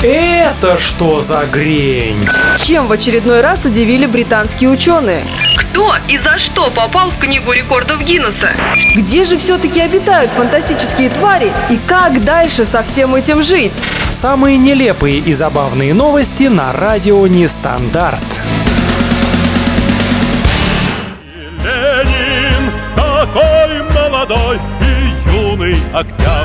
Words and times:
Это 0.00 0.78
что 0.78 1.22
за 1.22 1.44
грень? 1.46 2.24
Чем 2.58 2.86
в 2.86 2.92
очередной 2.92 3.40
раз 3.40 3.64
удивили 3.64 4.06
британские 4.06 4.70
ученые? 4.70 5.24
Кто 5.56 5.96
и 6.06 6.18
за 6.18 6.38
что 6.38 6.70
попал 6.70 7.10
в 7.10 7.18
Книгу 7.18 7.50
рекордов 7.50 8.04
Гиннесса? 8.04 8.50
Где 8.94 9.24
же 9.24 9.36
все-таки 9.38 9.80
обитают 9.80 10.30
фантастические 10.30 11.10
твари 11.10 11.52
и 11.68 11.80
как 11.88 12.22
дальше 12.24 12.64
со 12.64 12.84
всем 12.84 13.16
этим 13.16 13.42
жить? 13.42 13.74
Самые 14.12 14.56
нелепые 14.56 15.18
и 15.18 15.34
забавные 15.34 15.92
новости 15.94 16.44
на 16.44 16.72
радио 16.72 17.26
Нестандарт. 17.26 18.22
Ленин 21.58 22.72
такой 22.94 23.82
молодой 23.82 24.60
и 24.80 25.28
юный 25.28 25.82
октябрь 25.92 26.37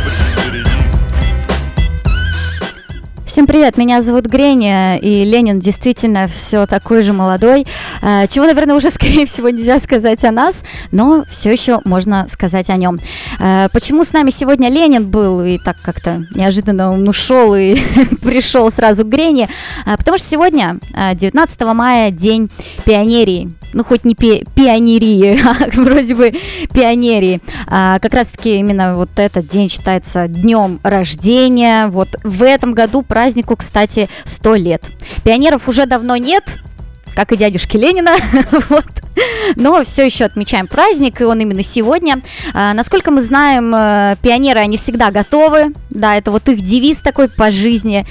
Всем 3.33 3.47
привет, 3.47 3.77
меня 3.77 4.03
зовут 4.03 4.27
Греня, 4.27 4.97
и 4.97 5.25
Ленин 5.25 5.57
действительно 5.57 6.27
все 6.27 6.67
такой 6.67 7.01
же 7.01 7.13
молодой, 7.13 7.65
э, 8.03 8.27
чего, 8.29 8.45
наверное, 8.45 8.75
уже, 8.75 8.91
скорее 8.91 9.25
всего, 9.25 9.49
нельзя 9.49 9.79
сказать 9.79 10.23
о 10.23 10.29
нас, 10.29 10.61
но 10.91 11.25
все 11.31 11.51
еще 11.51 11.79
можно 11.83 12.27
сказать 12.29 12.69
о 12.69 12.77
нем. 12.77 12.99
Э, 13.39 13.69
почему 13.73 14.05
с 14.05 14.13
нами 14.13 14.29
сегодня 14.29 14.69
Ленин 14.69 15.09
был 15.09 15.41
и 15.41 15.57
так 15.57 15.77
как-то 15.81 16.27
неожиданно 16.35 16.93
он 16.93 17.09
ушел 17.09 17.55
и 17.55 17.73
пришел 18.21 18.69
сразу 18.69 19.03
к 19.03 19.07
Грене? 19.07 19.49
Э, 19.87 19.97
потому 19.97 20.19
что 20.19 20.29
сегодня, 20.29 20.77
19 21.15 21.61
мая, 21.73 22.11
день 22.11 22.51
пионерии 22.85 23.49
ну 23.73 23.83
хоть 23.83 24.05
не 24.05 24.15
пи 24.15 24.45
пионерии, 24.55 25.39
а 25.45 25.69
вроде 25.81 26.15
бы 26.15 26.33
пионерии. 26.73 27.41
А, 27.67 27.99
как 27.99 28.13
раз-таки 28.13 28.57
именно 28.59 28.93
вот 28.93 29.09
этот 29.17 29.47
день 29.47 29.69
считается 29.69 30.27
днем 30.27 30.79
рождения. 30.83 31.87
Вот 31.87 32.09
в 32.23 32.43
этом 32.43 32.73
году 32.73 33.01
празднику, 33.23 33.55
кстати, 33.55 34.09
100 34.25 34.55
лет. 34.55 34.83
Пионеров 35.23 35.69
уже 35.69 35.85
давно 35.85 36.17
нет, 36.17 36.43
как 37.15 37.31
и 37.31 37.37
дядюшки 37.37 37.77
Ленина, 37.77 38.17
вот. 38.69 38.85
Но 39.55 39.81
все 39.85 40.05
еще 40.05 40.25
отмечаем 40.25 40.67
праздник, 40.67 41.21
и 41.21 41.23
он 41.23 41.39
именно 41.39 41.63
сегодня. 41.63 42.21
А, 42.53 42.73
насколько 42.73 43.11
мы 43.11 43.21
знаем, 43.21 43.73
э, 43.73 44.17
пионеры, 44.21 44.59
они 44.59 44.77
всегда 44.77 45.09
готовы, 45.09 45.71
да, 45.89 46.17
это 46.17 46.31
вот 46.31 46.49
их 46.49 46.59
девиз 46.65 46.97
такой 46.97 47.29
по 47.29 47.49
жизни. 47.49 48.05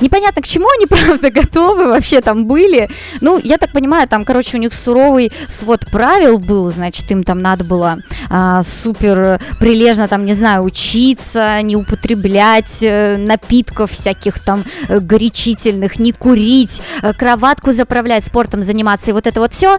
Непонятно, 0.00 0.42
к 0.42 0.46
чему 0.46 0.66
они, 0.76 0.86
правда, 0.86 1.30
готовы 1.30 1.86
вообще 1.86 2.20
там 2.20 2.46
были. 2.46 2.88
Ну, 3.20 3.40
я 3.42 3.58
так 3.58 3.72
понимаю, 3.72 4.08
там, 4.08 4.24
короче, 4.24 4.56
у 4.56 4.60
них 4.60 4.74
суровый 4.74 5.32
свод 5.48 5.86
правил 5.90 6.38
был, 6.38 6.70
значит, 6.70 7.10
им 7.10 7.24
там 7.24 7.40
надо 7.40 7.64
было 7.64 7.98
а, 8.28 8.62
супер 8.62 9.40
прилежно, 9.58 10.08
там, 10.08 10.24
не 10.24 10.34
знаю, 10.34 10.62
учиться, 10.62 11.60
не 11.62 11.76
употреблять 11.76 12.78
э, 12.82 13.16
напитков 13.16 13.92
всяких 13.92 14.38
там 14.40 14.64
э, 14.88 15.00
горячительных, 15.00 15.98
не 15.98 16.12
курить, 16.12 16.80
э, 17.02 17.12
кроватку 17.12 17.72
заправлять, 17.72 18.24
спортом 18.24 18.62
заниматься 18.62 19.10
и 19.10 19.12
вот 19.12 19.26
это 19.26 19.40
вот 19.40 19.52
все. 19.52 19.78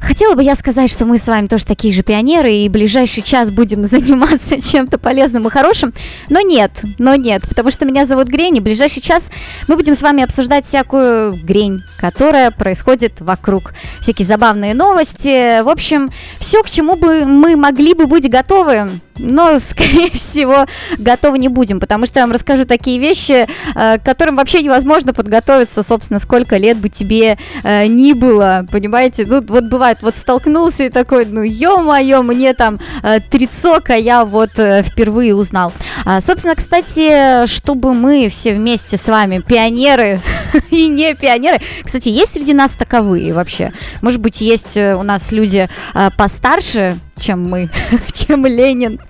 Хотела 0.00 0.34
бы 0.34 0.42
я 0.42 0.54
сказать, 0.54 0.90
что 0.90 1.04
мы 1.04 1.18
с 1.18 1.26
вами 1.26 1.46
тоже 1.46 1.64
такие 1.64 1.92
же 1.92 2.02
пионеры, 2.02 2.52
и 2.52 2.68
ближайший 2.68 3.22
час 3.22 3.50
будем 3.50 3.84
заниматься 3.84 4.60
чем-то 4.60 4.98
полезным 4.98 5.46
и 5.46 5.50
хорошим, 5.50 5.92
но 6.28 6.40
нет, 6.40 6.72
но 6.98 7.14
нет, 7.14 7.42
потому 7.48 7.70
что 7.70 7.84
меня 7.84 8.04
зовут 8.04 8.28
Грень, 8.28 8.58
и 8.58 8.60
ближайший 8.60 9.00
час 9.00 9.30
мы 9.68 9.76
будем 9.76 9.94
с 9.94 10.02
вами 10.02 10.22
обсуждать 10.22 10.66
всякую 10.66 11.36
грень, 11.36 11.82
которая 11.98 12.50
происходит 12.50 13.20
вокруг. 13.20 13.72
Всякие 14.00 14.26
забавные 14.26 14.74
новости. 14.74 15.62
В 15.62 15.68
общем, 15.68 16.10
все, 16.38 16.62
к 16.62 16.70
чему 16.70 16.96
бы 16.96 17.24
мы 17.24 17.56
могли 17.56 17.94
бы 17.94 18.06
быть 18.06 18.30
готовы 18.30 18.90
но, 19.18 19.58
скорее 19.60 20.10
всего, 20.10 20.66
готовы 20.98 21.38
не 21.38 21.48
будем, 21.48 21.80
потому 21.80 22.06
что 22.06 22.20
я 22.20 22.26
вам 22.26 22.32
расскажу 22.32 22.64
такие 22.64 22.98
вещи, 22.98 23.46
э, 23.74 23.98
к 23.98 24.02
которым 24.02 24.36
вообще 24.36 24.62
невозможно 24.62 25.12
подготовиться, 25.12 25.82
собственно, 25.82 26.18
сколько 26.18 26.56
лет 26.56 26.78
бы 26.78 26.88
тебе 26.88 27.38
э, 27.62 27.86
ни 27.86 28.12
было, 28.12 28.66
понимаете? 28.70 29.24
Ну, 29.26 29.42
вот 29.42 29.64
бывает, 29.64 29.98
вот 30.02 30.16
столкнулся 30.16 30.84
и 30.84 30.90
такой, 30.90 31.26
ну, 31.26 31.42
ё-моё, 31.42 32.22
мне 32.22 32.54
там 32.54 32.78
э, 33.02 33.20
трицок, 33.20 33.90
а 33.90 33.96
я 33.96 34.24
вот 34.24 34.50
впервые 34.52 35.34
узнал. 35.34 35.72
А, 36.04 36.20
собственно, 36.20 36.54
кстати, 36.54 37.46
чтобы 37.46 37.94
мы 37.94 38.28
все 38.28 38.54
вместе 38.54 38.96
с 38.96 39.06
вами, 39.06 39.40
пионеры 39.40 40.20
и 40.70 40.88
не 40.88 41.14
пионеры, 41.14 41.60
кстати, 41.82 42.08
есть 42.08 42.32
среди 42.32 42.54
нас 42.54 42.72
таковые 42.72 43.32
вообще? 43.34 43.72
Может 44.02 44.20
быть, 44.20 44.40
есть 44.40 44.76
у 44.76 45.02
нас 45.02 45.32
люди 45.32 45.68
постарше, 46.16 46.98
чем 47.18 47.42
мы, 47.42 47.70
чем 48.12 48.46
Ленин. 48.46 49.00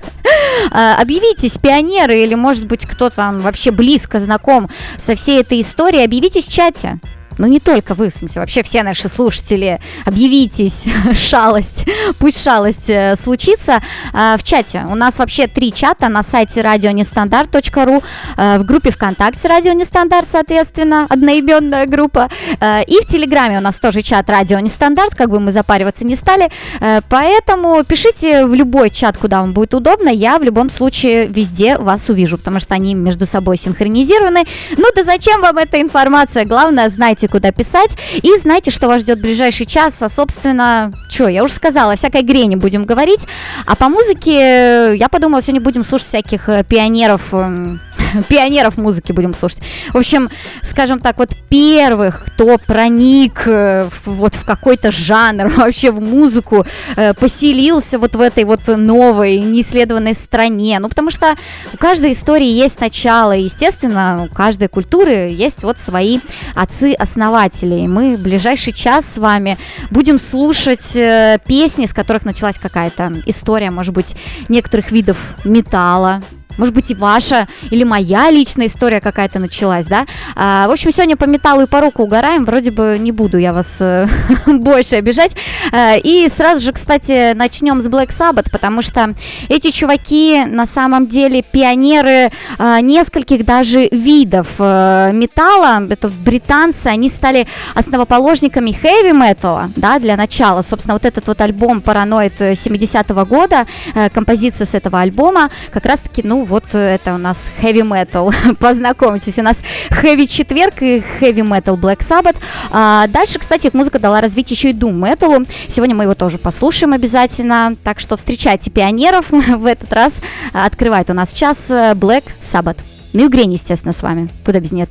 А, 0.71 0.97
объявитесь, 0.97 1.59
пионеры, 1.59 2.23
или, 2.23 2.35
может 2.35 2.67
быть, 2.67 2.87
кто 2.87 3.11
там 3.11 3.41
вообще 3.41 3.71
близко 3.71 4.21
знаком 4.21 4.69
со 4.99 5.15
всей 5.15 5.41
этой 5.41 5.61
историей, 5.61 6.05
объявитесь 6.05 6.47
в 6.47 6.53
чате 6.53 7.01
ну 7.39 7.47
не 7.47 7.61
только 7.61 7.95
вы, 7.95 8.11
в 8.11 8.15
смысле, 8.15 8.41
вообще 8.41 8.63
все 8.63 8.83
наши 8.83 9.09
слушатели, 9.09 9.81
объявитесь, 10.05 10.85
шалость, 11.15 11.87
пусть 12.19 12.43
шалость 12.43 12.89
э, 12.89 13.17
случится. 13.17 13.83
Э, 14.13 14.37
в 14.39 14.43
чате 14.43 14.87
у 14.89 14.95
нас 14.95 15.19
вообще 15.19 15.47
три 15.47 15.73
чата 15.73 16.09
на 16.09 16.23
сайте 16.23 16.63
радионестандарт.ру, 16.63 18.03
э, 18.37 18.59
в 18.59 18.65
группе 18.65 18.91
ВКонтакте 18.91 19.49
Радио 19.49 19.73
Нестандарт, 19.73 20.29
соответственно, 20.31 21.07
одноименная 21.09 21.87
группа, 21.87 22.29
э, 22.61 22.85
и 22.85 23.01
в 23.03 23.07
Телеграме 23.07 23.59
у 23.59 23.61
нас 23.61 23.77
тоже 23.77 24.03
чат 24.03 24.29
Радио 24.29 24.59
Нестандарт, 24.59 25.15
как 25.15 25.31
бы 25.31 25.41
мы 25.41 25.53
запариваться 25.53 26.05
не 26.05 26.17
стали, 26.17 26.51
э, 26.81 27.01
поэтому 27.09 27.83
пишите 27.85 28.47
в 28.47 28.55
любой 28.55 28.91
чат, 28.91 29.17
куда 29.17 29.41
вам 29.41 29.53
будет 29.53 29.75
удобно, 29.75 30.09
я 30.09 30.39
в 30.39 30.43
любом 30.43 30.71
случае 30.71 31.27
везде 31.27 31.77
вас 31.77 32.09
увижу, 32.09 32.39
потому 32.39 32.61
что 32.61 32.75
они 32.75 32.95
между 32.95 33.27
собой 33.27 33.57
синхронизированы. 33.57 34.45
Ну 34.77 34.85
да 34.95 35.03
зачем 35.05 35.41
вам 35.41 35.59
эта 35.59 35.81
информация? 35.81 36.45
Главное, 36.45 36.89
знайте, 36.89 37.24
знаете, 37.25 37.29
куда 37.29 37.53
писать. 37.53 37.97
И 38.23 38.37
знаете, 38.37 38.71
что 38.71 38.89
вас 38.89 39.03
ждет 39.03 39.21
ближайший 39.21 39.67
час. 39.67 40.01
А, 40.03 40.09
собственно, 40.09 40.93
что, 41.09 41.29
я 41.29 41.45
уже 41.45 41.53
сказала, 41.53 41.97
всякой 41.97 42.23
грени 42.23 42.57
будем 42.57 42.85
говорить. 42.85 43.27
А 43.67 43.77
по 43.77 43.89
музыке, 43.89 44.97
я 44.97 45.09
подумала, 45.09 45.43
сегодня 45.43 45.61
будем 45.61 45.85
слушать 45.85 46.09
всяких 46.09 46.49
э, 46.49 46.65
пионеров 46.65 47.33
эм, 47.33 47.81
пионеров 48.29 48.77
музыки 48.77 49.13
будем 49.13 49.35
слушать. 49.35 49.61
В 49.93 49.97
общем, 49.97 50.31
скажем 50.63 51.01
так, 51.01 51.19
вот 51.19 51.31
первых, 51.49 52.25
кто 52.27 52.59
проник 52.59 53.43
э, 53.47 53.89
вот 54.05 54.35
в 54.35 54.45
какой-то 54.45 54.91
жанр, 54.91 55.49
вообще 55.57 55.91
в 55.91 56.01
музыку, 56.01 56.67
э, 56.97 57.15
поселился 57.15 57.99
вот 57.99 58.15
в 58.15 58.21
этой 58.21 58.45
вот 58.45 58.67
новой, 58.67 59.39
неисследованной 59.39 60.15
стране. 60.15 60.79
Ну, 60.79 60.89
потому 60.89 61.11
что 61.11 61.35
у 61.73 61.77
каждой 61.77 62.13
истории 62.13 62.49
есть 62.49 62.81
начало, 62.81 63.33
естественно, 63.33 64.29
у 64.31 64.35
каждой 64.35 64.69
культуры 64.69 65.31
есть 65.31 65.63
вот 65.63 65.79
свои 65.79 66.21
отцы-основатели. 66.55 67.81
И 67.81 67.89
мы 67.89 68.17
в 68.17 68.21
ближайший 68.21 68.73
час 68.73 69.15
с 69.15 69.19
вами 69.19 69.59
будем 69.91 70.19
слушать 70.19 70.95
э, 70.95 71.39
песни, 71.47 71.87
с 71.87 71.93
которых 71.93 72.25
началась 72.25 72.59
какая-то 72.59 73.13
история, 73.27 73.71
может 73.71 73.95
быть, 73.95 74.15
некоторых 74.49 74.91
видов 74.91 75.19
металла, 75.45 76.23
может 76.57 76.75
быть, 76.75 76.91
и 76.91 76.95
ваша, 76.95 77.49
или 77.71 77.85
моя 77.85 78.31
личная 78.31 78.67
история 78.67 79.01
какая-то 79.01 79.39
началась, 79.39 79.87
да. 79.87 80.07
А, 80.35 80.69
в 80.69 80.71
общем, 80.71 80.91
сегодня 80.93 81.17
по 81.17 81.25
металлу 81.25 81.63
и 81.63 81.67
по 81.67 81.81
руку 81.81 82.03
угораем, 82.03 82.45
вроде 82.45 82.71
бы 82.71 82.97
не 82.99 83.13
буду 83.13 83.39
я 83.39 83.53
вас 83.53 83.77
э, 83.81 84.07
больше 84.47 84.97
обижать. 84.97 85.33
А, 85.73 85.97
и 85.97 86.29
сразу 86.29 86.65
же, 86.65 86.73
кстати, 86.73 87.33
начнем 87.35 87.81
с 87.81 87.87
Black 87.87 88.09
Sabbath, 88.09 88.51
потому 88.51 88.83
что 88.83 89.15
эти 89.49 89.71
чуваки 89.71 90.45
на 90.45 90.67
самом 90.67 91.07
деле 91.07 91.43
пионеры 91.43 92.31
а, 92.59 92.81
нескольких 92.81 93.45
даже 93.45 93.89
видов 93.91 94.49
а, 94.59 95.11
металла. 95.13 95.87
Это 95.89 96.09
британцы, 96.09 96.87
они 96.87 97.09
стали 97.09 97.47
основоположниками 97.75 98.71
heavy 98.71 99.13
metal, 99.13 99.71
да, 99.77 99.99
для 99.99 100.17
начала. 100.17 100.63
Собственно, 100.63 100.95
вот 100.95 101.05
этот 101.05 101.27
вот 101.27 101.41
альбом 101.41 101.79
Paranoid 101.79 102.53
70-го 102.53 103.25
года, 103.27 103.67
а, 103.95 104.09
композиция 104.09 104.67
с 104.67 104.75
этого 104.75 105.01
альбома, 105.01 105.51
как 105.73 105.87
раз-таки, 105.87 106.23
ну, 106.25 106.44
вот 106.45 106.65
э, 106.73 106.95
это 106.95 107.15
у 107.15 107.19
нас 107.19 107.39
heavy 107.61 107.83
metal. 107.83 108.33
Познакомьтесь, 108.61 109.39
у 109.39 109.43
нас 109.43 109.59
heavy 109.91 110.27
четверг 110.27 110.83
и 110.83 111.03
heavy 111.21 111.43
metal 111.43 111.77
Black 111.77 112.01
Sabbath. 112.01 112.37
А 112.71 113.07
дальше, 113.09 113.39
кстати, 113.39 113.71
музыка 113.73 113.99
дала 113.99 114.21
развить 114.21 114.51
еще 114.51 114.71
и 114.71 114.73
doom 114.73 115.01
metal. 115.01 115.49
Сегодня 115.69 115.95
мы 115.95 116.05
его 116.05 116.15
тоже 116.15 116.39
послушаем 116.39 116.93
обязательно. 116.93 117.77
Так 117.83 118.01
что 118.01 118.17
встречайте 118.17 118.71
пионеров 118.71 119.27
в 119.31 119.67
этот 119.67 119.93
раз. 119.93 120.21
Открывает 120.53 121.11
у 121.11 121.15
нас 121.15 121.33
час 121.33 121.67
э, 121.71 121.93
Black 121.95 122.25
Sabbath. 122.43 122.79
Ну 123.13 123.27
и 123.27 123.29
Грень, 123.29 123.53
естественно, 123.53 123.93
с 123.93 124.03
вами. 124.03 124.29
Куда 124.45 124.61
без 124.61 124.73
нее 124.73 124.87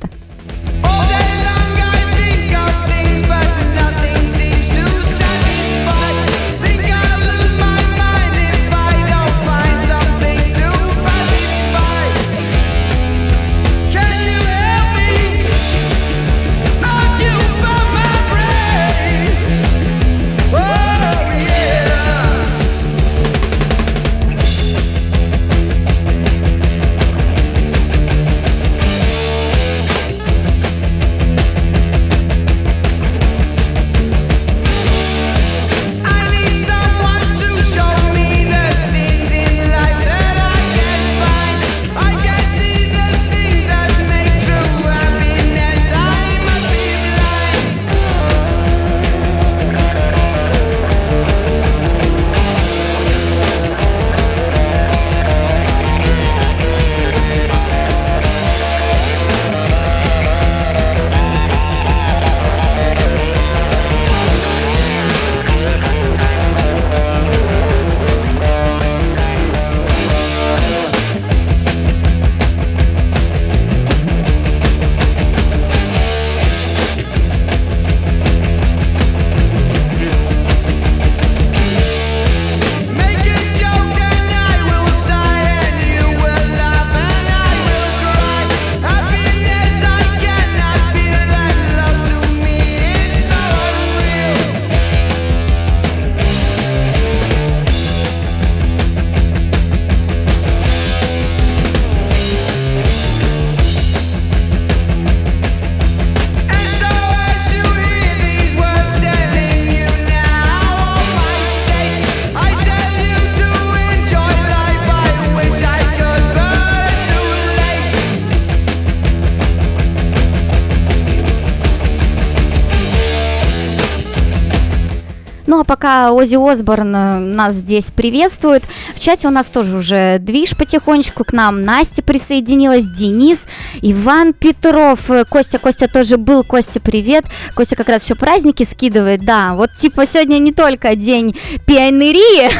Ози 126.14 126.36
Осборн 126.36 126.94
э, 126.94 127.18
нас 127.18 127.54
здесь 127.54 127.86
приветствует, 127.86 128.64
в 128.94 129.00
чате 129.00 129.28
у 129.28 129.30
нас 129.30 129.46
тоже 129.46 129.76
уже 129.76 130.18
движ 130.18 130.56
потихонечку 130.56 131.24
к 131.24 131.32
нам. 131.32 131.62
Настя 131.62 132.02
присоединилась, 132.02 132.86
Денис, 132.86 133.46
Иван 133.82 134.32
Петров, 134.32 135.10
э, 135.10 135.24
Костя, 135.24 135.58
Костя 135.58 135.88
тоже 135.88 136.16
был, 136.16 136.44
Костя, 136.44 136.80
привет. 136.80 137.24
Костя 137.54 137.76
как 137.76 137.88
раз 137.88 138.04
еще 138.04 138.14
праздники 138.14 138.62
скидывает, 138.62 139.24
да, 139.24 139.54
вот 139.54 139.70
типа 139.78 140.06
сегодня 140.06 140.38
не 140.38 140.52
только 140.52 140.94
день 140.94 141.36
пионерии, 141.66 142.50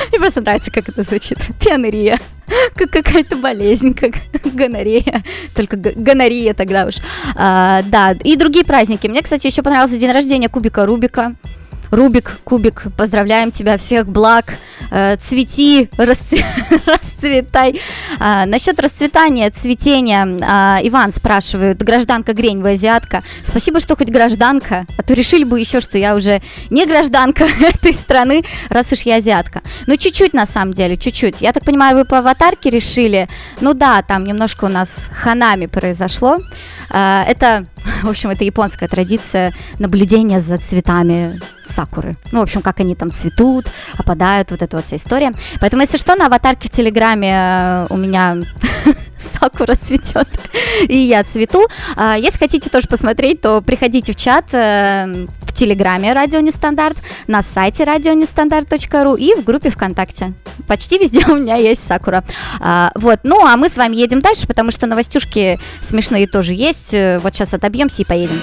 мне 0.10 0.18
просто 0.18 0.40
нравится, 0.40 0.70
как 0.70 0.88
это 0.88 1.02
звучит. 1.02 1.38
Пионерия. 1.60 2.18
Как 2.74 2.90
какая-то 2.90 3.36
болезнь, 3.36 3.94
как 3.94 4.14
гонорея. 4.52 5.22
Только 5.54 5.76
гонорея 5.76 6.54
тогда 6.54 6.86
уж. 6.86 6.96
А, 7.36 7.82
да, 7.82 8.12
и 8.12 8.36
другие 8.36 8.64
праздники. 8.64 9.06
Мне, 9.06 9.22
кстати, 9.22 9.46
еще 9.46 9.62
понравился 9.62 9.96
день 9.96 10.10
рождения 10.10 10.48
Кубика 10.48 10.84
Рубика. 10.84 11.36
Рубик, 11.90 12.38
Кубик, 12.44 12.84
поздравляем 12.96 13.50
тебя, 13.50 13.76
всех 13.76 14.06
благ, 14.06 14.54
э, 14.90 15.16
цвети, 15.16 15.88
расцве- 15.96 16.44
расцветай. 16.86 17.80
А, 18.18 18.46
насчет 18.46 18.78
расцветания, 18.80 19.50
цветения, 19.50 20.38
а, 20.42 20.78
Иван 20.82 21.12
спрашивает, 21.12 21.82
гражданка 21.82 22.32
Грень, 22.32 22.62
вы 22.62 22.72
азиатка? 22.72 23.22
Спасибо, 23.42 23.80
что 23.80 23.96
хоть 23.96 24.08
гражданка, 24.08 24.86
а 24.96 25.02
то 25.02 25.14
решили 25.14 25.42
бы 25.42 25.58
еще, 25.58 25.80
что 25.80 25.98
я 25.98 26.14
уже 26.14 26.42
не 26.70 26.86
гражданка 26.86 27.44
этой 27.60 27.94
страны, 27.94 28.44
раз 28.68 28.92
уж 28.92 29.00
я 29.00 29.16
азиатка. 29.16 29.62
Ну, 29.86 29.96
чуть-чуть 29.96 30.32
на 30.32 30.46
самом 30.46 30.74
деле, 30.74 30.96
чуть-чуть. 30.96 31.40
Я 31.40 31.52
так 31.52 31.64
понимаю, 31.64 31.96
вы 31.96 32.04
по 32.04 32.18
аватарке 32.18 32.70
решили? 32.70 33.28
Ну 33.60 33.74
да, 33.74 34.02
там 34.02 34.24
немножко 34.24 34.66
у 34.66 34.68
нас 34.68 35.06
ханами 35.12 35.66
произошло. 35.66 36.38
А, 36.88 37.24
это, 37.26 37.66
в 38.02 38.08
общем, 38.08 38.30
это 38.30 38.44
японская 38.44 38.88
традиция 38.88 39.52
наблюдения 39.78 40.40
за 40.40 40.56
цветами 40.58 41.40
сакуры. 41.62 42.16
Ну, 42.32 42.40
в 42.40 42.42
общем, 42.42 42.62
как 42.62 42.80
они 42.80 42.94
там 42.94 43.10
цветут, 43.10 43.66
опадают, 43.96 44.50
вот 44.50 44.62
эта 44.62 44.76
вот 44.76 44.86
вся 44.86 44.96
история. 44.96 45.32
Поэтому, 45.60 45.82
если 45.82 45.96
что, 45.96 46.14
на 46.14 46.26
аватарке 46.26 46.68
в 46.68 46.70
Телеграме 46.70 47.32
э, 47.32 47.86
у 47.90 47.96
меня 47.96 48.38
сакура 49.18 49.74
цветет, 49.74 50.28
и 50.88 50.98
я 50.98 51.24
цвету. 51.24 51.66
А, 51.96 52.16
если 52.16 52.38
хотите 52.38 52.70
тоже 52.70 52.88
посмотреть, 52.88 53.40
то 53.40 53.60
приходите 53.60 54.12
в 54.12 54.16
чат 54.16 54.46
э, 54.52 55.26
в 55.42 55.52
Телеграме 55.52 56.12
Радио 56.12 56.40
Нестандарт, 56.40 56.98
на 57.26 57.42
сайте 57.42 57.84
радионестандарт.ру 57.84 59.16
и 59.16 59.34
в 59.34 59.44
группе 59.44 59.70
ВКонтакте. 59.70 60.32
Почти 60.66 60.98
везде 60.98 61.26
у 61.28 61.36
меня 61.36 61.56
есть 61.56 61.84
сакура. 61.84 62.24
А, 62.60 62.92
вот, 62.94 63.20
ну 63.24 63.44
а 63.44 63.56
мы 63.56 63.68
с 63.68 63.76
вами 63.76 63.96
едем 63.96 64.20
дальше, 64.20 64.46
потому 64.46 64.70
что 64.70 64.86
новостюшки 64.86 65.58
смешные 65.82 66.26
тоже 66.26 66.54
есть. 66.54 66.94
Э, 66.94 67.18
вот 67.18 67.34
сейчас 67.34 67.54
отобьемся 67.70 68.02
и 68.02 68.04
поедем. 68.04 68.40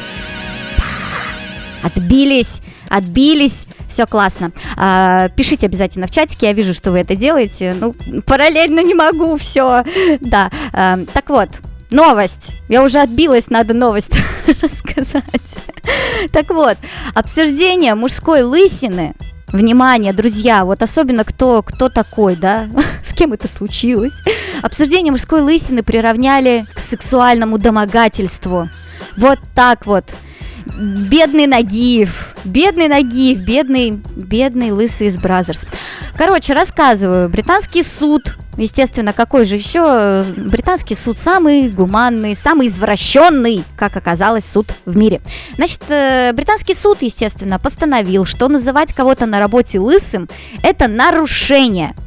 Отбились, 1.84 2.62
отбились, 2.90 3.66
все 3.90 4.06
классно. 4.08 4.52
А, 4.78 5.30
пишите 5.30 5.68
обязательно 5.68 6.08
в 6.08 6.12
чатике, 6.12 6.48
я 6.48 6.54
вижу, 6.54 6.74
что 6.74 6.92
вы 6.92 7.00
это 7.00 7.16
делаете. 7.16 7.76
Ну, 7.80 7.94
параллельно 8.26 8.82
не 8.82 8.94
могу, 8.94 9.38
все. 9.38 9.84
Да, 10.22 10.50
а, 10.74 11.00
так 11.14 11.30
вот, 11.30 11.50
новость. 11.92 12.52
Я 12.70 12.84
уже 12.84 13.00
отбилась, 13.00 13.50
надо 13.50 13.74
новость 13.74 14.12
рассказать. 14.62 15.24
Так 16.32 16.50
вот, 16.50 16.78
обсуждение 17.14 17.96
мужской 17.96 18.42
лысины 18.42 19.14
Внимание, 19.54 20.12
друзья, 20.12 20.66
вот 20.66 20.82
особенно 20.82 21.24
кто, 21.24 21.64
кто 21.64 21.88
такой, 21.88 22.36
да, 22.36 22.68
с 23.04 23.14
кем 23.14 23.32
это 23.32 23.48
случилось. 23.48 24.14
Обсуждение 24.62 25.12
мужской 25.12 25.40
лысины 25.42 25.84
приравняли 25.84 26.68
к 26.76 26.80
сексуальному 26.80 27.58
домогательству. 27.58 28.70
Вот 29.16 29.40
так 29.56 29.86
вот 29.86 30.06
бедный 30.78 31.48
Нагиев, 31.48 32.36
бедный 32.44 32.88
Нагиев, 32.88 33.40
бедный, 33.40 33.92
бедный 34.16 34.72
лысый 34.72 35.08
из 35.08 35.18
Brazzers. 35.18 35.66
Короче, 36.18 36.54
рассказываю. 36.54 37.30
Британский 37.30 37.84
суд, 37.84 38.38
естественно, 38.58 39.14
какой 39.14 39.46
же 39.46 39.56
еще? 39.56 40.24
Британский 40.36 40.96
суд 40.96 41.18
самый 41.18 41.70
гуманный, 41.70 42.36
самый 42.36 42.68
извращенный, 42.68 43.64
как 43.76 43.96
оказалось, 43.96 44.46
суд 44.46 44.68
в 44.86 44.96
мире. 44.96 45.22
Значит, 45.56 45.82
э, 45.90 46.32
британский 46.34 46.76
суд, 46.76 47.02
естественно, 47.02 47.60
постановил, 47.60 48.26
что 48.26 48.48
называть 48.48 48.94
кого-то 48.94 49.26
на 49.26 49.40
работе 49.40 49.80
лысым– 49.80 50.30
это 50.64 50.88
нарушение– 50.88 51.96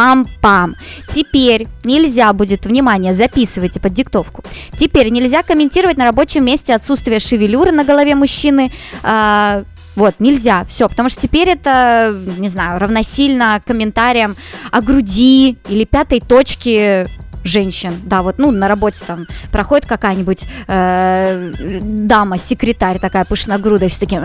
Пам-пам. 0.00 0.76
Теперь 1.10 1.66
нельзя 1.84 2.32
будет, 2.32 2.64
внимание, 2.64 3.12
записывайте 3.12 3.80
под 3.80 3.92
диктовку. 3.92 4.42
Теперь 4.78 5.10
нельзя 5.10 5.42
комментировать 5.42 5.98
на 5.98 6.06
рабочем 6.06 6.42
месте 6.42 6.74
отсутствие 6.74 7.20
шевелюры 7.20 7.70
на 7.70 7.84
голове 7.84 8.14
мужчины. 8.14 8.72
А, 9.02 9.64
вот, 9.96 10.14
нельзя, 10.18 10.64
все, 10.64 10.88
потому 10.88 11.10
что 11.10 11.20
теперь 11.20 11.50
это, 11.50 12.18
не 12.38 12.48
знаю, 12.48 12.80
равносильно 12.80 13.62
комментариям 13.66 14.36
о 14.70 14.80
груди 14.80 15.58
или 15.68 15.84
пятой 15.84 16.20
точке 16.20 17.06
женщин, 17.44 17.92
да, 18.04 18.22
вот, 18.22 18.38
ну, 18.38 18.50
на 18.50 18.68
работе 18.68 19.00
там 19.06 19.26
проходит 19.50 19.86
какая-нибудь 19.86 20.44
э, 20.68 21.52
дама, 21.82 22.38
секретарь 22.38 22.98
такая 22.98 23.24
пышногрудая, 23.24 23.88
все 23.88 24.00
такие, 24.00 24.22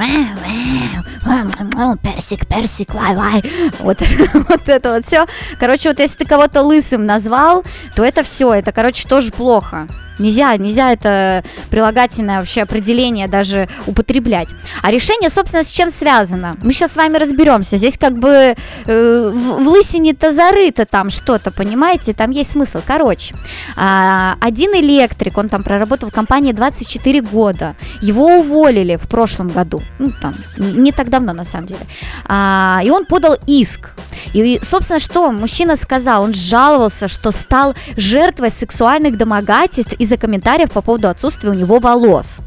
персик, 2.02 2.48
персик, 2.48 2.94
вай, 2.94 3.16
вай, 3.16 3.44
вот, 3.80 4.00
вот 4.34 4.70
это 4.70 4.94
вот 4.94 5.06
все. 5.06 5.26
Короче, 5.60 5.90
вот 5.90 6.00
если 6.00 6.20
ты 6.20 6.26
кого-то 6.26 6.62
лысым 6.62 7.06
назвал, 7.06 7.64
то 7.96 8.04
это 8.04 8.24
все, 8.24 8.54
это, 8.54 8.72
короче, 8.72 9.08
тоже 9.08 9.32
плохо. 9.32 9.88
Нельзя, 10.20 10.56
нельзя 10.58 10.94
это 10.94 11.44
прилагательное 11.70 12.40
вообще 12.40 12.62
определение 12.62 13.28
даже 13.28 13.68
употреблять. 13.86 14.50
А 14.82 14.92
решение, 14.92 15.30
собственно, 15.30 15.64
с 15.64 15.70
чем 15.70 15.90
связано? 15.90 16.56
Мы 16.64 16.72
сейчас 16.72 16.94
с 16.94 16.96
вами 16.96 17.18
разберемся. 17.18 17.78
Здесь 17.78 17.98
как 17.98 18.18
бы 18.18 18.56
э, 18.86 19.30
в, 19.34 19.64
в 19.64 19.68
лысине-то 19.68 20.32
зарыто 20.32 20.86
там 20.86 21.10
что-то, 21.10 21.52
понимаете? 21.52 22.14
Там 22.14 22.32
есть 22.32 22.52
смысл. 22.52 22.80
Короче, 22.86 23.36
э, 23.76 24.32
один 24.40 24.72
электрик, 24.76 25.38
он 25.38 25.50
там 25.50 25.64
проработал 25.64 26.10
в 26.10 26.14
компании 26.14 26.54
24 26.54 27.22
года. 27.22 27.76
Его 28.02 28.40
уволили 28.40 28.96
в 28.96 29.08
прошлом 29.10 29.50
году. 29.50 29.82
Ну, 30.00 30.12
там, 30.22 30.36
не, 30.58 30.94
так 30.94 31.10
давно, 31.16 31.34
на 31.34 31.46
самом 31.46 31.68
деле. 31.68 31.82
А, 32.26 32.82
и 32.84 32.90
он 32.90 33.06
подал 33.06 33.38
иск. 33.48 33.92
И, 34.34 34.60
собственно, 34.64 35.00
что 35.00 35.32
мужчина 35.32 35.76
сказал? 35.76 36.24
Он 36.24 36.34
жаловался, 36.34 37.08
что 37.08 37.32
стал 37.32 37.76
жертвой 37.98 38.52
сексуальных 38.52 39.18
домогательств 39.18 39.94
из-за 39.94 40.18
комментариев 40.18 40.72
по 40.72 40.82
поводу 40.82 41.08
отсутствия 41.08 41.50
у 41.50 41.54
него 41.54 41.80
волос 41.80 42.40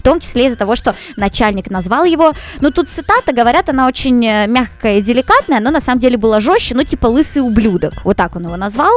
в 0.00 0.02
том 0.02 0.18
числе 0.18 0.46
из-за 0.46 0.56
того, 0.56 0.76
что 0.76 0.94
начальник 1.16 1.70
назвал 1.70 2.04
его. 2.04 2.32
Ну, 2.60 2.70
тут 2.70 2.88
цитата, 2.88 3.32
говорят, 3.32 3.68
она 3.68 3.86
очень 3.86 4.24
э, 4.26 4.46
мягкая 4.46 4.98
и 4.98 5.02
деликатная, 5.02 5.60
но 5.60 5.70
на 5.70 5.80
самом 5.80 6.00
деле 6.00 6.16
была 6.16 6.40
жестче, 6.40 6.74
ну, 6.74 6.84
типа 6.84 7.06
лысый 7.06 7.42
ублюдок, 7.42 7.92
вот 8.04 8.16
так 8.16 8.34
он 8.36 8.44
его 8.44 8.56
назвал. 8.56 8.92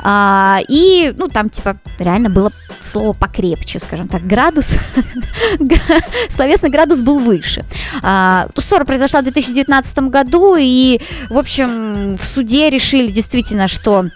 А, 0.00 0.58
и, 0.68 1.14
ну, 1.16 1.28
там, 1.28 1.48
типа, 1.48 1.78
реально 1.98 2.28
было 2.28 2.52
слово 2.80 3.12
покрепче, 3.12 3.78
скажем 3.78 4.08
так, 4.08 4.26
градус, 4.26 4.70
словесный 6.28 6.70
градус 6.70 7.00
был 7.00 7.20
выше. 7.20 7.64
А, 8.02 8.48
ссора 8.56 8.84
произошла 8.84 9.20
в 9.20 9.24
2019 9.24 9.98
году, 10.10 10.56
и, 10.58 11.00
в 11.30 11.38
общем, 11.38 12.16
в 12.16 12.24
суде 12.24 12.68
решили 12.68 13.12
действительно, 13.12 13.68
что 13.68 14.06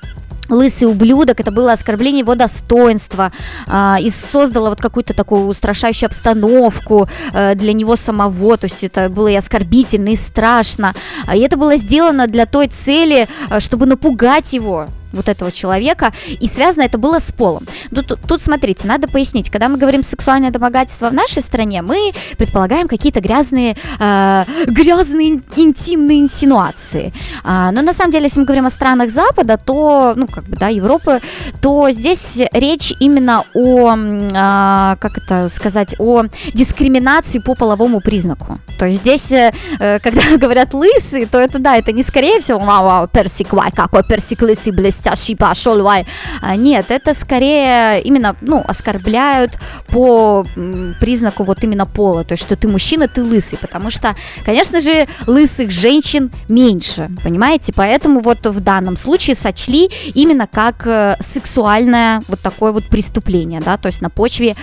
лысый 0.48 0.88
ублюдок, 0.88 1.40
это 1.40 1.50
было 1.50 1.72
оскорбление 1.72 2.20
его 2.20 2.34
достоинства, 2.34 3.32
э, 3.66 3.96
и 4.00 4.10
создало 4.10 4.70
вот 4.70 4.80
какую-то 4.80 5.14
такую 5.14 5.46
устрашающую 5.46 6.06
обстановку 6.06 7.08
э, 7.32 7.54
для 7.54 7.72
него 7.72 7.96
самого, 7.96 8.56
то 8.56 8.66
есть 8.66 8.82
это 8.84 9.08
было 9.08 9.28
и 9.28 9.34
оскорбительно, 9.34 10.10
и 10.10 10.16
страшно, 10.16 10.94
и 11.32 11.38
это 11.38 11.56
было 11.56 11.76
сделано 11.76 12.26
для 12.26 12.46
той 12.46 12.68
цели, 12.68 13.28
э, 13.50 13.60
чтобы 13.60 13.86
напугать 13.86 14.52
его, 14.52 14.86
вот 15.12 15.28
этого 15.28 15.52
человека, 15.52 16.12
и 16.28 16.46
связано 16.46 16.82
это 16.82 16.98
было 16.98 17.18
с 17.18 17.32
полом. 17.32 17.66
Тут, 17.94 18.20
тут 18.26 18.42
смотрите, 18.42 18.86
надо 18.86 19.08
пояснить, 19.08 19.50
когда 19.50 19.68
мы 19.68 19.78
говорим 19.78 20.02
сексуальное 20.02 20.50
домогательство 20.50 21.08
в 21.08 21.14
нашей 21.14 21.42
стране, 21.42 21.82
мы 21.82 22.12
предполагаем 22.38 22.88
какие-то 22.88 23.20
грязные, 23.20 23.76
э, 23.98 24.44
грязные 24.66 25.40
интимные 25.56 26.20
инсинуации. 26.20 27.12
А, 27.44 27.70
но 27.72 27.82
на 27.82 27.92
самом 27.92 28.12
деле, 28.12 28.24
если 28.24 28.40
мы 28.40 28.46
говорим 28.46 28.66
о 28.66 28.70
странах 28.70 29.10
Запада, 29.10 29.58
то, 29.58 30.14
ну, 30.16 30.26
как 30.26 30.44
бы, 30.44 30.56
да, 30.56 30.68
Европы, 30.68 31.20
то 31.60 31.90
здесь 31.90 32.38
речь 32.52 32.92
именно 33.00 33.44
о, 33.54 33.94
э, 33.94 34.96
как 34.98 35.18
это 35.18 35.48
сказать, 35.48 35.94
о 35.98 36.24
дискриминации 36.54 37.38
по 37.38 37.54
половому 37.54 38.00
признаку. 38.00 38.58
То 38.78 38.86
есть 38.86 39.00
здесь, 39.00 39.30
э, 39.32 39.52
когда 40.02 40.22
говорят 40.38 40.74
лысый, 40.74 41.26
то 41.26 41.38
это, 41.38 41.58
да, 41.58 41.76
это 41.76 41.92
не 41.92 42.02
скорее 42.02 42.40
всего, 42.40 42.58
вау, 42.58 42.84
вау, 42.84 43.08
персик, 43.08 43.52
вай, 43.52 43.70
какой 43.70 44.02
персик 44.02 44.42
лысый, 44.42 44.72
блестящий, 44.72 45.01
блестящий 45.02 45.34
пошел, 45.34 45.82
вай. 45.82 46.06
А, 46.40 46.56
нет, 46.56 46.90
это 46.90 47.14
скорее 47.14 48.00
именно, 48.02 48.36
ну, 48.40 48.62
оскорбляют 48.66 49.58
по 49.88 50.44
признаку 51.00 51.44
вот 51.44 51.64
именно 51.64 51.86
пола, 51.86 52.24
то 52.24 52.32
есть, 52.32 52.42
что 52.42 52.56
ты 52.56 52.68
мужчина, 52.68 53.08
ты 53.08 53.22
лысый, 53.22 53.58
потому 53.58 53.90
что, 53.90 54.14
конечно 54.44 54.80
же, 54.80 55.06
лысых 55.26 55.70
женщин 55.70 56.30
меньше, 56.48 57.10
понимаете, 57.22 57.72
поэтому 57.74 58.20
вот 58.20 58.46
в 58.46 58.60
данном 58.60 58.96
случае 58.96 59.36
сочли 59.36 59.90
именно 60.14 60.46
как 60.46 60.86
э, 60.86 61.16
сексуальное 61.20 62.22
вот 62.28 62.40
такое 62.40 62.72
вот 62.72 62.88
преступление, 62.88 63.60
да, 63.60 63.76
то 63.76 63.88
есть 63.88 64.00
на 64.02 64.10
почве 64.10 64.56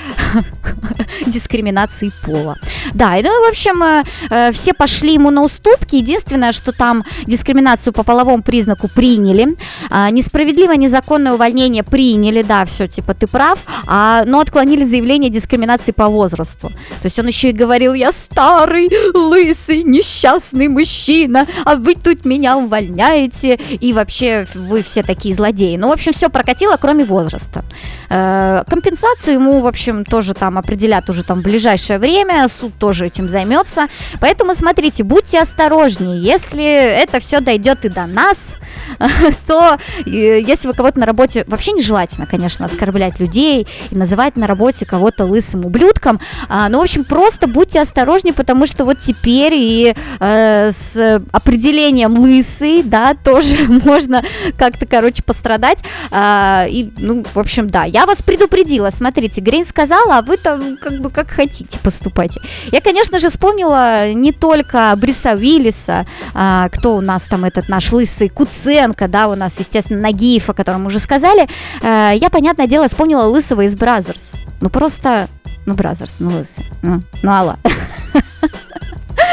дискриминации 1.25 2.11
пола. 2.23 2.57
Да, 2.93 3.17
и, 3.17 3.23
ну, 3.23 3.29
в 3.45 3.49
общем, 3.49 3.83
э, 3.83 4.03
э, 4.29 4.51
все 4.51 4.73
пошли 4.73 5.13
ему 5.13 5.31
на 5.31 5.43
уступки. 5.43 5.95
Единственное, 5.95 6.51
что 6.53 6.71
там 6.71 7.03
дискриминацию 7.25 7.93
по 7.93 8.03
половому 8.03 8.43
признаку 8.43 8.87
приняли. 8.87 9.55
А, 9.89 10.09
несправедливое 10.29 10.77
незаконное 10.77 11.33
увольнение 11.33 11.83
приняли, 11.83 12.43
да, 12.43 12.65
все, 12.65 12.87
типа, 12.87 13.13
ты 13.13 13.25
прав, 13.27 13.59
а, 13.87 14.23
но 14.25 14.39
отклонили 14.39 14.83
заявление 14.83 15.31
дискриминации 15.31 15.91
по 15.91 16.07
возрасту. 16.07 16.69
То 16.69 17.05
есть 17.05 17.17
он 17.17 17.27
еще 17.27 17.49
и 17.49 17.51
говорил, 17.51 17.93
я 17.93 18.11
старый, 18.11 18.89
лысый, 19.13 19.83
несчастный 19.83 20.67
мужчина, 20.67 21.47
а 21.65 21.75
вы 21.75 21.95
тут 21.95 22.25
меня 22.25 22.57
увольняете, 22.57 23.55
и 23.55 23.91
вообще 23.91 24.45
вы 24.53 24.83
все 24.83 25.01
такие 25.01 25.33
злодеи. 25.33 25.77
Ну, 25.77 25.89
в 25.89 25.91
общем, 25.91 26.13
все 26.13 26.29
прокатило, 26.29 26.77
кроме 26.79 27.05
возраста. 27.05 27.63
Э, 28.09 28.63
компенсацию 28.67 29.35
ему, 29.35 29.61
в 29.61 29.67
общем, 29.67 30.05
тоже 30.05 30.33
там 30.33 30.57
определят 30.57 31.09
уже 31.09 31.23
там 31.23 31.39
в 31.39 31.43
ближайшее 31.43 31.97
время, 31.97 32.47
суд 32.47 32.73
тоже 32.77 33.07
этим 33.07 33.29
займется. 33.29 33.87
Поэтому 34.19 34.53
смотрите, 34.53 35.03
будьте 35.03 35.39
осторожнее. 35.39 36.21
Если 36.21 36.63
это 36.63 37.19
все 37.19 37.39
дойдет 37.39 37.85
и 37.85 37.89
до 37.89 38.05
нас, 38.05 38.55
то 39.47 39.77
если 40.19 40.67
вы 40.67 40.73
кого-то 40.73 40.99
на 40.99 41.05
работе, 41.05 41.43
вообще 41.47 41.71
нежелательно, 41.71 42.25
конечно, 42.25 42.65
оскорблять 42.65 43.19
людей 43.19 43.67
и 43.89 43.95
называть 43.95 44.37
на 44.37 44.47
работе 44.47 44.85
кого-то 44.85 45.25
лысым 45.25 45.65
ублюдком. 45.65 46.19
А, 46.47 46.69
ну, 46.69 46.79
в 46.79 46.83
общем, 46.83 47.03
просто 47.03 47.47
будьте 47.47 47.81
осторожнее, 47.81 48.33
потому 48.33 48.65
что 48.65 48.85
вот 48.85 48.99
теперь 49.05 49.53
и 49.55 49.95
э, 50.19 50.71
с 50.71 51.21
определением 51.31 52.17
лысый, 52.19 52.83
да, 52.83 53.15
тоже 53.23 53.57
можно 53.67 54.23
как-то, 54.57 54.85
короче, 54.85 55.23
пострадать. 55.23 55.79
А, 56.11 56.65
и, 56.69 56.91
ну, 56.97 57.23
в 57.33 57.39
общем, 57.39 57.69
да, 57.69 57.83
я 57.83 58.05
вас 58.05 58.21
предупредила. 58.21 58.89
Смотрите, 58.89 59.41
Грейн 59.41 59.65
сказала, 59.65 60.17
а 60.17 60.21
вы 60.21 60.37
там 60.37 60.77
как 60.77 60.99
бы 60.99 61.09
как 61.09 61.29
хотите 61.29 61.77
поступайте. 61.83 62.41
Я, 62.71 62.81
конечно 62.81 63.19
же, 63.19 63.29
вспомнила 63.29 64.11
не 64.13 64.31
только 64.31 64.93
Бриса 64.97 65.33
Уиллиса, 65.33 66.05
а, 66.33 66.69
кто 66.69 66.95
у 66.97 67.01
нас 67.01 67.23
там 67.23 67.45
этот 67.45 67.69
наш 67.69 67.91
лысый 67.91 68.29
Куценко, 68.29 69.07
да, 69.07 69.27
у 69.27 69.35
нас, 69.35 69.59
естественно, 69.59 70.01
Нагиев, 70.09 70.49
о 70.49 70.53
котором 70.53 70.87
уже 70.87 70.99
сказали. 70.99 71.47
А, 71.81 72.11
я, 72.11 72.29
понятное 72.29 72.67
дело, 72.67 72.87
вспомнила 72.87 73.23
лысого 73.23 73.61
из 73.61 73.75
Brazzers. 73.75 74.31
Ну, 74.61 74.69
просто 74.69 75.27
ну, 75.65 75.75
Brazzers, 75.75 76.15
ну 76.19 76.29
лысый. 76.29 76.65
Ну, 76.81 77.01
ну 77.21 77.31
алло. 77.31 77.59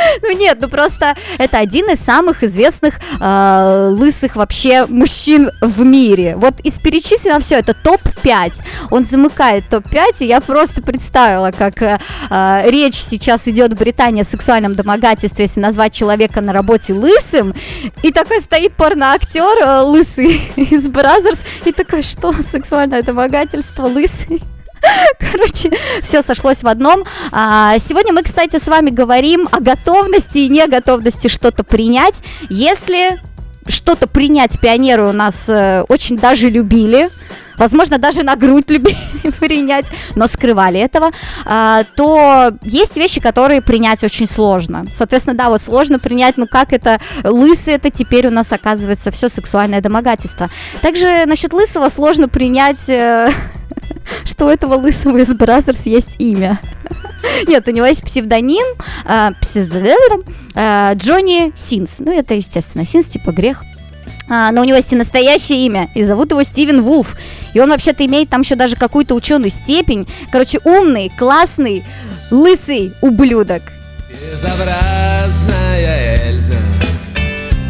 Ну 0.22 0.32
нет, 0.32 0.58
ну 0.60 0.68
просто 0.68 1.14
это 1.38 1.58
один 1.58 1.90
из 1.90 2.00
самых 2.00 2.42
известных 2.42 2.94
э, 3.20 3.88
лысых 3.92 4.36
вообще 4.36 4.86
мужчин 4.86 5.50
в 5.60 5.82
мире. 5.82 6.36
Вот 6.36 6.60
из 6.60 6.78
перечисленного 6.78 7.40
все, 7.40 7.56
это 7.56 7.74
топ-5. 7.74 8.54
Он 8.90 9.04
замыкает 9.04 9.68
топ-5, 9.68 10.16
и 10.20 10.26
я 10.26 10.40
просто 10.40 10.82
представила, 10.82 11.50
как 11.50 11.82
э, 11.82 11.98
э, 12.30 12.62
речь 12.70 12.96
сейчас 12.96 13.46
идет 13.46 13.72
в 13.72 13.76
Британии 13.76 14.22
о 14.22 14.24
сексуальном 14.24 14.74
домогательстве, 14.74 15.44
если 15.44 15.60
назвать 15.60 15.94
человека 15.94 16.40
на 16.40 16.52
работе 16.52 16.92
лысым, 16.92 17.54
и 18.02 18.12
такой 18.12 18.40
стоит 18.40 18.72
порноактер 18.72 19.58
э, 19.60 19.80
лысый 19.80 20.40
из 20.56 20.88
Brazzers, 20.88 21.38
и 21.64 21.72
такой, 21.72 22.02
что, 22.02 22.32
сексуальное 22.42 23.02
домогательство, 23.02 23.86
лысый? 23.86 24.42
Короче, 25.32 25.70
все 26.02 26.22
сошлось 26.22 26.62
в 26.62 26.68
одном. 26.68 27.04
А, 27.32 27.78
сегодня 27.78 28.12
мы, 28.12 28.22
кстати, 28.22 28.56
с 28.56 28.68
вами 28.68 28.90
говорим 28.90 29.48
о 29.50 29.60
готовности 29.60 30.38
и 30.38 30.48
неготовности 30.48 31.28
что-то 31.28 31.64
принять. 31.64 32.22
Если 32.48 33.20
что-то 33.68 34.06
принять 34.06 34.60
пионеры 34.60 35.08
у 35.08 35.12
нас 35.12 35.48
э, 35.48 35.84
очень 35.88 36.16
даже 36.16 36.48
любили, 36.48 37.10
возможно, 37.56 37.98
даже 37.98 38.22
на 38.22 38.36
грудь 38.36 38.64
любили 38.68 39.30
принять, 39.38 39.86
но 40.14 40.26
скрывали 40.28 40.78
этого, 40.78 41.10
а, 41.44 41.84
то 41.96 42.52
есть 42.62 42.96
вещи, 42.96 43.20
которые 43.20 43.62
принять 43.62 44.04
очень 44.04 44.26
сложно. 44.26 44.84
Соответственно, 44.92 45.36
да, 45.36 45.48
вот 45.48 45.62
сложно 45.62 45.98
принять, 45.98 46.36
ну 46.36 46.46
как 46.46 46.72
это, 46.72 47.00
лысый 47.24 47.74
это 47.74 47.90
теперь 47.90 48.28
у 48.28 48.30
нас 48.30 48.52
оказывается 48.52 49.10
все 49.10 49.28
сексуальное 49.28 49.80
домогательство. 49.80 50.48
Также 50.82 51.24
насчет 51.26 51.52
лысого 51.52 51.88
сложно 51.88 52.28
принять 52.28 52.88
э, 52.88 53.30
что 54.24 54.46
у 54.46 54.48
этого 54.48 54.74
лысого 54.74 55.18
из 55.18 55.32
Brazzers 55.32 55.86
есть 55.86 56.16
имя. 56.18 56.60
Нет, 57.46 57.66
у 57.68 57.70
него 57.70 57.86
есть 57.86 58.02
псевдоним, 58.02 58.66
э, 59.04 59.30
э, 60.54 60.94
Johnny 60.94 61.52
Sins. 61.56 61.96
Ну, 61.98 62.12
это, 62.12 62.34
естественно, 62.34 62.86
Sins 62.86 63.06
типа 63.06 63.32
грех. 63.32 63.62
А, 64.28 64.50
но 64.50 64.62
у 64.62 64.64
него 64.64 64.76
есть 64.76 64.92
и 64.92 64.96
настоящее 64.96 65.64
имя, 65.66 65.88
и 65.94 66.02
зовут 66.02 66.32
его 66.32 66.42
Стивен 66.42 66.82
Вулф. 66.82 67.16
И 67.54 67.60
он 67.60 67.70
вообще-то 67.70 68.04
имеет 68.06 68.28
там 68.28 68.40
еще 68.42 68.56
даже 68.56 68.74
какую-то 68.76 69.14
ученую 69.14 69.50
степень. 69.50 70.08
Короче, 70.32 70.58
умный, 70.64 71.12
классный, 71.16 71.84
лысый 72.30 72.92
ублюдок. 73.00 73.62
Безобразная 74.10 74.66
Эльза, 76.28 76.58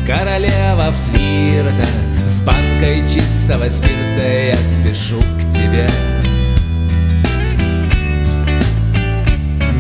королева 0.07 0.95
флирта, 1.11 1.87
банкой 2.47 3.03
чистого 3.13 3.69
спирта 3.69 4.23
я 4.23 4.57
спешу 4.57 5.21
к 5.21 5.53
тебе. 5.53 5.91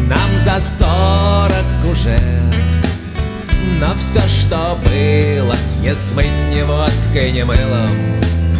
Нам 0.09 0.37
за 0.37 0.61
сорок 0.61 1.65
уже 1.91 2.19
Но 3.81 3.93
все, 3.97 4.21
что 4.29 4.79
было 4.85 5.57
Не 5.81 5.95
смыть 5.95 6.47
ни 6.49 6.63
водкой, 6.63 7.33
ни 7.33 7.43
мылом 7.43 7.91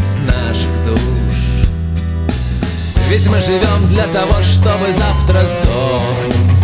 С 0.05 0.19
наших 0.19 0.71
душ. 0.85 1.37
Ведь 3.09 3.27
мы 3.29 3.41
живем 3.41 3.87
для 3.89 4.07
того, 4.09 4.43
чтобы 4.43 4.93
завтра 4.93 5.43
сдохнуть. 5.47 6.59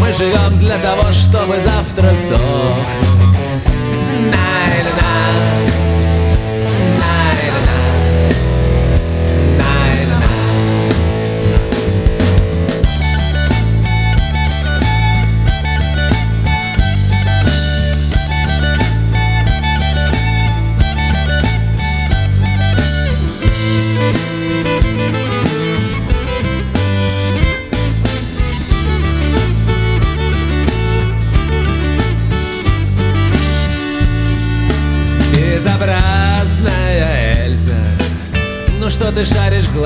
Мы 0.00 0.12
живем 0.12 0.58
для 0.60 0.78
того, 0.78 1.12
чтобы 1.12 1.56
завтра 1.60 2.14
сдохнуть 2.14 3.15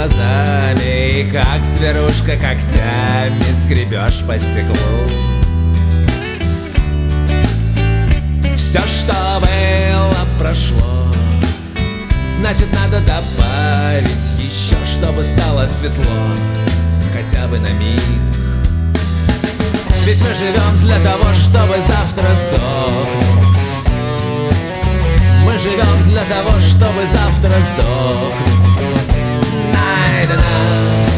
глазами 0.01 1.21
И 1.21 1.31
как 1.31 1.65
зверушка 1.65 2.37
когтями 2.37 3.53
скребешь 3.53 4.23
по 4.27 4.39
стеклу. 4.39 4.77
Все, 8.57 8.81
что 8.81 9.15
было, 9.41 10.27
прошло. 10.39 11.13
Значит, 12.25 12.69
надо 12.73 13.01
добавить 13.01 14.33
еще, 14.39 14.77
чтобы 14.87 15.23
стало 15.25 15.67
светло. 15.67 16.31
Хотя 17.13 17.47
бы 17.49 17.59
на 17.59 17.71
миг. 17.73 18.01
Ведь 20.05 20.23
мы 20.23 20.35
живем 20.35 20.79
для 20.79 20.99
того, 21.01 21.35
чтобы 21.35 21.77
завтра 21.87 22.27
сдохнуть. 22.35 23.57
Мы 25.45 25.59
живем 25.59 26.09
для 26.09 26.23
того, 26.25 26.59
чтобы 26.61 27.07
завтра 27.07 27.53
сдохнуть 27.75 28.60
night 30.21 30.31
and 30.31 30.41
I 30.41 31.10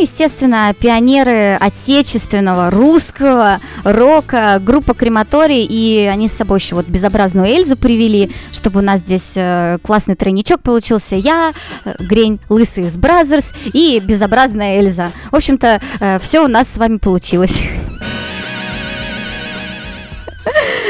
естественно, 0.00 0.74
пионеры 0.78 1.56
отечественного, 1.60 2.70
русского 2.70 3.60
рока, 3.84 4.60
группа 4.60 4.94
Крематорий, 4.94 5.64
и 5.64 6.06
они 6.06 6.28
с 6.28 6.32
собой 6.32 6.58
еще 6.58 6.74
вот 6.74 6.86
безобразную 6.86 7.46
Эльзу 7.46 7.76
привели, 7.76 8.32
чтобы 8.52 8.80
у 8.80 8.82
нас 8.82 9.00
здесь 9.00 9.32
э, 9.34 9.78
классный 9.82 10.16
тройничок 10.16 10.62
получился. 10.62 11.14
Я, 11.14 11.52
э, 11.84 11.94
Грень, 11.98 12.40
Лысый 12.48 12.86
из 12.86 12.96
Brazzers 12.96 13.52
и 13.64 14.00
безобразная 14.02 14.78
Эльза. 14.78 15.10
В 15.30 15.36
общем-то, 15.36 15.80
э, 16.00 16.18
все 16.20 16.44
у 16.44 16.48
нас 16.48 16.68
с 16.68 16.76
вами 16.76 16.98
получилось. 16.98 17.54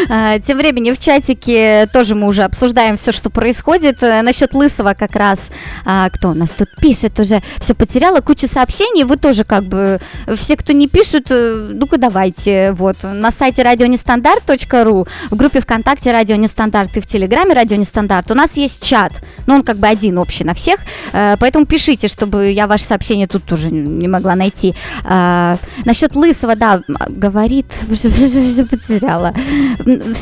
А, 0.08 0.38
Тем 0.38 0.58
временем 0.58 0.94
в 0.94 0.98
чатике 0.98 1.88
тоже 1.92 2.14
мы 2.14 2.26
уже 2.26 2.42
обсуждаем 2.42 2.96
все, 2.96 3.12
что 3.12 3.30
происходит. 3.30 4.02
Э, 4.02 4.22
Насчет 4.22 4.54
Лысого 4.54 4.94
как 4.94 5.14
раз, 5.14 5.48
а, 5.84 6.08
кто 6.10 6.30
у 6.30 6.34
нас 6.34 6.50
тут 6.50 6.68
пишет 6.80 7.18
уже, 7.20 7.42
все 7.58 7.74
потеряла, 7.74 8.20
кучу 8.20 8.46
сообщений. 8.46 9.04
Вы 9.04 9.16
тоже 9.16 9.44
как 9.44 9.64
бы, 9.64 10.00
все, 10.36 10.56
кто 10.56 10.72
не 10.72 10.88
пишут, 10.88 11.26
э, 11.30 11.70
ну-ка 11.72 11.98
давайте. 11.98 12.72
Вот, 12.72 12.96
на 13.02 13.30
сайте 13.30 13.62
радионестандарт.ру, 13.62 15.06
в 15.30 15.36
группе 15.36 15.60
ВКонтакте 15.60 16.12
Радио 16.12 16.36
Нестандарт 16.36 16.96
и 16.96 17.00
в 17.00 17.06
Телеграме 17.06 17.54
Радио 17.54 17.76
Нестандарт 17.76 18.30
у 18.30 18.34
нас 18.34 18.56
есть 18.56 18.86
чат. 18.86 19.12
Ну, 19.46 19.56
он 19.56 19.62
как 19.62 19.76
бы 19.76 19.86
один 19.86 20.18
общий 20.18 20.44
на 20.44 20.54
всех, 20.54 20.80
э, 21.12 21.36
поэтому 21.38 21.66
пишите, 21.66 22.08
чтобы 22.08 22.50
я 22.50 22.66
ваше 22.66 22.84
сообщение 22.84 23.26
тут 23.26 23.44
тоже 23.44 23.70
не 23.70 24.08
могла 24.08 24.34
найти. 24.34 24.74
А, 25.04 25.56
Насчет 25.84 26.14
Лысого, 26.14 26.56
да, 26.56 26.82
говорит, 27.08 27.66
потеряла. 27.88 29.34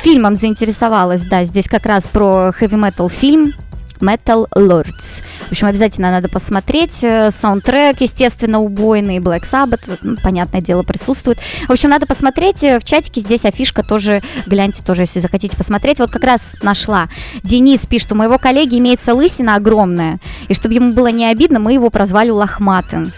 Фильмом 0.02 0.36
заинтересовалась, 0.36 1.22
да, 1.22 1.44
здесь 1.44 1.68
как 1.68 1.86
раз 1.86 2.06
про 2.08 2.52
хэви-метал 2.52 3.08
фильм. 3.08 3.54
Metal 4.00 4.48
Lords. 4.54 5.22
В 5.48 5.50
общем, 5.52 5.66
обязательно 5.66 6.10
надо 6.10 6.28
посмотреть. 6.28 7.02
Э, 7.02 7.30
Саундтрек, 7.30 8.00
естественно, 8.00 8.60
убойный. 8.60 9.18
Black 9.18 9.42
Sabbath, 9.42 9.98
ну, 10.02 10.16
понятное 10.22 10.60
дело, 10.60 10.82
присутствует. 10.82 11.38
В 11.66 11.72
общем, 11.72 11.90
надо 11.90 12.06
посмотреть. 12.06 12.62
Э, 12.62 12.78
В 12.78 12.84
чатике 12.84 13.20
здесь 13.20 13.44
афишка 13.44 13.82
тоже. 13.82 14.22
Гляньте 14.46 14.82
тоже, 14.84 15.02
если 15.02 15.20
захотите 15.20 15.56
посмотреть. 15.56 15.98
Вот 15.98 16.10
как 16.10 16.22
раз 16.22 16.52
нашла. 16.62 17.08
Денис 17.42 17.86
пишет, 17.86 18.12
у 18.12 18.14
моего 18.14 18.38
коллеги 18.38 18.78
имеется 18.78 19.14
лысина 19.14 19.56
огромная. 19.56 20.20
И 20.48 20.54
чтобы 20.54 20.74
ему 20.74 20.92
было 20.92 21.08
не 21.08 21.26
обидно, 21.26 21.58
мы 21.58 21.72
его 21.72 21.90
прозвали 21.90 22.30
лохматым. 22.30 23.12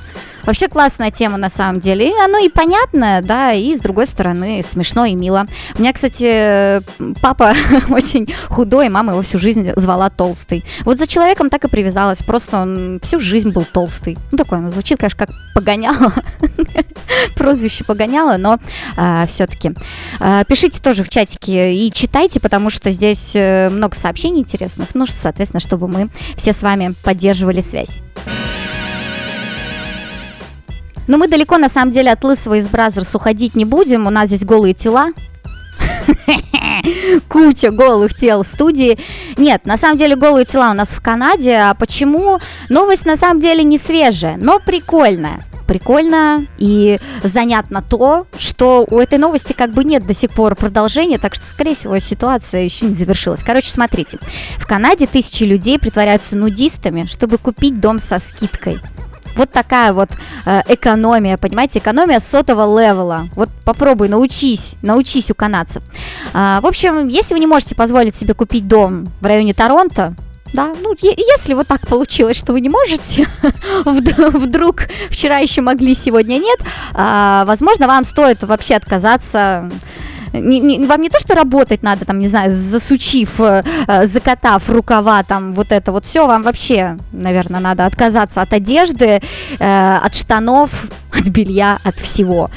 Вообще 0.50 0.66
классная 0.66 1.12
тема 1.12 1.36
на 1.36 1.48
самом 1.48 1.78
деле. 1.78 2.10
И 2.10 2.12
оно 2.12 2.38
и 2.38 2.48
понятное, 2.48 3.22
да, 3.22 3.52
и 3.52 3.72
с 3.72 3.78
другой 3.78 4.08
стороны 4.08 4.64
смешно 4.64 5.04
и 5.04 5.14
мило. 5.14 5.46
У 5.78 5.80
меня, 5.80 5.92
кстати, 5.92 6.82
папа 7.20 7.54
очень 7.88 8.34
худой, 8.48 8.88
мама 8.88 9.12
его 9.12 9.22
всю 9.22 9.38
жизнь 9.38 9.70
звала 9.76 10.10
толстый. 10.10 10.64
Вот 10.80 10.98
за 10.98 11.06
человеком 11.06 11.50
так 11.50 11.62
и 11.62 11.68
привязалась. 11.68 12.24
Просто 12.24 12.62
он 12.62 12.98
всю 13.00 13.20
жизнь 13.20 13.50
был 13.50 13.64
толстый. 13.64 14.18
Ну, 14.32 14.38
такое, 14.38 14.58
ну, 14.58 14.72
звучит, 14.72 14.98
конечно, 14.98 15.24
как 15.24 15.30
погоняло. 15.54 16.14
Прозвище 17.36 17.84
погоняло, 17.84 18.36
но 18.36 18.58
все-таки. 19.28 19.72
пишите 20.48 20.82
тоже 20.82 21.04
в 21.04 21.08
чатике 21.10 21.72
и 21.74 21.92
читайте, 21.92 22.40
потому 22.40 22.70
что 22.70 22.90
здесь 22.90 23.36
э, 23.36 23.68
много 23.68 23.94
сообщений 23.94 24.40
интересных. 24.40 24.88
Ну, 24.94 25.06
соответственно, 25.06 25.60
чтобы 25.60 25.86
мы 25.86 26.10
все 26.36 26.52
с 26.52 26.60
вами 26.60 26.96
поддерживали 27.04 27.60
связь. 27.60 27.98
Но 31.06 31.18
мы 31.18 31.28
далеко, 31.28 31.58
на 31.58 31.68
самом 31.68 31.92
деле, 31.92 32.12
от 32.12 32.22
Лысого 32.24 32.54
из 32.54 32.68
Brazzers 32.68 33.14
уходить 33.14 33.54
не 33.54 33.64
будем. 33.64 34.06
У 34.06 34.10
нас 34.10 34.28
здесь 34.28 34.44
голые 34.44 34.74
тела. 34.74 35.08
Куча 37.28 37.70
голых 37.70 38.14
тел 38.14 38.42
в 38.42 38.46
студии. 38.46 38.98
Нет, 39.36 39.66
на 39.66 39.76
самом 39.76 39.98
деле 39.98 40.16
голые 40.16 40.44
тела 40.44 40.70
у 40.70 40.74
нас 40.74 40.90
в 40.90 41.00
Канаде. 41.00 41.56
А 41.56 41.74
почему? 41.74 42.38
Новость 42.68 43.06
на 43.06 43.16
самом 43.16 43.40
деле 43.40 43.64
не 43.64 43.78
свежая, 43.78 44.36
но 44.36 44.60
прикольная 44.60 45.46
прикольно 45.70 46.48
и 46.58 46.98
занятно 47.22 47.80
то, 47.80 48.26
что 48.36 48.84
у 48.90 48.98
этой 48.98 49.18
новости 49.18 49.52
как 49.52 49.70
бы 49.70 49.84
нет 49.84 50.04
до 50.04 50.12
сих 50.14 50.32
пор 50.32 50.56
продолжения, 50.56 51.16
так 51.16 51.36
что, 51.36 51.46
скорее 51.46 51.76
всего, 51.76 51.96
ситуация 52.00 52.62
еще 52.62 52.86
не 52.86 52.92
завершилась. 52.92 53.44
Короче, 53.44 53.70
смотрите. 53.70 54.18
В 54.58 54.66
Канаде 54.66 55.06
тысячи 55.06 55.44
людей 55.44 55.78
притворяются 55.78 56.36
нудистами, 56.36 57.06
чтобы 57.06 57.38
купить 57.38 57.78
дом 57.78 58.00
со 58.00 58.18
скидкой. 58.18 58.80
Вот 59.36 59.50
такая 59.50 59.92
вот 59.92 60.10
э, 60.44 60.62
экономия, 60.68 61.36
понимаете, 61.36 61.78
экономия 61.78 62.20
сотого 62.20 62.78
левела. 62.78 63.28
Вот 63.34 63.48
попробуй, 63.64 64.08
научись, 64.08 64.74
научись 64.82 65.30
у 65.30 65.34
канадцев. 65.34 65.82
А, 66.32 66.60
в 66.60 66.66
общем, 66.66 67.06
если 67.06 67.34
вы 67.34 67.40
не 67.40 67.46
можете 67.46 67.74
позволить 67.74 68.14
себе 68.14 68.34
купить 68.34 68.66
дом 68.68 69.06
в 69.20 69.26
районе 69.26 69.54
Торонто, 69.54 70.14
да, 70.52 70.72
ну, 70.82 70.94
если 71.00 71.54
вот 71.54 71.68
так 71.68 71.86
получилось, 71.86 72.36
что 72.36 72.52
вы 72.52 72.60
не 72.60 72.68
можете, 72.68 73.28
вд- 73.84 74.36
вдруг 74.36 74.88
вчера 75.08 75.38
еще 75.38 75.60
могли, 75.62 75.94
сегодня 75.94 76.38
нет, 76.38 76.58
а, 76.92 77.44
возможно, 77.44 77.86
вам 77.86 78.04
стоит 78.04 78.42
вообще 78.42 78.74
отказаться 78.74 79.70
не, 80.32 80.60
не- 80.60 80.86
вам 80.86 81.00
не 81.02 81.08
то, 81.08 81.18
что 81.18 81.34
работать 81.34 81.82
надо, 81.82 82.04
там, 82.04 82.18
не 82.18 82.28
знаю, 82.28 82.50
засучив, 82.50 83.40
э, 83.40 83.62
э, 83.86 84.06
закатав 84.06 84.68
рукава, 84.70 85.22
там, 85.22 85.54
вот 85.54 85.72
это 85.72 85.92
вот 85.92 86.04
все, 86.04 86.26
вам 86.26 86.42
вообще, 86.42 86.96
наверное, 87.12 87.60
надо 87.60 87.86
отказаться 87.86 88.42
от 88.42 88.52
одежды, 88.52 89.20
э, 89.58 89.96
от 89.96 90.14
штанов, 90.14 90.70
от 91.12 91.26
белья, 91.28 91.78
от 91.84 91.98
всего. 91.98 92.50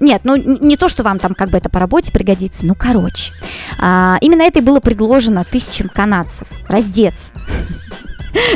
Нет, 0.00 0.22
ну 0.24 0.34
не 0.36 0.76
то, 0.76 0.88
что 0.88 1.04
вам 1.04 1.20
там 1.20 1.34
как 1.34 1.50
бы 1.50 1.58
это 1.58 1.68
по 1.68 1.78
работе 1.78 2.10
пригодится, 2.10 2.66
ну 2.66 2.74
короче. 2.74 3.32
А, 3.78 4.16
именно 4.20 4.42
это 4.42 4.58
и 4.58 4.62
было 4.62 4.80
предложено 4.80 5.44
тысячам 5.44 5.88
канадцев. 5.88 6.48
Раздеться. 6.66 7.30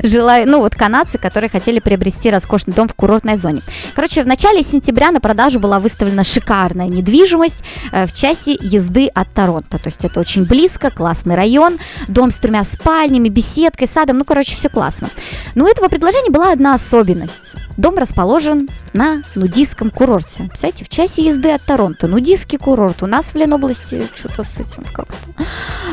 Желаю, 0.02 0.48
ну 0.48 0.60
вот 0.60 0.74
канадцы, 0.74 1.18
которые 1.18 1.50
хотели 1.50 1.80
приобрести 1.80 2.30
роскошный 2.30 2.74
дом 2.74 2.88
в 2.88 2.94
курортной 2.94 3.36
зоне. 3.36 3.62
Короче, 3.94 4.22
в 4.22 4.26
начале 4.26 4.62
сентября 4.62 5.10
на 5.10 5.20
продажу 5.20 5.60
была 5.60 5.78
выставлена 5.78 6.24
шикарная 6.24 6.88
недвижимость 6.88 7.62
э, 7.92 8.06
в 8.06 8.14
часе 8.14 8.56
езды 8.60 9.08
от 9.08 9.32
Торонто. 9.32 9.78
То 9.78 9.86
есть 9.86 10.04
это 10.04 10.20
очень 10.20 10.44
близко, 10.44 10.90
классный 10.90 11.34
район, 11.34 11.78
дом 12.08 12.30
с 12.30 12.36
тремя 12.36 12.64
спальнями, 12.64 13.28
беседкой, 13.28 13.86
садом, 13.86 14.18
ну 14.18 14.24
короче, 14.24 14.56
все 14.56 14.68
классно. 14.68 15.10
Но 15.54 15.64
у 15.64 15.68
этого 15.68 15.88
предложения 15.88 16.30
была 16.30 16.52
одна 16.52 16.74
особенность. 16.74 17.54
Дом 17.76 17.98
расположен 17.98 18.68
на 18.92 19.22
нудистском 19.34 19.90
курорте. 19.90 20.44
Представляете, 20.44 20.84
в 20.84 20.88
часе 20.88 21.26
езды 21.26 21.50
от 21.50 21.62
Торонто. 21.62 22.06
Нудистский 22.06 22.58
курорт. 22.58 23.02
У 23.02 23.06
нас 23.06 23.26
в 23.26 23.34
Ленобласти 23.34 24.08
что-то 24.14 24.44
с 24.44 24.58
этим 24.58 24.84
как-то. 24.92 25.16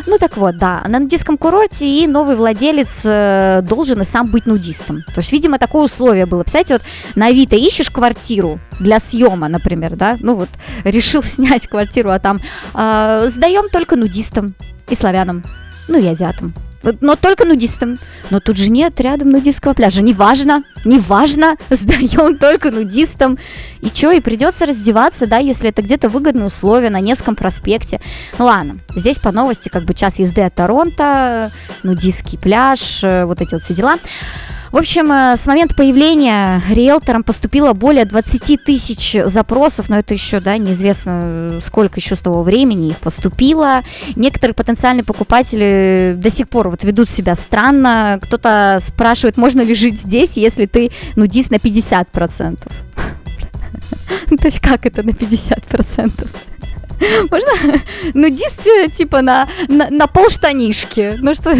Ну 0.06 0.18
так 0.18 0.38
вот, 0.38 0.58
да, 0.58 0.84
на 0.88 1.00
нудистском 1.00 1.38
курорте 1.38 1.86
и 1.86 2.08
новый 2.08 2.36
владелец 2.36 3.02
э, 3.04 3.62
должен 3.74 4.02
и 4.02 4.06
сам 4.06 4.28
быть 4.28 4.46
нудистом. 4.46 5.04
То 5.08 5.18
есть, 5.18 5.32
видимо, 5.32 5.58
такое 5.58 5.86
условие 5.86 6.26
было. 6.26 6.44
Представляете, 6.44 6.74
вот 6.74 6.84
на 7.16 7.28
Авито 7.28 7.56
ищешь 7.56 7.90
квартиру 7.90 8.60
для 8.80 9.00
съема, 9.00 9.48
например, 9.48 9.96
да, 9.96 10.18
ну 10.20 10.36
вот 10.36 10.50
решил 10.84 11.24
снять 11.24 11.68
квартиру, 11.68 12.12
а 12.12 12.20
там 12.20 12.40
э, 12.74 13.26
сдаем 13.30 13.70
только 13.70 13.96
нудистам 13.96 14.56
и 14.90 14.96
славянам, 14.96 15.44
ну 15.88 16.00
и 16.00 16.06
азиатам. 16.06 16.54
Но 17.02 17.16
только 17.16 17.46
нудистам. 17.46 17.98
Но 18.30 18.40
тут 18.40 18.58
же 18.58 18.70
нет 18.70 19.00
рядом 19.00 19.30
нудистского 19.30 19.74
пляжа. 19.74 20.02
Неважно, 20.02 20.64
неважно, 20.86 21.56
сдаем 21.70 22.38
только 22.38 22.72
нудистам. 22.72 23.38
И 23.82 23.88
что, 23.88 24.12
и 24.12 24.20
придется 24.20 24.66
раздеваться, 24.66 25.28
да, 25.28 25.38
если 25.38 25.70
это 25.70 25.82
где-то 25.82 26.10
выгодные 26.10 26.48
условия 26.48 26.90
на 26.90 27.00
Невском 27.00 27.36
проспекте. 27.36 28.02
Ну 28.38 28.46
ладно, 28.46 28.80
здесь 28.96 29.18
по 29.18 29.32
новости 29.32 29.70
как 29.70 29.84
бы 29.84 29.94
час 29.94 30.20
езды 30.20 30.42
от 30.42 30.56
Торонто, 30.56 31.52
нудистский 31.84 32.38
пляж, 32.38 33.04
э, 33.04 33.26
вот 33.26 33.42
эти 33.42 33.54
вот 33.54 33.64
все 33.64 33.74
дела. 33.74 33.98
В 34.74 34.78
общем, 34.78 35.12
э, 35.12 35.38
с 35.38 35.46
момента 35.46 35.76
появления 35.76 36.60
риэлторам 36.68 37.22
поступило 37.22 37.74
более 37.74 38.06
20 38.06 38.64
тысяч 38.64 39.16
запросов, 39.26 39.88
но 39.88 40.00
это 40.00 40.16
еще, 40.16 40.40
да, 40.40 40.58
неизвестно, 40.58 41.60
сколько 41.62 42.00
еще 42.00 42.16
с 42.16 42.20
того 42.20 42.42
времени 42.42 42.88
их 42.88 42.98
поступило. 42.98 43.84
Некоторые 44.16 44.56
потенциальные 44.56 45.04
покупатели 45.04 46.16
до 46.18 46.32
сих 46.32 46.50
пор 46.50 46.70
вот 46.70 46.84
ведут 46.84 47.08
себя 47.08 47.36
странно. 47.36 48.18
Кто-то 48.24 48.80
спрашивает, 48.82 49.38
можно 49.38 49.62
ли 49.62 49.76
жить 49.76 50.00
здесь, 50.02 50.38
если 50.38 50.66
ты 50.66 50.90
нудист 51.16 51.52
на 51.52 51.58
50%. 51.58 52.58
То 54.28 54.48
есть 54.48 54.60
как 54.60 54.88
это 54.88 55.04
на 55.04 55.12
50%? 55.12 56.28
Можно 57.30 57.82
нудист 58.16 58.64
типа 58.96 59.22
на, 59.22 59.48
на, 59.68 59.92
на 59.92 60.08
полштанишки? 60.08 61.20
Ну 61.20 61.36
что, 61.36 61.54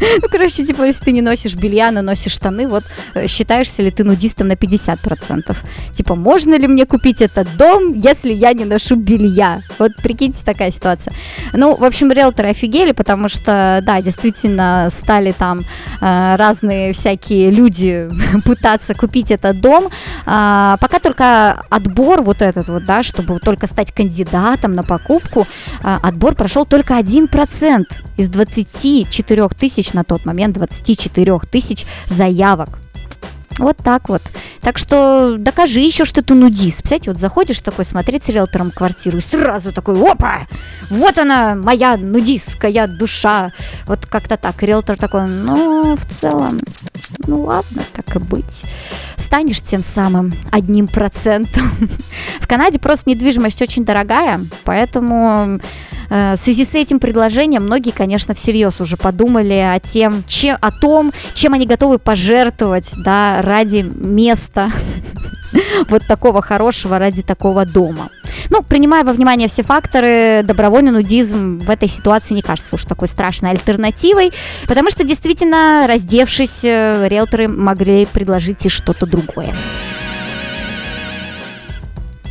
ну, 0.00 0.28
короче, 0.30 0.64
типа, 0.64 0.84
если 0.84 1.04
ты 1.04 1.12
не 1.12 1.22
носишь 1.22 1.54
белья, 1.54 1.90
но 1.90 2.02
носишь 2.02 2.32
штаны, 2.32 2.68
вот 2.68 2.84
э, 3.14 3.26
считаешься 3.26 3.82
ли 3.82 3.90
ты 3.90 4.04
нудистом 4.04 4.48
на 4.48 4.52
50%? 4.52 5.56
Типа, 5.92 6.14
можно 6.14 6.58
ли 6.58 6.66
мне 6.66 6.86
купить 6.86 7.20
этот 7.20 7.56
дом, 7.56 7.92
если 7.94 8.32
я 8.32 8.52
не 8.52 8.64
ношу 8.64 8.96
белья? 8.96 9.62
Вот 9.78 9.92
прикиньте, 10.02 10.44
такая 10.44 10.70
ситуация. 10.70 11.14
Ну, 11.52 11.76
в 11.76 11.84
общем, 11.84 12.10
риэлторы 12.10 12.50
офигели, 12.50 12.92
потому 12.92 13.28
что, 13.28 13.80
да, 13.82 14.00
действительно, 14.02 14.88
стали 14.90 15.32
там 15.32 15.60
э, 16.00 16.36
разные 16.36 16.92
всякие 16.92 17.50
люди 17.50 18.08
пытаться 18.44 18.94
купить 18.94 19.30
этот 19.30 19.60
дом. 19.60 19.88
А, 20.26 20.76
пока 20.78 20.98
только 20.98 21.62
отбор 21.68 22.22
вот 22.22 22.42
этот 22.42 22.68
вот, 22.68 22.84
да, 22.84 23.02
чтобы 23.02 23.38
только 23.38 23.66
стать 23.66 23.92
кандидатом 23.92 24.74
на 24.74 24.82
покупку, 24.82 25.46
а, 25.82 25.98
отбор 26.02 26.34
прошел 26.34 26.66
только 26.66 26.98
1% 26.98 27.84
из 28.16 28.28
24 28.28 29.48
тысяч 29.58 29.79
на 29.94 30.04
тот 30.04 30.24
момент, 30.24 30.54
24 30.54 31.40
тысяч 31.50 31.86
заявок. 32.06 32.78
Вот 33.60 33.76
так 33.76 34.08
вот. 34.08 34.22
Так 34.62 34.78
что 34.78 35.36
докажи 35.38 35.80
еще, 35.80 36.06
что 36.06 36.22
ты 36.22 36.32
нудист. 36.34 36.78
Представляете, 36.78 37.10
вот 37.10 37.20
заходишь 37.20 37.58
такой 37.58 37.84
смотреть 37.84 38.24
с 38.24 38.28
риэлтором 38.28 38.70
квартиру, 38.70 39.18
и 39.18 39.20
сразу 39.20 39.70
такой, 39.72 40.00
опа, 40.00 40.46
вот 40.88 41.18
она, 41.18 41.54
моя 41.54 41.98
нудистская 41.98 42.86
душа. 42.86 43.52
Вот 43.86 44.06
как-то 44.06 44.38
так. 44.38 44.62
Риэлтор 44.62 44.96
такой, 44.96 45.26
ну, 45.26 45.94
в 45.96 46.06
целом, 46.06 46.60
ну 47.26 47.42
ладно, 47.42 47.82
так 47.92 48.16
и 48.16 48.18
быть. 48.18 48.62
Станешь 49.18 49.60
тем 49.60 49.82
самым 49.82 50.32
одним 50.50 50.88
процентом. 50.88 51.70
В 52.40 52.48
Канаде 52.48 52.78
просто 52.78 53.10
недвижимость 53.10 53.60
очень 53.60 53.84
дорогая, 53.84 54.46
поэтому 54.64 55.60
в 56.10 56.36
связи 56.36 56.64
с 56.64 56.74
этим 56.74 56.98
предложением 56.98 57.64
многие, 57.64 57.92
конечно, 57.92 58.34
всерьез 58.34 58.80
уже 58.80 58.96
подумали 58.96 59.54
о, 59.54 59.78
тем, 59.78 60.24
чем, 60.26 60.56
о 60.60 60.72
том, 60.72 61.12
чем 61.34 61.54
они 61.54 61.66
готовы 61.66 61.98
пожертвовать 61.98 62.92
да, 62.96 63.42
ради 63.42 63.88
места 63.94 64.72
вот 65.88 66.02
такого 66.06 66.42
хорошего, 66.42 66.98
ради 66.98 67.22
такого 67.22 67.64
дома. 67.64 68.10
Ну, 68.48 68.62
принимая 68.62 69.04
во 69.04 69.12
внимание 69.12 69.48
все 69.48 69.62
факторы, 69.62 70.42
добровольный 70.44 70.92
нудизм 70.92 71.58
в 71.58 71.70
этой 71.70 71.88
ситуации 71.88 72.34
не 72.34 72.42
кажется 72.42 72.74
уж 72.74 72.84
такой 72.84 73.08
страшной 73.08 73.50
альтернативой, 73.50 74.32
потому 74.66 74.90
что 74.90 75.04
действительно, 75.04 75.86
раздевшись, 75.86 76.64
э, 76.64 77.08
риэлторы 77.08 77.48
могли 77.48 78.06
предложить 78.06 78.66
и 78.66 78.68
что-то 78.68 79.06
другое. 79.06 79.54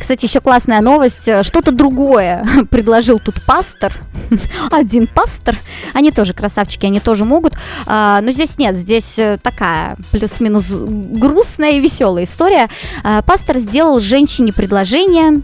Кстати, 0.00 0.24
еще 0.24 0.40
классная 0.40 0.80
новость. 0.80 1.28
Что-то 1.42 1.72
другое 1.72 2.44
предложил 2.70 3.18
тут 3.18 3.44
пастор. 3.44 3.92
Один 4.70 5.06
пастор. 5.06 5.58
Они 5.92 6.10
тоже 6.10 6.32
красавчики, 6.32 6.86
они 6.86 7.00
тоже 7.00 7.24
могут. 7.24 7.54
А, 7.86 8.20
но 8.22 8.32
здесь 8.32 8.58
нет, 8.58 8.76
здесь 8.76 9.18
э, 9.18 9.38
такая 9.42 9.96
плюс-минус 10.10 10.66
грустная 10.68 11.72
и 11.72 11.80
веселая 11.80 12.24
история. 12.24 12.68
А, 13.04 13.22
пастор 13.22 13.58
сделал 13.58 14.00
женщине 14.00 14.52
предложение. 14.52 15.42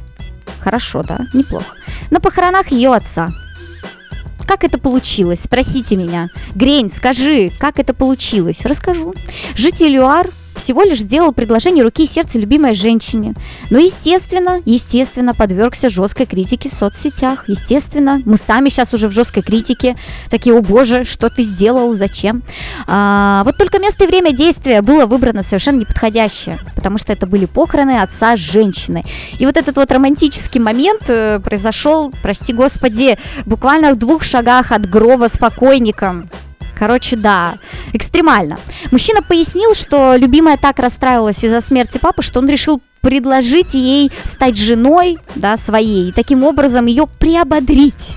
Хорошо, 0.60 1.02
да, 1.02 1.26
неплохо. 1.34 1.66
На 2.10 2.20
похоронах 2.20 2.70
ее 2.72 2.94
отца. 2.94 3.28
Как 4.46 4.64
это 4.64 4.78
получилось? 4.78 5.42
Спросите 5.42 5.96
меня. 5.96 6.28
Грень, 6.54 6.88
скажи, 6.88 7.50
как 7.58 7.78
это 7.78 7.92
получилось? 7.92 8.60
Расскажу. 8.62 9.12
Житель 9.56 9.96
ЮАР 9.96 10.30
всего 10.56 10.82
лишь 10.82 11.00
сделал 11.00 11.32
предложение 11.32 11.84
руки 11.84 12.04
и 12.04 12.06
сердца 12.06 12.38
любимой 12.38 12.74
женщине. 12.74 13.34
Но, 13.70 13.78
естественно, 13.78 14.60
естественно, 14.64 15.34
подвергся 15.34 15.90
жесткой 15.90 16.26
критике 16.26 16.68
в 16.68 16.72
соцсетях. 16.72 17.44
Естественно, 17.48 18.22
мы 18.24 18.36
сами 18.36 18.68
сейчас 18.68 18.92
уже 18.94 19.08
в 19.08 19.12
жесткой 19.12 19.42
критике. 19.42 19.96
Такие, 20.30 20.56
о 20.56 20.62
боже, 20.62 21.04
что 21.04 21.30
ты 21.30 21.42
сделал, 21.42 21.92
зачем? 21.92 22.42
А, 22.86 23.42
вот 23.44 23.56
только 23.56 23.78
место 23.78 24.04
и 24.04 24.06
время 24.06 24.32
действия 24.32 24.82
было 24.82 25.06
выбрано 25.06 25.42
совершенно 25.42 25.80
неподходящее, 25.80 26.58
потому 26.74 26.98
что 26.98 27.12
это 27.12 27.26
были 27.26 27.46
похороны 27.46 28.00
отца 28.02 28.36
женщины. 28.36 29.04
И 29.38 29.46
вот 29.46 29.56
этот 29.56 29.76
вот 29.76 29.90
романтический 29.90 30.60
момент 30.60 31.02
э, 31.08 31.40
произошел, 31.40 32.12
прости 32.22 32.52
господи, 32.52 33.18
буквально 33.44 33.92
в 33.92 33.98
двух 33.98 34.22
шагах 34.22 34.72
от 34.72 34.88
гроба 34.88 35.28
с 35.28 35.38
покойником. 35.38 36.28
Короче, 36.76 37.16
да, 37.16 37.54
экстремально. 37.94 38.58
Мужчина 38.90 39.22
пояснил, 39.22 39.74
что 39.74 40.14
любимая 40.16 40.58
так 40.58 40.78
расстраивалась 40.78 41.42
из-за 41.42 41.62
смерти 41.62 41.96
папы, 41.96 42.22
что 42.22 42.40
он 42.40 42.48
решил 42.48 42.82
предложить 43.00 43.72
ей 43.74 44.12
стать 44.24 44.58
женой, 44.58 45.18
да, 45.36 45.56
своей, 45.56 46.10
и 46.10 46.12
таким 46.12 46.42
образом 46.44 46.86
ее 46.86 47.06
приободрить. 47.06 48.16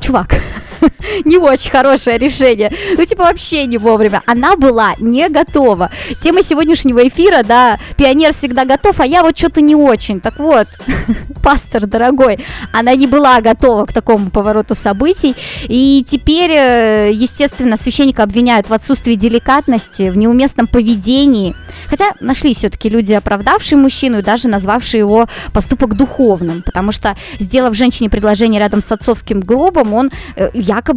Чувак, 0.00 0.42
не 1.24 1.38
очень 1.38 1.70
хорошее 1.70 2.18
решение. 2.18 2.72
Ну, 2.96 3.04
типа, 3.04 3.24
вообще 3.24 3.66
не 3.66 3.78
вовремя. 3.78 4.22
Она 4.26 4.56
была 4.56 4.94
не 4.98 5.28
готова. 5.28 5.90
Тема 6.20 6.42
сегодняшнего 6.42 7.06
эфира, 7.06 7.42
да, 7.42 7.78
пионер 7.96 8.32
всегда 8.32 8.64
готов, 8.64 9.00
а 9.00 9.06
я 9.06 9.22
вот 9.22 9.36
что-то 9.36 9.60
не 9.60 9.74
очень. 9.74 10.20
Так 10.20 10.38
вот, 10.38 10.68
пастор 11.42 11.86
дорогой, 11.86 12.44
она 12.72 12.94
не 12.94 13.06
была 13.06 13.40
готова 13.40 13.86
к 13.86 13.92
такому 13.92 14.30
повороту 14.30 14.74
событий. 14.74 15.34
И 15.64 16.04
теперь, 16.08 16.50
э, 16.52 17.10
естественно, 17.12 17.76
священника 17.76 18.22
обвиняют 18.22 18.68
в 18.68 18.72
отсутствии 18.72 19.14
деликатности, 19.14 20.10
в 20.10 20.16
неуместном 20.16 20.66
поведении. 20.66 21.54
Хотя 21.88 22.12
нашли 22.20 22.54
все-таки 22.54 22.88
люди, 22.88 23.12
оправдавшие 23.12 23.78
мужчину 23.78 24.18
и 24.18 24.22
даже 24.22 24.48
назвавшие 24.48 25.00
его 25.00 25.28
поступок 25.52 25.96
духовным. 25.96 26.62
Потому 26.62 26.92
что, 26.92 27.16
сделав 27.38 27.74
женщине 27.74 28.10
предложение 28.10 28.60
рядом 28.60 28.82
с 28.82 28.92
отцовским 28.92 29.40
гробом, 29.40 29.94
он 29.94 30.10
э, 30.36 30.50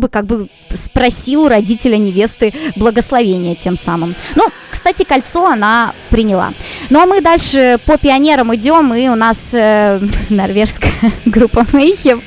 якобы 0.04 0.08
как 0.10 0.26
бы 0.26 0.48
спросил 0.74 1.44
у 1.44 1.48
родителя 1.48 1.98
невесты 1.98 2.54
благословения 2.76 3.56
тем 3.56 3.78
самым. 3.78 4.16
Ну, 4.36 4.48
кстати, 4.72 5.04
кольцо 5.04 5.46
она 5.46 5.94
приняла. 6.10 6.54
Ну 6.90 7.00
а 7.00 7.06
мы 7.06 7.22
дальше 7.22 7.80
по 7.86 7.98
пионерам 7.98 8.54
идем, 8.56 8.94
и 8.94 9.08
у 9.08 9.16
нас 9.16 9.50
э, 9.54 10.00
норвежская 10.30 10.92
группа 11.26 11.66
Мейхев. 11.72 12.20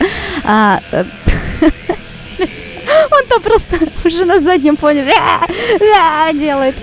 А, 0.45 0.81
э, 0.93 1.05
он 3.11 3.27
там 3.29 3.43
просто 3.43 3.79
уже 4.05 4.25
на 4.25 4.41
заднем 4.41 4.77
фоне 4.77 5.05
делает. 6.35 6.77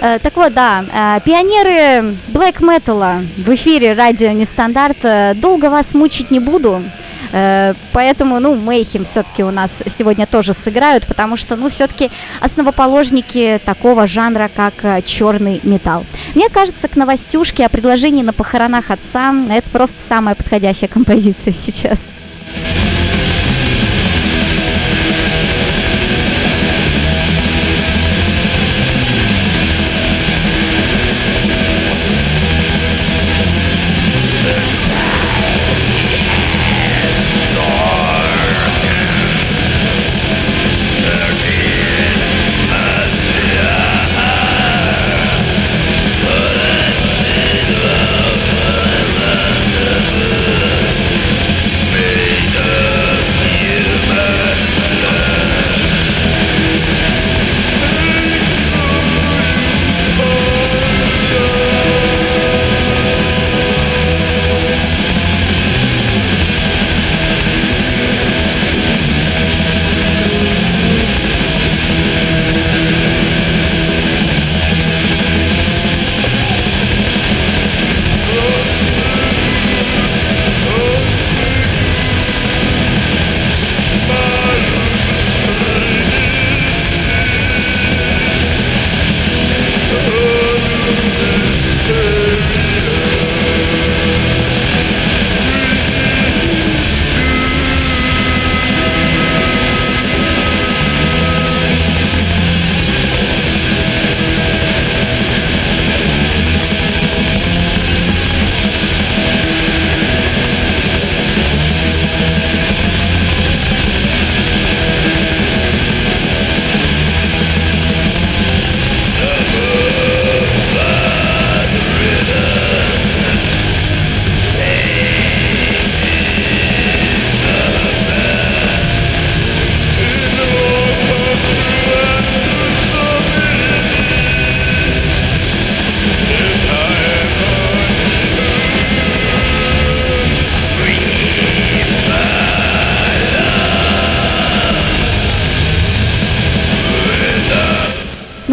Э, 0.00 0.18
так 0.18 0.36
вот, 0.36 0.52
да, 0.52 0.84
э, 0.92 1.20
пионеры 1.24 2.16
Black 2.28 2.60
Metal 2.60 3.26
в 3.38 3.54
эфире 3.54 3.94
радио 3.94 4.30
Нестандарт. 4.32 4.98
Долго 5.40 5.70
вас 5.70 5.94
мучить 5.94 6.30
не 6.30 6.40
буду. 6.40 6.82
Э, 7.32 7.74
поэтому, 7.92 8.40
ну, 8.40 8.54
Мейхем 8.54 9.04
все-таки 9.04 9.42
у 9.44 9.50
нас 9.50 9.82
сегодня 9.86 10.26
тоже 10.26 10.54
сыграют, 10.54 11.06
потому 11.06 11.36
что, 11.36 11.56
ну, 11.56 11.68
все-таки 11.68 12.10
основоположники 12.40 13.60
такого 13.64 14.06
жанра, 14.06 14.50
как 14.54 14.74
э, 14.82 15.02
черный 15.02 15.60
металл. 15.62 16.04
Мне 16.34 16.48
кажется, 16.48 16.88
к 16.88 16.96
новостюшке 16.96 17.66
о 17.66 17.68
предложении 17.68 18.22
на 18.22 18.32
похоронах 18.32 18.90
отца 18.90 19.34
это 19.50 19.68
просто 19.70 19.96
самая 20.06 20.34
подходящая 20.34 20.88
композиция 20.88 21.52
сейчас. 21.52 22.00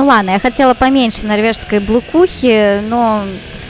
Ладно, 0.06 0.32
я 0.32 0.40
хотела 0.40 0.76
поменьше 0.76 1.26
норвежской 1.26 1.80
блокухи, 1.80 2.80
но... 2.88 3.24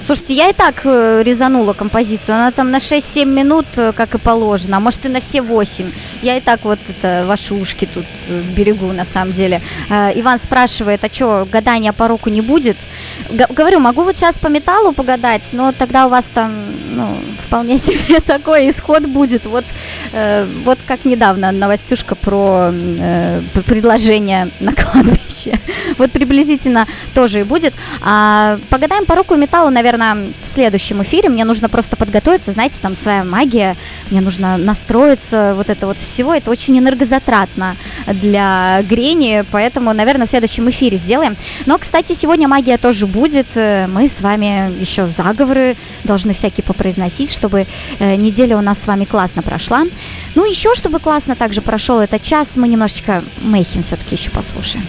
Слушайте, 0.05 0.33
я 0.33 0.49
и 0.49 0.53
так 0.53 0.81
э, 0.83 1.23
резанула 1.23 1.71
композицию. 1.71 2.35
Она 2.35 2.51
там 2.51 2.71
на 2.71 2.77
6-7 2.77 3.25
минут, 3.25 3.65
э, 3.77 3.93
как 3.93 4.15
и 4.15 4.17
положено, 4.17 4.77
а 4.77 4.79
может 4.81 5.05
и 5.05 5.07
на 5.07 5.21
все 5.21 5.41
8. 5.41 5.89
Я 6.25 6.37
и 6.37 6.41
так 6.41 6.61
вот 6.63 6.79
это 6.89 7.23
ваши 7.27 7.53
ушки 7.53 7.85
тут 7.93 8.05
э, 8.27 8.41
берегу, 8.41 8.91
на 8.91 9.05
самом 9.05 9.31
деле. 9.31 9.61
Э, 9.91 10.11
Иван 10.15 10.39
спрашивает, 10.39 11.03
а 11.03 11.13
что, 11.13 11.47
гадания 11.51 11.93
по 11.93 12.07
руку 12.07 12.31
не 12.31 12.41
будет? 12.41 12.77
Г- 13.29 13.45
говорю, 13.47 13.79
могу 13.79 14.01
вот 14.01 14.17
сейчас 14.17 14.39
по 14.39 14.47
металлу 14.47 14.91
погадать, 14.91 15.47
но 15.51 15.71
тогда 15.71 16.07
у 16.07 16.09
вас 16.09 16.25
там, 16.33 16.65
ну, 16.95 17.19
вполне 17.45 17.77
себе 17.85 18.19
такой 18.21 18.69
исход 18.69 19.05
будет. 19.05 19.45
Вот, 19.45 19.65
э, 20.13 20.47
вот 20.63 20.79
как 20.87 21.05
недавно 21.05 21.51
новостюшка 21.51 22.15
про 22.15 22.71
э, 22.73 23.41
предложение 23.67 24.49
на 24.59 24.73
кладбище. 24.73 25.59
Вот 25.99 26.11
приблизительно 26.11 26.87
тоже 27.13 27.41
и 27.41 27.43
будет. 27.43 27.73
А 28.01 28.57
погадаем 28.69 29.05
по 29.05 29.15
руку 29.15 29.35
и 29.35 29.37
металлу, 29.37 29.69
наверное, 29.69 30.15
в 30.41 30.47
следующем 30.47 31.03
эфире. 31.03 31.29
Мне 31.29 31.45
нужно 31.45 31.69
просто 31.69 31.95
подготовиться, 31.95 32.51
знаете, 32.51 32.77
там 32.81 32.95
своя 32.95 33.23
магия. 33.23 33.75
Мне 34.09 34.21
нужно 34.21 34.57
настроиться, 34.57 35.53
вот 35.55 35.69
это 35.69 35.85
вот 35.85 35.97
всего. 36.15 36.33
Это 36.33 36.49
очень 36.51 36.77
энергозатратно 36.79 37.75
для 38.07 38.81
Грени, 38.83 39.43
поэтому, 39.51 39.93
наверное, 39.93 40.27
в 40.27 40.29
следующем 40.29 40.69
эфире 40.69 40.97
сделаем. 40.97 41.35
Но, 41.65 41.77
кстати, 41.77 42.13
сегодня 42.13 42.47
магия 42.47 42.77
тоже 42.77 43.05
будет. 43.05 43.47
Э, 43.55 43.87
Мы 43.87 44.07
с 44.07 44.21
вами 44.21 44.71
еще 44.79 45.07
заговоры 45.07 45.75
должны 46.03 46.33
всякие 46.33 46.63
попроизносить, 46.63 47.31
чтобы 47.31 47.67
э, 47.99 48.15
неделя 48.15 48.57
у 48.57 48.61
нас 48.61 48.81
с 48.81 48.87
вами 48.87 49.05
классно 49.05 49.41
прошла. 49.41 49.83
Ну, 50.35 50.45
еще, 50.45 50.73
чтобы 50.75 50.99
классно 50.99 51.35
также 51.35 51.61
прошел 51.61 51.99
этот 51.99 52.21
час, 52.21 52.55
мы 52.55 52.67
немножечко 52.67 53.23
Мэйхим 53.41 53.83
все-таки 53.83 54.15
еще 54.15 54.29
послушаем. 54.29 54.85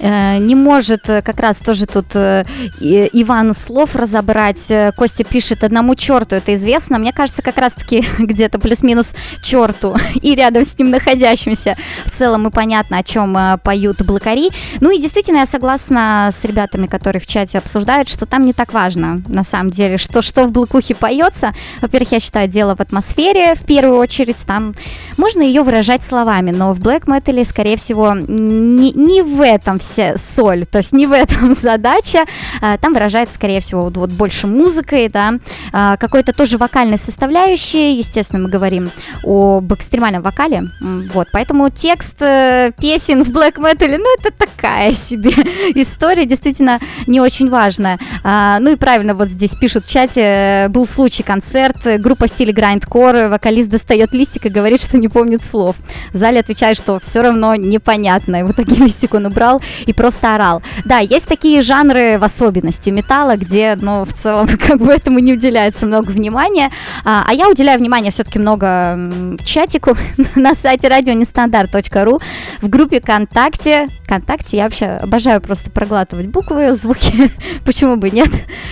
Uh, 0.00 0.27
не 0.38 0.54
может 0.54 1.08
э, 1.08 1.22
как 1.22 1.40
раз 1.40 1.58
тоже 1.58 1.86
тут 1.86 2.14
э, 2.14 2.44
Иван 2.80 3.54
слов 3.54 3.94
разобрать. 3.94 4.70
Э, 4.70 4.92
Костя 4.96 5.24
пишет 5.24 5.64
одному 5.64 5.94
черту, 5.94 6.36
это 6.36 6.54
известно. 6.54 6.98
Мне 6.98 7.12
кажется, 7.12 7.42
как 7.42 7.58
раз-таки 7.58 8.04
где-то 8.18 8.58
плюс-минус 8.58 9.14
черту 9.42 9.96
и 10.14 10.34
рядом 10.34 10.64
с 10.64 10.78
ним 10.78 10.90
находящимся. 10.90 11.76
В 12.04 12.10
целом 12.10 12.46
и 12.48 12.50
понятно, 12.50 12.98
о 12.98 13.02
чем 13.02 13.36
поют 13.62 14.02
блокари. 14.02 14.50
Ну 14.80 14.90
и 14.90 15.00
действительно, 15.00 15.38
я 15.38 15.46
согласна 15.46 16.30
с 16.32 16.44
ребятами, 16.44 16.86
которые 16.86 17.20
в 17.20 17.26
чате 17.26 17.58
обсуждают, 17.58 18.08
что 18.08 18.26
там 18.26 18.44
не 18.44 18.52
так 18.52 18.72
важно, 18.72 19.22
на 19.28 19.42
самом 19.42 19.70
деле, 19.70 19.98
что, 19.98 20.22
что 20.22 20.44
в 20.44 20.52
блокухе 20.52 20.94
поется. 20.94 21.54
Во-первых, 21.80 22.12
я 22.12 22.20
считаю, 22.20 22.48
дело 22.48 22.76
в 22.76 22.80
атмосфере, 22.80 23.54
в 23.54 23.64
первую 23.64 23.98
очередь, 23.98 24.44
там 24.46 24.74
можно 25.16 25.42
ее 25.42 25.62
выражать 25.62 26.04
словами, 26.04 26.50
но 26.50 26.72
в 26.72 26.80
блэк 26.80 27.08
метале, 27.08 27.44
скорее 27.44 27.76
всего, 27.76 28.14
не, 28.14 28.92
не 28.92 29.22
в 29.22 29.40
этом 29.40 29.78
вся 29.78 30.16
соль, 30.34 30.66
то 30.66 30.78
есть 30.78 30.92
не 30.92 31.06
в 31.06 31.12
этом 31.12 31.54
задача. 31.60 32.24
А, 32.60 32.76
Там 32.78 32.92
выражается, 32.92 33.34
скорее 33.34 33.60
всего, 33.60 33.82
вот, 33.82 33.96
вот 33.96 34.10
больше 34.10 34.46
музыкой, 34.46 35.08
да, 35.08 35.34
а, 35.72 35.96
какой-то 35.96 36.32
тоже 36.32 36.58
вокальной 36.58 36.98
составляющей. 36.98 37.96
Естественно, 37.96 38.42
мы 38.42 38.50
говорим 38.50 38.90
об 39.24 39.72
экстремальном 39.72 40.22
вокале, 40.22 40.64
вот, 41.12 41.28
поэтому 41.32 41.70
текст 41.70 42.16
э, 42.20 42.72
песен 42.78 43.24
в 43.24 43.30
блэк 43.30 43.58
метале, 43.58 43.98
ну, 43.98 44.06
это 44.18 44.30
такая 44.30 44.92
себе 44.92 45.30
история, 45.74 46.26
действительно 46.26 46.80
не 47.06 47.20
очень 47.20 47.50
важная. 47.50 47.98
А, 48.24 48.58
ну 48.60 48.72
и 48.72 48.76
правильно, 48.76 49.14
вот 49.14 49.28
здесь 49.28 49.54
пишут 49.54 49.86
в 49.86 49.88
чате, 49.88 50.20
э, 50.20 50.68
был 50.68 50.86
случай 50.86 51.22
концерт, 51.22 51.86
э, 51.86 51.98
группа 51.98 52.28
стиле 52.28 52.52
грайндкор, 52.52 53.28
вокалист 53.28 53.68
достает 53.68 54.12
листик 54.12 54.46
и 54.46 54.48
говорит, 54.48 54.80
что 54.80 54.98
не 54.98 55.08
помнит 55.08 55.42
слов. 55.42 55.76
В 56.12 56.16
зале 56.16 56.40
отвечает, 56.40 56.76
что 56.76 56.98
все 57.00 57.22
равно 57.22 57.54
непонятно. 57.54 58.36
И 58.36 58.42
в 58.42 58.52
итоге 58.52 58.76
листик 58.84 59.14
он 59.14 59.26
убрал 59.26 59.60
и 59.86 59.92
просто 59.92 60.07
орал. 60.34 60.62
Да, 60.84 60.98
есть 60.98 61.26
такие 61.26 61.62
жанры 61.62 62.18
в 62.18 62.24
особенности 62.24 62.90
металла, 62.90 63.36
где, 63.36 63.76
ну, 63.80 64.04
в 64.04 64.12
целом, 64.12 64.48
как 64.66 64.78
бы 64.78 64.92
этому 64.92 65.18
не 65.18 65.32
уделяется 65.32 65.86
много 65.86 66.10
внимания. 66.10 66.70
А, 67.04 67.24
а 67.26 67.32
я 67.32 67.48
уделяю 67.48 67.78
внимание 67.78 68.10
все-таки 68.10 68.38
много 68.38 68.98
чатику 69.44 69.96
на 70.34 70.54
сайте 70.54 70.88
радионестандарт.ру 70.88 72.20
в 72.62 72.68
группе 72.68 73.00
ВКонтакте. 73.00 73.88
ВКонтакте 74.04 74.56
я 74.56 74.64
вообще 74.64 74.86
обожаю 74.86 75.40
просто 75.40 75.70
проглатывать 75.70 76.26
буквы, 76.26 76.74
звуки, 76.74 77.30
почему 77.64 77.96
бы 77.96 78.10
нет. 78.10 78.30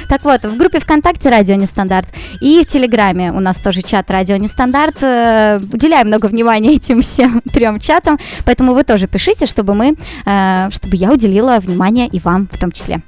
Так 0.09 0.25
вот, 0.25 0.45
в 0.45 0.57
группе 0.57 0.81
ВКонтакте 0.81 1.29
Радио 1.29 1.57
Нестандарт 1.57 2.09
и 2.41 2.63
в 2.63 2.67
Телеграме 2.67 3.33
у 3.33 3.41
нас 3.41 3.59
тоже 3.59 3.83
чат 3.83 4.11
Радио 4.11 4.37
Нестандарт. 4.37 5.03
Э, 5.03 5.59
Уделяем 5.73 6.07
много 6.07 6.27
внимания 6.27 6.75
этим 6.75 7.03
всем 7.03 7.43
трем 7.53 7.81
чатам, 7.81 8.19
поэтому 8.45 8.75
вы 8.75 8.85
тоже 8.85 9.07
пишите, 9.07 9.47
чтобы 9.47 9.75
мы, 9.75 9.97
э, 10.25 10.69
чтобы 10.71 10.97
я 10.97 11.11
уделила 11.27 11.59
внимание 11.59 12.07
и 12.07 12.21
вам 12.21 12.49
в 12.51 12.59
том 12.59 12.73
числе. 12.73 13.03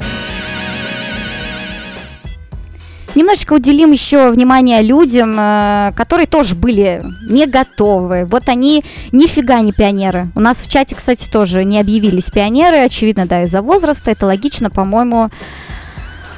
Немножечко 3.14 3.54
уделим 3.54 3.90
еще 3.90 4.30
внимание 4.30 4.82
людям, 4.82 5.34
э, 5.38 5.92
которые 5.96 6.26
тоже 6.26 6.54
были 6.54 7.02
не 7.28 7.46
готовы. 7.46 8.26
Вот 8.26 8.48
они 8.48 8.84
нифига 9.12 9.60
не 9.60 9.72
пионеры. 9.72 10.28
У 10.36 10.40
нас 10.40 10.58
в 10.58 10.70
чате, 10.70 10.94
кстати, 10.94 11.28
тоже 11.28 11.64
не 11.64 11.80
объявились 11.80 12.30
пионеры. 12.30 12.76
Очевидно, 12.76 13.26
да, 13.26 13.42
из-за 13.42 13.60
возраста. 13.62 14.10
Это 14.10 14.26
логично, 14.26 14.70
по-моему. 14.70 15.30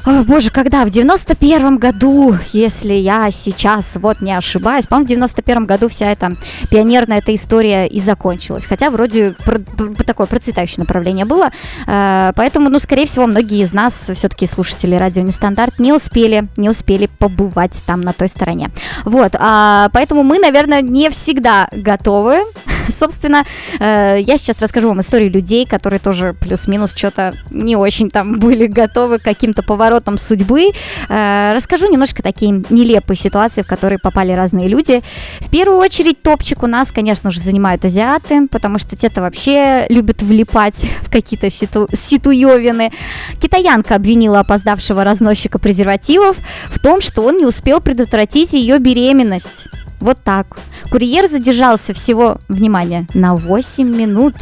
О, 0.05 0.23
боже, 0.25 0.51
когда? 0.51 0.85
В 0.85 0.89
91-м 0.89 1.77
году, 1.77 2.35
если 2.53 2.95
я 2.95 3.31
сейчас 3.31 3.97
вот 3.97 4.23
не 4.23 4.33
ошибаюсь, 4.33 4.87
по-моему, 4.87 5.09
в 5.09 5.29
91-м 5.29 5.67
году 5.67 5.89
вся 5.91 6.11
эта 6.11 6.37
пионерная 6.71 7.19
эта 7.19 7.35
история 7.35 7.87
и 7.87 8.01
закончилась. 8.01 8.65
Хотя 8.65 8.91
вроде 8.91 9.35
пр- 9.45 9.61
пр- 9.61 10.05
такое 10.05 10.27
процветающее 10.27 10.79
направление 10.79 11.27
было. 11.27 11.51
Э, 11.87 12.33
поэтому, 12.35 12.71
ну, 12.71 12.81
скорее 12.81 13.05
всего, 13.07 13.27
многие 13.27 13.63
из 13.63 13.75
нас, 13.75 14.11
все-таки 14.15 14.47
слушатели 14.47 14.95
радио 14.95 15.23
Нестандарт, 15.23 15.79
не 15.79 15.93
успели, 15.93 16.49
не 16.57 16.71
успели 16.71 17.11
побывать 17.19 17.83
там 17.85 18.01
на 18.01 18.15
той 18.15 18.29
стороне. 18.29 18.71
Вот, 19.05 19.37
а, 19.39 19.91
поэтому 19.93 20.23
мы, 20.23 20.39
наверное, 20.39 20.81
не 20.81 21.11
всегда 21.11 21.69
готовы. 21.73 22.45
Собственно, 22.89 23.45
э, 23.79 24.19
я 24.21 24.39
сейчас 24.39 24.61
расскажу 24.61 24.89
вам 24.89 25.01
историю 25.01 25.31
людей, 25.31 25.67
которые 25.67 26.01
тоже 26.01 26.35
плюс-минус 26.41 26.95
что-то 26.95 27.35
не 27.51 27.77
очень 27.77 28.11
там 28.11 28.33
были 28.39 28.67
готовы 28.67 29.19
к 29.19 29.23
каким-то 29.23 29.63
поворотам 29.63 30.19
судьбы. 30.19 30.73
Э, 31.09 31.53
расскажу 31.55 31.91
немножко 31.91 32.23
такие 32.23 32.63
нелепые 32.71 33.17
ситуации, 33.17 33.63
в 33.63 33.67
которые 33.67 33.99
попали 33.99 34.33
разные 34.33 34.69
люди. 34.69 35.03
В 35.41 35.51
первую 35.51 35.79
очередь 35.79 36.23
топчик 36.23 36.63
у 36.63 36.67
нас, 36.67 36.91
конечно 36.91 37.31
же, 37.31 37.41
занимают 37.41 37.85
азиаты, 37.85 38.49
потому 38.49 38.79
что 38.79 38.97
те-то 38.97 39.21
вообще 39.21 39.87
любят 39.89 40.23
влипать 40.23 40.77
в 41.03 41.11
какие-то 41.11 41.51
ситу... 41.51 41.89
ситуевины. 41.93 42.93
Китаянка 43.41 43.97
обвинила 43.97 44.41
опоздавшего 44.41 45.05
разносчика 45.05 45.59
презервативов 45.59 46.37
в 46.71 46.79
том, 46.79 47.01
что 47.01 47.23
он 47.23 47.39
не 47.39 47.47
успел 47.47 47.81
предотвратить 47.81 48.53
ее 48.53 48.79
беременность. 48.79 49.69
Вот 50.01 50.19
так. 50.25 50.59
Курьер 50.91 51.29
задержался 51.29 51.93
всего, 51.95 52.39
внимание, 52.49 53.07
на 53.15 53.35
8 53.35 53.87
минут. 53.87 54.35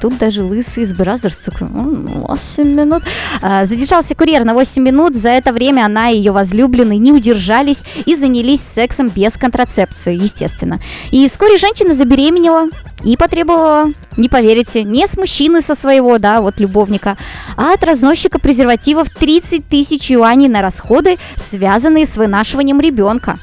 Тут 0.00 0.18
даже 0.18 0.42
лысый 0.42 0.82
из 0.82 0.92
Brazzers 0.92 1.36
такой, 1.38 1.68
«М, 1.68 2.24
8 2.28 2.74
минут. 2.74 3.02
А, 3.40 3.64
задержался 3.64 4.14
курьер 4.14 4.44
на 4.44 4.52
8 4.52 4.82
минут. 4.82 5.14
За 5.14 5.30
это 5.30 5.52
время 5.52 5.86
она 5.86 6.10
и 6.10 6.18
ее 6.18 6.32
возлюбленный 6.32 6.98
не 6.98 7.12
удержались 7.12 7.82
и 8.04 8.14
занялись 8.14 8.60
сексом 8.60 9.08
без 9.08 9.34
контрацепции, 9.38 10.14
естественно. 10.14 10.80
И 11.12 11.26
вскоре 11.28 11.56
женщина 11.56 11.94
забеременела 11.94 12.68
и 13.04 13.16
потребовала, 13.16 13.92
не 14.18 14.28
поверите, 14.28 14.82
не 14.82 15.06
с 15.06 15.16
мужчины 15.16 15.62
со 15.62 15.74
своего, 15.74 16.18
да, 16.18 16.42
вот 16.42 16.60
любовника, 16.60 17.16
а 17.56 17.72
от 17.72 17.82
разносчика 17.82 18.38
презервативов 18.38 19.08
30 19.08 19.66
тысяч 19.66 20.10
юаней 20.10 20.48
на 20.48 20.60
расходы, 20.60 21.16
связанные 21.36 22.06
с 22.06 22.16
вынашиванием 22.16 22.80
ребенка. 22.80 23.38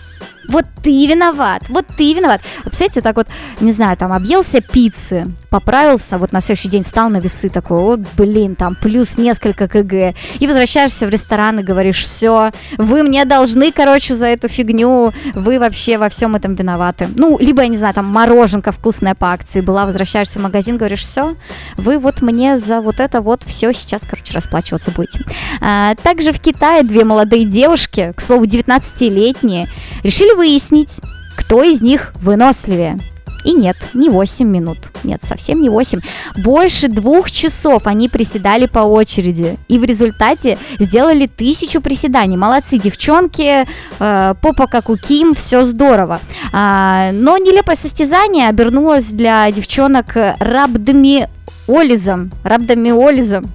Вот 0.49 0.65
ты 0.83 1.07
виноват, 1.07 1.63
вот 1.69 1.85
ты 1.97 2.13
виноват. 2.13 2.41
Вот, 2.57 2.65
представляете, 2.65 3.01
так 3.01 3.15
вот, 3.15 3.27
не 3.61 3.71
знаю, 3.71 3.95
там, 3.95 4.11
объелся 4.11 4.61
пиццы, 4.61 5.25
поправился, 5.49 6.17
вот 6.17 6.33
на 6.33 6.41
следующий 6.41 6.67
день 6.67 6.83
встал 6.83 7.09
на 7.09 7.17
весы 7.17 7.49
такой, 7.49 7.79
вот, 7.79 7.99
блин, 8.17 8.55
там, 8.55 8.75
плюс 8.75 9.17
несколько 9.17 9.67
кг, 9.67 10.13
и 10.39 10.47
возвращаешься 10.47 11.05
в 11.05 11.09
ресторан 11.09 11.59
и 11.59 11.63
говоришь, 11.63 12.03
все, 12.03 12.51
вы 12.77 13.03
мне 13.03 13.23
должны, 13.25 13.71
короче, 13.71 14.15
за 14.15 14.27
эту 14.27 14.49
фигню, 14.49 15.13
вы 15.33 15.59
вообще 15.59 15.97
во 15.97 16.09
всем 16.09 16.35
этом 16.35 16.55
виноваты. 16.55 17.07
Ну, 17.15 17.37
либо, 17.39 17.61
я 17.61 17.69
не 17.69 17.77
знаю, 17.77 17.93
там, 17.93 18.05
мороженка 18.05 18.71
вкусная 18.71 19.15
по 19.15 19.31
акции 19.31 19.61
была, 19.61 19.85
возвращаешься 19.85 20.39
в 20.39 20.41
магазин, 20.41 20.77
говоришь, 20.77 21.03
все, 21.03 21.37
вы 21.77 21.97
вот 21.97 22.21
мне 22.21 22.57
за 22.57 22.81
вот 22.81 22.99
это 22.99 23.21
вот 23.21 23.43
все 23.45 23.73
сейчас, 23.73 24.01
короче, 24.09 24.33
расплачиваться 24.33 24.91
будете. 24.91 25.21
А, 25.61 25.95
также 25.95 26.33
в 26.33 26.39
Китае 26.39 26.83
две 26.83 27.05
молодые 27.05 27.45
девушки, 27.45 28.13
к 28.15 28.21
слову, 28.21 28.45
19-летние, 28.45 29.69
решили 30.13 30.35
выяснить, 30.35 30.97
кто 31.35 31.63
из 31.63 31.81
них 31.81 32.13
выносливее. 32.21 32.99
И 33.45 33.51
нет, 33.51 33.75
не 33.95 34.09
8 34.09 34.47
минут. 34.47 34.77
Нет, 35.03 35.23
совсем 35.23 35.59
не 35.59 35.69
8. 35.69 36.01
Больше 36.37 36.87
двух 36.87 37.31
часов 37.31 37.87
они 37.87 38.09
приседали 38.09 38.67
по 38.67 38.79
очереди. 38.81 39.57
И 39.67 39.79
в 39.79 39.83
результате 39.83 40.59
сделали 40.79 41.25
тысячу 41.25 41.81
приседаний. 41.81 42.37
Молодцы, 42.37 42.77
девчонки, 42.77 43.65
э, 43.99 44.35
попа 44.39 44.67
как 44.67 44.91
у 44.91 44.97
Ким, 44.97 45.33
все 45.33 45.65
здорово. 45.65 46.19
А, 46.53 47.11
но 47.11 47.39
нелепое 47.39 47.75
состязание 47.75 48.49
обернулось 48.49 49.07
для 49.07 49.51
девчонок 49.51 50.15
рабдомиолизом. 50.39 52.31
Рабдомиолизом 52.43 53.45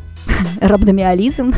рhabdomиолизм, 0.61 1.55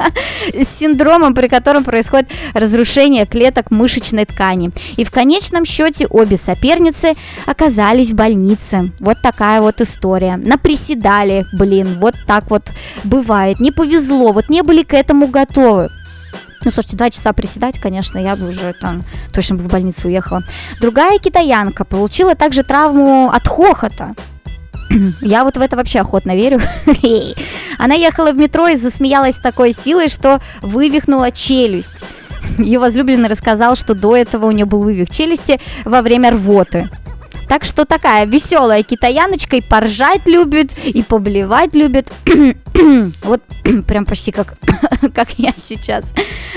с 0.54 0.68
синдромом, 0.68 1.34
при 1.34 1.48
котором 1.48 1.84
происходит 1.84 2.28
разрушение 2.52 3.26
клеток 3.26 3.70
мышечной 3.70 4.24
ткани. 4.24 4.70
И 4.96 5.04
в 5.04 5.10
конечном 5.10 5.64
счете 5.64 6.06
обе 6.06 6.36
соперницы 6.36 7.14
оказались 7.46 8.10
в 8.10 8.14
больнице. 8.14 8.92
Вот 9.00 9.18
такая 9.22 9.60
вот 9.60 9.80
история. 9.80 10.36
Наприседали, 10.36 11.44
блин, 11.52 11.98
вот 12.00 12.14
так 12.26 12.50
вот 12.50 12.64
бывает. 13.04 13.60
Не 13.60 13.70
повезло, 13.70 14.32
вот 14.32 14.48
не 14.48 14.62
были 14.62 14.82
к 14.82 14.94
этому 14.94 15.26
готовы. 15.26 15.90
Ну, 16.64 16.70
слушайте, 16.70 16.96
два 16.96 17.10
часа 17.10 17.34
приседать, 17.34 17.78
конечно, 17.78 18.18
я 18.18 18.36
бы 18.36 18.48
уже 18.48 18.72
там 18.80 19.04
точно 19.34 19.56
бы 19.56 19.64
в 19.64 19.68
больницу 19.68 20.08
уехала. 20.08 20.42
Другая 20.80 21.18
китаянка 21.18 21.84
получила 21.84 22.34
также 22.34 22.62
травму 22.62 23.30
от 23.30 23.46
хохота. 23.46 24.14
Я 25.20 25.44
вот 25.44 25.56
в 25.56 25.60
это 25.60 25.76
вообще 25.76 26.00
охотно 26.00 26.34
верю. 26.36 26.60
Она 27.78 27.94
ехала 27.94 28.32
в 28.32 28.36
метро 28.36 28.68
и 28.68 28.76
засмеялась 28.76 29.36
такой 29.36 29.72
силой, 29.72 30.08
что 30.08 30.40
вывихнула 30.62 31.30
челюсть. 31.30 32.04
Ее 32.58 32.78
возлюбленный 32.78 33.28
рассказал, 33.28 33.76
что 33.76 33.94
до 33.94 34.16
этого 34.16 34.46
у 34.46 34.50
нее 34.50 34.66
был 34.66 34.82
вывих 34.82 35.10
челюсти 35.10 35.60
во 35.84 36.02
время 36.02 36.30
рвоты. 36.30 36.88
Так 37.48 37.64
что 37.64 37.84
такая 37.84 38.26
веселая 38.26 38.82
китаяночка 38.82 39.56
и 39.56 39.60
поржать 39.60 40.26
любит, 40.26 40.70
и 40.84 41.02
поблевать 41.02 41.74
любит. 41.74 42.10
вот 43.22 43.42
прям 43.86 44.06
почти 44.06 44.32
как, 44.32 44.56
как 45.14 45.38
я 45.38 45.52
сейчас. 45.56 46.10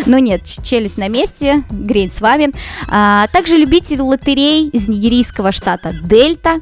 Но 0.06 0.17
нет, 0.17 0.43
челюсть 0.63 0.97
на 0.97 1.10
месте, 1.10 1.63
грейн 1.69 2.10
с 2.10 2.21
вами. 2.21 2.52
А, 2.88 3.28
также 3.28 3.58
любитель 3.58 4.02
лотерей 4.02 4.69
из 4.69 4.88
нигерийского 4.88 5.52
штата 5.52 5.93
Дельта 6.04 6.62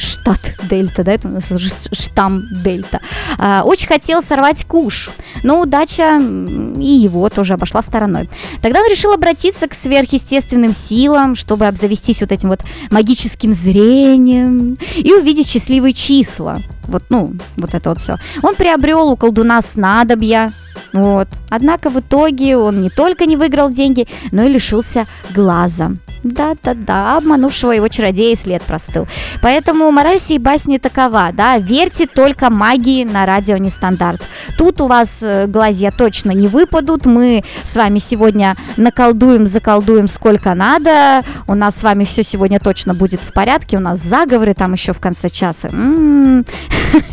штат 0.00 0.40
Дельта, 0.62 1.04
да, 1.04 1.12
это 1.12 1.28
у 1.28 1.30
нас 1.30 1.44
штамм 1.92 2.44
Дельта, 2.50 3.00
а, 3.38 3.62
очень 3.64 3.86
хотел 3.86 4.22
сорвать 4.22 4.64
куш, 4.64 5.10
но 5.42 5.60
удача 5.60 6.18
и 6.18 6.84
его 6.84 7.28
тоже 7.28 7.54
обошла 7.54 7.82
стороной. 7.82 8.28
Тогда 8.62 8.80
он 8.80 8.90
решил 8.90 9.12
обратиться 9.12 9.68
к 9.68 9.74
сверхъестественным 9.74 10.74
силам, 10.74 11.34
чтобы 11.36 11.66
обзавестись 11.66 12.20
вот 12.20 12.32
этим 12.32 12.48
вот 12.48 12.60
магическим 12.90 13.52
зрением 13.52 14.78
и 14.96 15.12
увидеть 15.12 15.48
счастливые 15.48 15.92
числа. 15.92 16.58
Вот, 16.84 17.04
ну, 17.08 17.34
вот 17.56 17.74
это 17.74 17.90
вот 17.90 18.00
все. 18.00 18.16
Он 18.42 18.54
приобрел 18.54 19.08
у 19.10 19.16
колдуна 19.16 19.62
снадобья, 19.62 20.52
вот. 20.92 21.28
Однако 21.48 21.90
в 21.90 22.00
итоге 22.00 22.56
он 22.56 22.82
не 22.82 22.90
только 22.90 23.26
не 23.26 23.36
выиграл 23.36 23.70
деньги, 23.70 24.08
но 24.32 24.42
и 24.42 24.48
лишился 24.48 25.06
глаза. 25.34 25.92
Да-да-да, 26.22 27.16
обманувшего 27.16 27.72
его 27.72 27.88
чародея 27.88 28.36
след 28.36 28.62
простыл. 28.62 29.06
Поэтому 29.42 29.90
мораль 29.90 30.18
сей 30.18 30.38
басни 30.38 30.78
такова, 30.78 31.30
да, 31.32 31.56
верьте 31.58 32.06
только 32.06 32.50
магии 32.50 33.04
на 33.04 33.24
радио 33.24 33.56
нестандарт. 33.56 34.22
Тут 34.58 34.80
у 34.80 34.86
вас 34.86 35.20
э, 35.22 35.46
глазья 35.46 35.90
точно 35.90 36.32
не 36.32 36.48
выпадут, 36.48 37.06
мы 37.06 37.42
с 37.64 37.74
вами 37.74 37.98
сегодня 37.98 38.56
наколдуем, 38.76 39.46
заколдуем 39.46 40.08
сколько 40.08 40.54
надо, 40.54 41.24
у 41.46 41.54
нас 41.54 41.76
с 41.76 41.82
вами 41.82 42.04
все 42.04 42.22
сегодня 42.22 42.60
точно 42.60 42.94
будет 42.94 43.20
в 43.20 43.32
порядке, 43.32 43.78
у 43.78 43.80
нас 43.80 44.00
заговоры 44.00 44.54
там 44.54 44.74
еще 44.74 44.92
в 44.92 45.00
конце 45.00 45.30
часа. 45.30 45.68
М-м-м. 45.68 46.44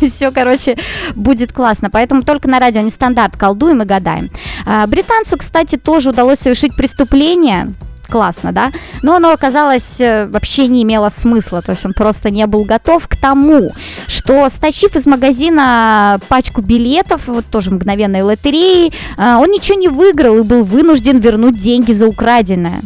Все, 0.06 0.30
короче, 0.30 0.76
будет 1.14 1.52
классно, 1.52 1.88
поэтому 1.90 2.22
только 2.22 2.48
на 2.48 2.58
радио 2.58 2.82
нестандарт 2.82 3.36
колдуем 3.36 3.82
и 3.82 3.86
гадаем. 3.86 4.30
А, 4.66 4.86
британцу, 4.86 5.38
кстати, 5.38 5.76
тоже 5.76 6.10
удалось 6.10 6.40
совершить 6.40 6.76
преступление, 6.76 7.74
классно, 8.08 8.52
да, 8.52 8.72
но 9.02 9.14
оно 9.14 9.30
оказалось 9.32 10.00
э, 10.00 10.26
вообще 10.26 10.66
не 10.66 10.82
имело 10.82 11.10
смысла, 11.10 11.62
то 11.62 11.72
есть 11.72 11.84
он 11.84 11.92
просто 11.92 12.30
не 12.30 12.46
был 12.46 12.64
готов 12.64 13.06
к 13.06 13.16
тому, 13.16 13.70
что 14.06 14.48
стащив 14.48 14.96
из 14.96 15.06
магазина 15.06 16.20
пачку 16.28 16.62
билетов, 16.62 17.28
вот 17.28 17.46
тоже 17.46 17.70
мгновенной 17.70 18.22
лотереи, 18.22 18.92
э, 19.16 19.36
он 19.36 19.50
ничего 19.50 19.78
не 19.78 19.88
выиграл 19.88 20.38
и 20.38 20.42
был 20.42 20.64
вынужден 20.64 21.18
вернуть 21.18 21.58
деньги 21.58 21.92
за 21.92 22.06
украденное. 22.06 22.82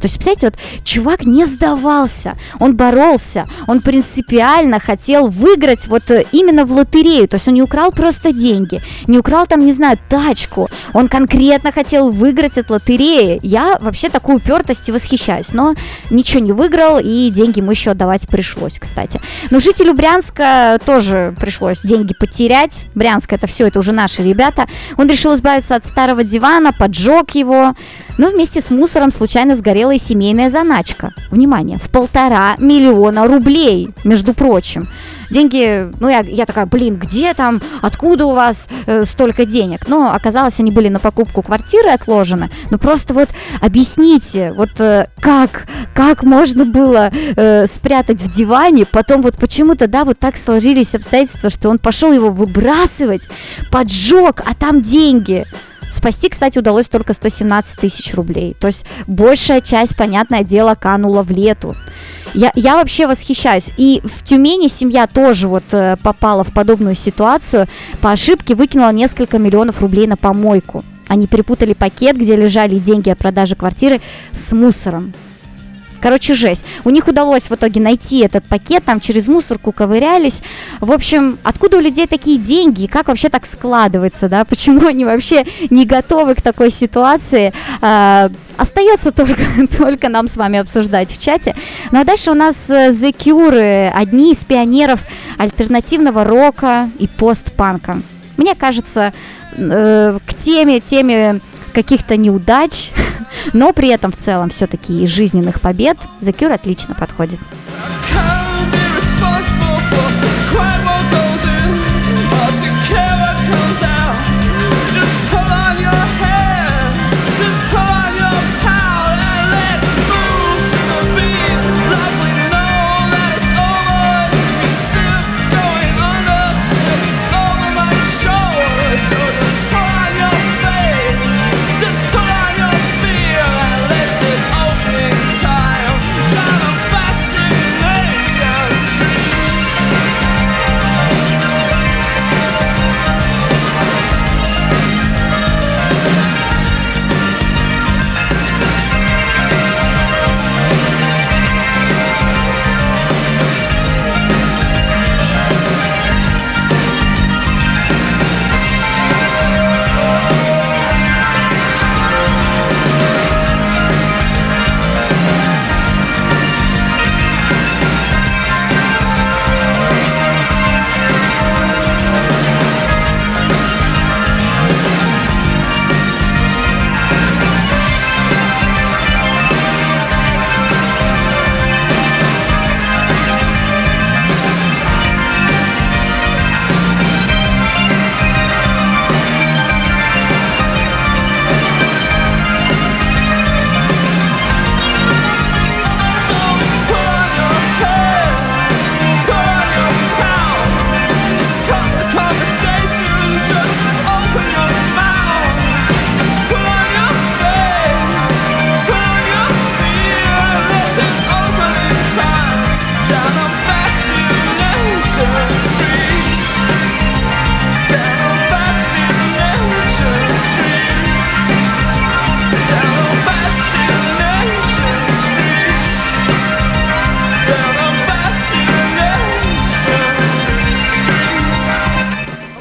То 0.00 0.04
есть, 0.04 0.14
представляете, 0.14 0.46
вот 0.46 0.84
чувак 0.84 1.24
не 1.24 1.44
сдавался, 1.46 2.36
он 2.58 2.76
боролся, 2.76 3.46
он 3.66 3.80
принципиально 3.80 4.80
хотел 4.80 5.28
выиграть 5.28 5.86
вот 5.86 6.10
э, 6.10 6.24
именно 6.32 6.64
в 6.64 6.72
лотерею, 6.72 7.28
то 7.28 7.36
есть 7.36 7.48
он 7.48 7.54
не 7.54 7.62
украл 7.62 7.92
просто 7.92 8.32
деньги, 8.32 8.82
не 9.06 9.18
украл 9.18 9.46
там, 9.46 9.64
не 9.64 9.72
знаю, 9.72 9.98
тачку, 10.08 10.68
он 10.92 11.08
конкретно 11.08 11.72
хотел 11.72 12.10
выиграть 12.10 12.58
от 12.58 12.70
лотереи. 12.70 13.38
Я 13.42 13.78
вообще 13.80 14.08
такую 14.08 14.38
упертость 14.38 14.90
восхищаюсь, 14.90 15.52
но 15.52 15.74
ничего 16.10 16.40
не 16.40 16.52
выиграл, 16.52 16.98
и 16.98 17.30
деньги 17.30 17.60
ему 17.60 17.70
еще 17.70 17.90
отдавать 17.90 18.26
пришлось, 18.28 18.78
кстати. 18.78 19.20
Но 19.50 19.60
жителю 19.60 19.94
Брянска 19.94 20.78
тоже 20.84 21.34
пришлось 21.38 21.80
деньги 21.82 22.14
потерять. 22.14 22.86
Брянск 22.94 23.32
это 23.32 23.46
все, 23.46 23.66
это 23.66 23.78
уже 23.78 23.92
наши 23.92 24.22
ребята. 24.22 24.66
Он 24.96 25.08
решил 25.08 25.34
избавиться 25.34 25.76
от 25.76 25.84
старого 25.84 26.24
дивана, 26.24 26.72
поджег 26.72 27.34
его, 27.34 27.74
но 28.18 28.28
вместе 28.28 28.60
с 28.60 28.70
мусором 28.70 29.12
случайно 29.12 29.56
сгорела 29.56 29.92
и 29.92 29.98
семейная 29.98 30.50
заначка. 30.50 31.12
Внимание, 31.30 31.78
в 31.78 31.90
полтора 31.90 32.56
миллиона 32.58 33.26
рублей, 33.26 33.90
между 34.04 34.34
прочим. 34.34 34.88
Деньги, 35.30 35.90
ну 36.00 36.08
я, 36.08 36.20
я 36.20 36.46
такая, 36.46 36.66
блин, 36.66 36.96
где 36.96 37.34
там, 37.34 37.60
откуда 37.82 38.26
у 38.26 38.34
вас 38.34 38.68
э, 38.86 39.04
столько 39.04 39.44
денег? 39.44 39.88
Но 39.88 40.12
оказалось, 40.12 40.60
они 40.60 40.70
были 40.70 40.88
на 40.88 41.00
покупку 41.00 41.42
квартиры 41.42 41.90
отложены. 41.90 42.50
Ну 42.70 42.78
просто 42.78 43.12
вот 43.12 43.28
объясните, 43.60 44.52
вот 44.52 44.70
э, 44.78 45.08
как, 45.20 45.66
как 45.94 46.22
можно 46.22 46.64
было 46.64 47.10
э, 47.12 47.66
спрятать 47.66 48.20
в 48.20 48.32
диване, 48.32 48.86
потом 48.86 49.22
вот 49.22 49.36
почему-то, 49.36 49.88
да, 49.88 50.04
вот 50.04 50.18
так 50.18 50.36
сложились 50.36 50.94
обстоятельства, 50.94 51.50
что 51.50 51.70
он 51.70 51.78
пошел 51.78 52.12
его 52.12 52.30
выбрасывать, 52.30 53.28
поджег, 53.70 54.42
а 54.44 54.54
там 54.54 54.82
деньги. 54.82 55.44
Спасти, 55.96 56.28
кстати, 56.28 56.58
удалось 56.58 56.88
только 56.88 57.14
117 57.14 57.78
тысяч 57.78 58.12
рублей. 58.12 58.54
То 58.60 58.66
есть 58.66 58.84
большая 59.06 59.62
часть, 59.62 59.96
понятное 59.96 60.44
дело, 60.44 60.74
канула 60.74 61.22
в 61.22 61.30
лету. 61.30 61.74
Я, 62.34 62.52
я 62.54 62.74
вообще 62.74 63.06
восхищаюсь. 63.06 63.70
И 63.78 64.02
в 64.04 64.22
Тюмени 64.22 64.68
семья 64.68 65.06
тоже 65.06 65.48
вот 65.48 65.64
э, 65.72 65.96
попала 66.02 66.44
в 66.44 66.52
подобную 66.52 66.96
ситуацию. 66.96 67.66
По 68.02 68.10
ошибке 68.10 68.54
выкинула 68.54 68.92
несколько 68.92 69.38
миллионов 69.38 69.80
рублей 69.80 70.06
на 70.06 70.18
помойку. 70.18 70.84
Они 71.08 71.26
перепутали 71.26 71.72
пакет, 71.72 72.18
где 72.18 72.36
лежали 72.36 72.78
деньги 72.78 73.08
о 73.08 73.16
продаже 73.16 73.54
квартиры, 73.56 74.02
с 74.32 74.52
мусором. 74.52 75.14
Короче, 76.06 76.34
жесть. 76.34 76.64
У 76.84 76.90
них 76.90 77.08
удалось 77.08 77.50
в 77.50 77.54
итоге 77.56 77.80
найти 77.80 78.20
этот 78.20 78.44
пакет, 78.44 78.84
там 78.84 79.00
через 79.00 79.26
мусорку 79.26 79.72
ковырялись. 79.72 80.40
В 80.78 80.92
общем, 80.92 81.40
откуда 81.42 81.78
у 81.78 81.80
людей 81.80 82.06
такие 82.06 82.38
деньги 82.38 82.86
как 82.86 83.08
вообще 83.08 83.28
так 83.28 83.44
складывается, 83.44 84.28
да? 84.28 84.44
Почему 84.44 84.86
они 84.86 85.04
вообще 85.04 85.44
не 85.68 85.84
готовы 85.84 86.36
к 86.36 86.42
такой 86.42 86.70
ситуации? 86.70 87.52
А, 87.80 88.30
остается 88.56 89.10
только, 89.10 89.42
только 89.76 90.08
нам 90.08 90.28
с 90.28 90.36
вами 90.36 90.60
обсуждать 90.60 91.10
в 91.10 91.20
чате. 91.20 91.56
Ну 91.90 91.98
а 91.98 92.04
дальше 92.04 92.30
у 92.30 92.34
нас 92.34 92.70
э, 92.70 92.90
The 92.90 93.12
Cure, 93.12 93.90
одни 93.90 94.30
из 94.30 94.44
пионеров 94.44 95.00
альтернативного 95.38 96.22
рока 96.22 96.88
и 97.00 97.08
постпанка. 97.08 98.00
Мне 98.36 98.54
кажется, 98.54 99.12
э, 99.56 100.18
к 100.24 100.34
теме, 100.34 100.78
теме 100.78 101.40
каких-то 101.76 102.16
неудач, 102.16 102.92
но 103.52 103.72
при 103.72 103.88
этом 103.88 104.12
в 104.12 104.16
целом 104.16 104.50
все-таки 104.50 105.02
и 105.02 105.06
жизненных 105.06 105.60
побед 105.60 105.98
The 106.20 106.34
Cure 106.34 106.54
отлично 106.54 106.94
подходит. 106.94 107.40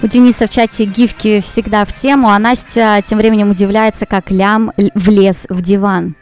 У 0.05 0.07
Дениса 0.07 0.45
в 0.45 0.51
чате 0.51 0.85
гифки 0.85 1.41
всегда 1.41 1.83
в 1.83 1.91
тему, 1.91 2.29
а 2.29 2.37
Настя 2.37 3.01
тем 3.03 3.17
временем 3.17 3.49
удивляется, 3.49 4.05
как 4.05 4.29
лям 4.29 4.71
влез 4.93 5.47
в 5.49 5.63
диван. 5.63 6.15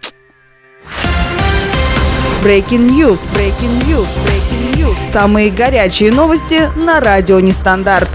Breaking 2.44 2.90
News, 2.92 3.22
Breaking 3.34 3.88
News, 3.88 4.08
Breaking 4.26 4.76
News. 4.76 4.98
Самые 5.14 5.50
горячие 5.50 6.12
новости 6.12 6.70
на 6.76 7.00
радио 7.00 7.40
Нестандарт. 7.40 8.10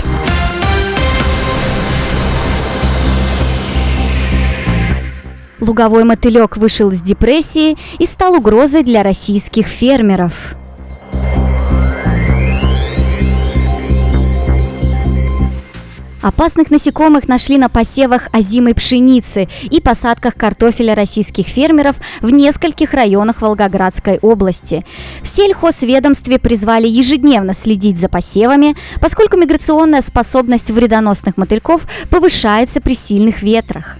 Луговой 5.60 6.04
мотылек 6.04 6.58
вышел 6.58 6.90
из 6.90 7.00
депрессии 7.00 7.78
и 7.98 8.04
стал 8.04 8.34
угрозой 8.34 8.82
для 8.82 9.02
российских 9.02 9.66
фермеров. 9.66 10.34
Опасных 16.20 16.72
насекомых 16.72 17.28
нашли 17.28 17.58
на 17.58 17.68
посевах 17.68 18.28
озимой 18.32 18.74
пшеницы 18.74 19.48
и 19.70 19.80
посадках 19.80 20.34
картофеля 20.34 20.96
российских 20.96 21.46
фермеров 21.46 21.96
в 22.20 22.30
нескольких 22.30 22.92
районах 22.92 23.40
Волгоградской 23.40 24.18
области. 24.20 24.84
В 25.22 25.28
сельхозведомстве 25.28 26.40
призвали 26.40 26.88
ежедневно 26.88 27.54
следить 27.54 27.98
за 27.98 28.08
посевами, 28.08 28.76
поскольку 29.00 29.36
миграционная 29.36 30.02
способность 30.02 30.70
вредоносных 30.72 31.36
мотыльков 31.36 31.82
повышается 32.10 32.80
при 32.80 32.94
сильных 32.94 33.42
ветрах. 33.42 33.96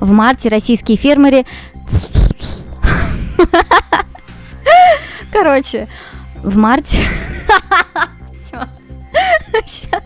В 0.00 0.12
марте 0.12 0.48
российские 0.48 0.96
фермеры... 0.96 1.44
Короче, 5.32 5.88
в 6.42 6.56
марте... 6.56 6.96
Всё. 8.32 8.64
Щас. 9.66 10.02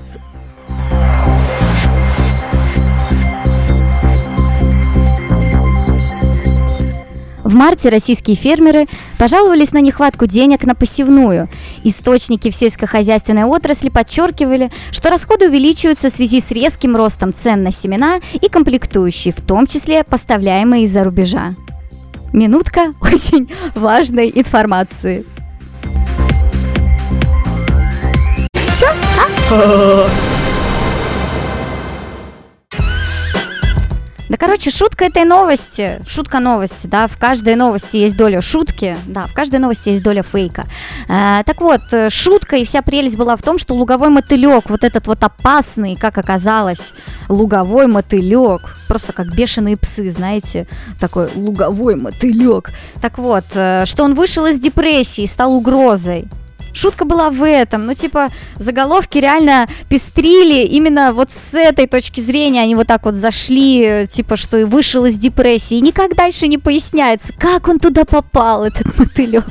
В 7.45 7.55
марте 7.55 7.91
российские 7.91 8.35
фермеры 8.35 8.87
пожаловались 9.18 9.73
на 9.73 9.79
нехватку 9.79 10.27
денег 10.27 10.64
на 10.64 10.75
посевную. 10.75 11.49
Источники 11.85 12.51
в 12.51 12.55
сельскохозяйственной 12.55 13.45
отрасли 13.45 13.91
подчеркивали, 13.91 14.70
что 14.91 15.11
расходы 15.11 15.49
увеличиваются 15.49 16.09
в 16.09 16.12
связи 16.14 16.41
с 16.41 16.51
резким 16.51 16.97
ростом 16.97 17.35
цен 17.35 17.62
на 17.62 17.70
семена 17.70 18.20
и 18.33 18.49
комплектующие, 18.49 19.35
в 19.35 19.43
том 19.43 19.66
числе 19.66 20.03
поставляемые 20.03 20.85
из-за 20.85 21.05
рубежа. 21.05 21.55
Минутка 22.33 22.95
очень 23.01 23.51
важной 23.74 24.30
информации. 24.35 25.24
Чё? 28.78 28.87
А? 29.51 30.32
Да, 34.33 34.39
короче, 34.39 34.70
шутка 34.70 35.05
этой 35.05 35.26
новости, 35.26 36.01
шутка 36.09 36.41
новости, 36.41 36.87
да, 36.87 37.07
в 37.07 37.18
каждой 37.18 37.55
новости 37.55 37.99
есть 37.99 38.16
доля 38.16 38.41
шутки, 38.41 38.97
да, 39.07 39.26
в 39.26 39.35
каждой 39.35 39.59
новости 39.59 39.91
есть 39.91 40.03
доля 40.03 40.22
фейка. 40.22 40.64
Э, 41.07 41.43
так 41.45 41.61
вот, 41.61 41.83
э, 41.91 42.09
шутка 42.09 42.57
и 42.57 42.64
вся 42.64 42.80
прелесть 42.80 43.18
была 43.18 43.37
в 43.37 43.43
том, 43.43 43.59
что 43.59 43.74
луговой 43.74 44.09
мотылек, 44.09 44.70
вот 44.70 44.85
этот 44.85 45.07
вот 45.07 45.22
опасный, 45.22 45.97
как 45.97 46.16
оказалось, 46.16 46.95
луговой 47.28 47.89
мотылек, 47.89 48.74
просто 48.89 49.12
как 49.12 49.35
бешеные 49.35 49.76
псы, 49.76 50.11
знаете, 50.11 50.66
такой 50.99 51.28
луговой 51.35 51.97
мотылек. 51.97 52.70
Так 53.03 53.18
вот, 53.18 53.45
э, 53.53 53.85
что 53.85 54.03
он 54.03 54.14
вышел 54.14 54.47
из 54.47 54.59
депрессии, 54.59 55.26
стал 55.26 55.53
угрозой. 55.53 56.26
Шутка 56.75 57.05
была 57.05 57.31
в 57.31 57.47
этом, 57.47 57.87
ну 57.87 57.95
типа 57.95 58.31
заголовки 58.57 59.18
реально 59.18 59.66
пестрили 59.89 60.66
именно 60.66 61.12
вот 61.12 61.31
с 61.31 61.55
этой 61.55 61.87
точки 61.87 62.20
зрения, 62.20 62.62
они 62.62 62.75
вот 62.75 62.87
так 62.87 63.05
вот 63.05 63.14
зашли, 63.16 64.07
типа 64.11 64.37
что 64.37 64.57
и 64.59 64.64
вышел 64.64 65.05
из 65.05 65.16
депрессии, 65.16 65.77
и 65.77 65.81
никак 65.81 66.14
дальше 66.16 66.49
не 66.49 66.59
поясняется, 66.59 67.33
как 67.39 67.68
он 67.68 67.79
туда 67.79 68.05
попал, 68.05 68.64
этот 68.64 68.99
мотылек. 68.99 69.45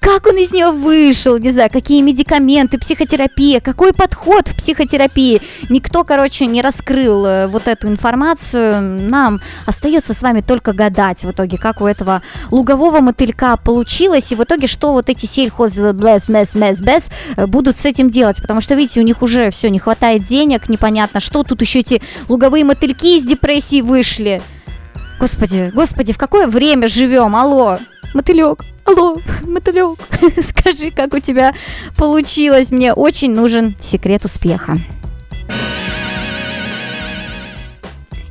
Как 0.00 0.26
он 0.26 0.36
из 0.36 0.52
нее 0.52 0.70
вышел, 0.70 1.38
не 1.38 1.50
знаю, 1.50 1.70
какие 1.72 2.02
медикаменты, 2.02 2.78
психотерапия, 2.78 3.60
какой 3.60 3.94
подход 3.94 4.48
в 4.48 4.56
психотерапии. 4.56 5.40
Никто, 5.70 6.04
короче, 6.04 6.44
не 6.46 6.60
раскрыл 6.60 7.24
э, 7.24 7.46
вот 7.46 7.68
эту 7.68 7.88
информацию. 7.88 8.82
Нам 8.82 9.40
остается 9.64 10.12
с 10.12 10.20
вами 10.20 10.42
только 10.42 10.74
гадать 10.74 11.22
в 11.24 11.30
итоге, 11.30 11.56
как 11.56 11.80
у 11.80 11.86
этого 11.86 12.22
лугового 12.50 13.00
мотылька 13.00 13.56
получилось, 13.56 14.30
и 14.30 14.34
в 14.34 14.42
итоге, 14.42 14.66
что 14.66 14.92
вот 14.92 15.08
эти 15.08 15.24
сельхоз 15.24 15.72
блэс, 15.72 16.28
мэс, 16.28 16.54
мэс, 16.54 16.80
бэс 16.80 17.08
будут 17.46 17.78
с 17.78 17.86
этим 17.86 18.10
делать. 18.10 18.42
Потому 18.42 18.60
что, 18.60 18.74
видите, 18.74 19.00
у 19.00 19.04
них 19.04 19.22
уже 19.22 19.50
все, 19.50 19.70
не 19.70 19.78
хватает 19.78 20.24
денег, 20.24 20.68
непонятно 20.68 21.20
что. 21.20 21.44
Тут 21.44 21.62
еще 21.62 21.80
эти 21.80 22.02
луговые 22.28 22.64
мотыльки 22.64 23.16
из 23.16 23.24
депрессии 23.24 23.80
вышли. 23.80 24.42
Господи, 25.18 25.72
господи, 25.74 26.12
в 26.12 26.18
какое 26.18 26.46
время 26.46 26.88
живем? 26.88 27.34
Алло, 27.36 27.78
мотылек, 28.12 28.58
алло, 28.84 29.16
мотылек, 29.46 29.98
скажи, 30.42 30.90
как 30.90 31.14
у 31.14 31.18
тебя 31.18 31.54
получилось. 31.96 32.70
Мне 32.70 32.92
очень 32.92 33.32
нужен 33.34 33.76
секрет 33.80 34.24
успеха. 34.24 34.78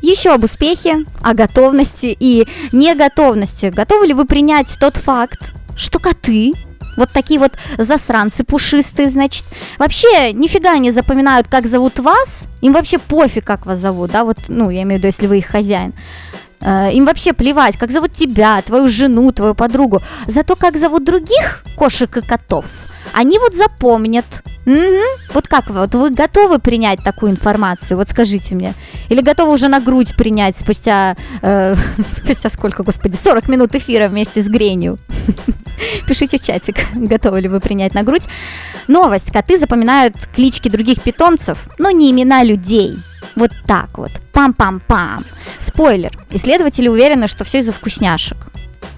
Еще 0.01 0.33
об 0.33 0.43
успехе, 0.43 1.05
о 1.21 1.33
готовности 1.33 2.15
и 2.19 2.45
неготовности. 2.73 3.67
Готовы 3.67 4.07
ли 4.07 4.13
вы 4.13 4.25
принять 4.25 4.77
тот 4.79 4.97
факт, 4.97 5.53
что 5.77 5.99
коты 5.99 6.51
вот 6.97 7.09
такие 7.11 7.39
вот 7.39 7.53
засранцы 7.77 8.43
пушистые, 8.43 9.09
значит, 9.09 9.45
вообще 9.79 10.33
нифига 10.33 10.77
не 10.77 10.91
запоминают, 10.91 11.47
как 11.47 11.65
зовут 11.65 11.99
вас, 11.99 12.43
им 12.61 12.73
вообще 12.73 12.99
пофиг, 12.99 13.45
как 13.45 13.65
вас 13.65 13.79
зовут, 13.79 14.11
да, 14.11 14.23
вот, 14.23 14.37
ну, 14.47 14.69
я 14.69 14.83
имею 14.83 14.95
в 14.95 14.97
виду, 14.99 15.07
если 15.07 15.27
вы 15.27 15.39
их 15.39 15.47
хозяин. 15.47 15.93
Э, 16.63 16.91
Им 16.93 17.05
вообще 17.05 17.33
плевать, 17.33 17.77
как 17.77 17.91
зовут 17.91 18.13
тебя, 18.13 18.61
твою 18.61 18.89
жену, 18.89 19.31
твою 19.31 19.53
подругу. 19.53 20.01
Зато 20.27 20.55
как 20.55 20.77
зовут 20.77 21.03
других 21.03 21.63
кошек 21.75 22.17
и 22.17 22.21
котов, 22.21 22.65
они 23.13 23.37
вот 23.39 23.55
запомнят. 23.55 24.25
Мгм. 24.65 25.19
Вот 25.33 25.47
как 25.49 25.69
вы, 25.69 25.81
вот 25.81 25.93
вы 25.93 26.09
готовы 26.09 26.59
принять 26.59 27.03
такую 27.03 27.31
информацию? 27.31 27.97
Вот 27.97 28.07
скажите 28.07 28.55
мне. 28.55 28.73
Или 29.09 29.21
готовы 29.21 29.51
уже 29.51 29.67
на 29.67 29.81
грудь 29.81 30.15
принять 30.15 30.55
спустя, 30.57 31.17
э, 31.41 31.75
спустя 32.15 32.49
сколько, 32.49 32.83
господи, 32.83 33.17
40 33.17 33.49
минут 33.49 33.75
эфира 33.75 34.07
вместе 34.07 34.41
с 34.41 34.47
Гренью? 34.47 34.99
Пишите 36.07 36.37
в 36.37 36.41
чатик, 36.41 36.75
готовы 36.95 37.41
ли 37.41 37.47
вы 37.47 37.59
принять 37.59 37.93
на 37.93 38.03
грудь. 38.03 38.23
Новость. 38.87 39.31
Коты 39.31 39.57
запоминают 39.57 40.15
клички 40.35 40.69
других 40.69 41.01
питомцев, 41.01 41.57
но 41.79 41.91
не 41.91 42.11
имена 42.11 42.43
людей. 42.43 42.97
Вот 43.35 43.51
так 43.65 43.97
вот. 43.97 44.11
Пам-пам-пам. 44.33 45.25
Спойлер. 45.59 46.11
Исследователи 46.31 46.87
уверены, 46.87 47.27
что 47.27 47.43
все 47.43 47.59
из-за 47.59 47.71
вкусняшек. 47.71 48.37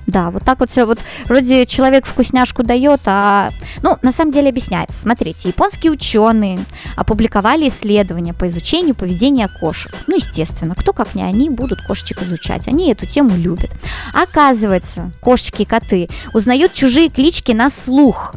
Да, 0.07 0.29
вот 0.29 0.43
так 0.43 0.59
вот 0.59 0.69
все. 0.69 0.85
Вот 0.85 0.99
вроде 1.25 1.65
человек 1.65 2.05
вкусняшку 2.05 2.63
дает, 2.63 3.01
а... 3.05 3.49
Ну, 3.81 3.97
на 4.01 4.11
самом 4.11 4.31
деле 4.31 4.49
объясняется. 4.49 4.99
Смотрите, 4.99 5.49
японские 5.49 5.91
ученые 5.91 6.59
опубликовали 6.95 7.67
исследования 7.69 8.33
по 8.33 8.47
изучению 8.47 8.95
поведения 8.95 9.49
кошек. 9.59 9.93
Ну, 10.07 10.15
естественно, 10.15 10.75
кто 10.75 10.93
как 10.93 11.15
не 11.15 11.23
они 11.23 11.49
будут 11.49 11.81
кошечек 11.81 12.21
изучать. 12.21 12.67
Они 12.67 12.91
эту 12.91 13.05
тему 13.05 13.35
любят. 13.35 13.71
Оказывается, 14.13 15.11
кошечки 15.21 15.63
и 15.63 15.65
коты 15.65 16.07
узнают 16.33 16.73
чужие 16.73 17.09
клички 17.09 17.51
на 17.51 17.69
слух. 17.69 18.35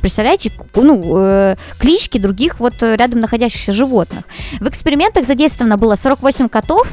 Представляете, 0.00 0.52
ну, 0.74 1.18
э, 1.18 1.56
клички 1.78 2.18
других 2.18 2.60
вот 2.60 2.74
э, 2.82 2.96
рядом 2.96 3.20
находящихся 3.20 3.72
животных. 3.72 4.24
В 4.60 4.68
экспериментах 4.68 5.26
задействовано 5.26 5.76
было 5.76 5.96
48 5.96 6.48
котов 6.48 6.90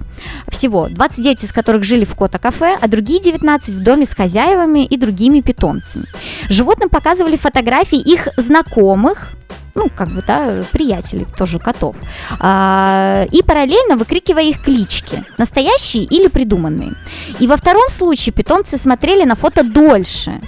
всего, 0.50 0.88
29 0.90 1.44
из 1.44 1.52
которых 1.52 1.84
жили 1.84 2.06
в 2.06 2.16
кота-кафе, 2.16 2.78
а 2.80 2.88
другие 2.88 3.22
19 3.22 3.76
в 3.76 3.84
доме 3.84 4.06
с 4.06 4.14
хозяевами 4.14 4.86
и 4.86 4.98
другими 4.98 5.42
питомцами. 5.42 6.06
Животным 6.50 6.90
показывали 6.90 7.38
фотографии 7.38 8.00
их 8.00 8.28
знакомых, 8.38 9.32
ну, 9.76 9.90
как 9.94 10.08
бы, 10.10 10.24
да, 10.26 10.64
приятелей 10.72 11.28
тоже 11.38 11.60
котов. 11.60 11.98
А, 12.40 13.26
и 13.30 13.44
параллельно 13.44 13.98
выкрикивая 13.98 14.44
их 14.44 14.64
клички, 14.64 15.24
настоящие 15.38 16.04
или 16.04 16.28
придуманные. 16.28 16.94
И 17.40 17.48
во 17.48 17.58
втором 17.58 17.90
случае 17.90 18.34
питомцы 18.34 18.78
смотрели 18.78 19.26
на 19.26 19.36
фото 19.36 19.64
дольше. 19.64 20.40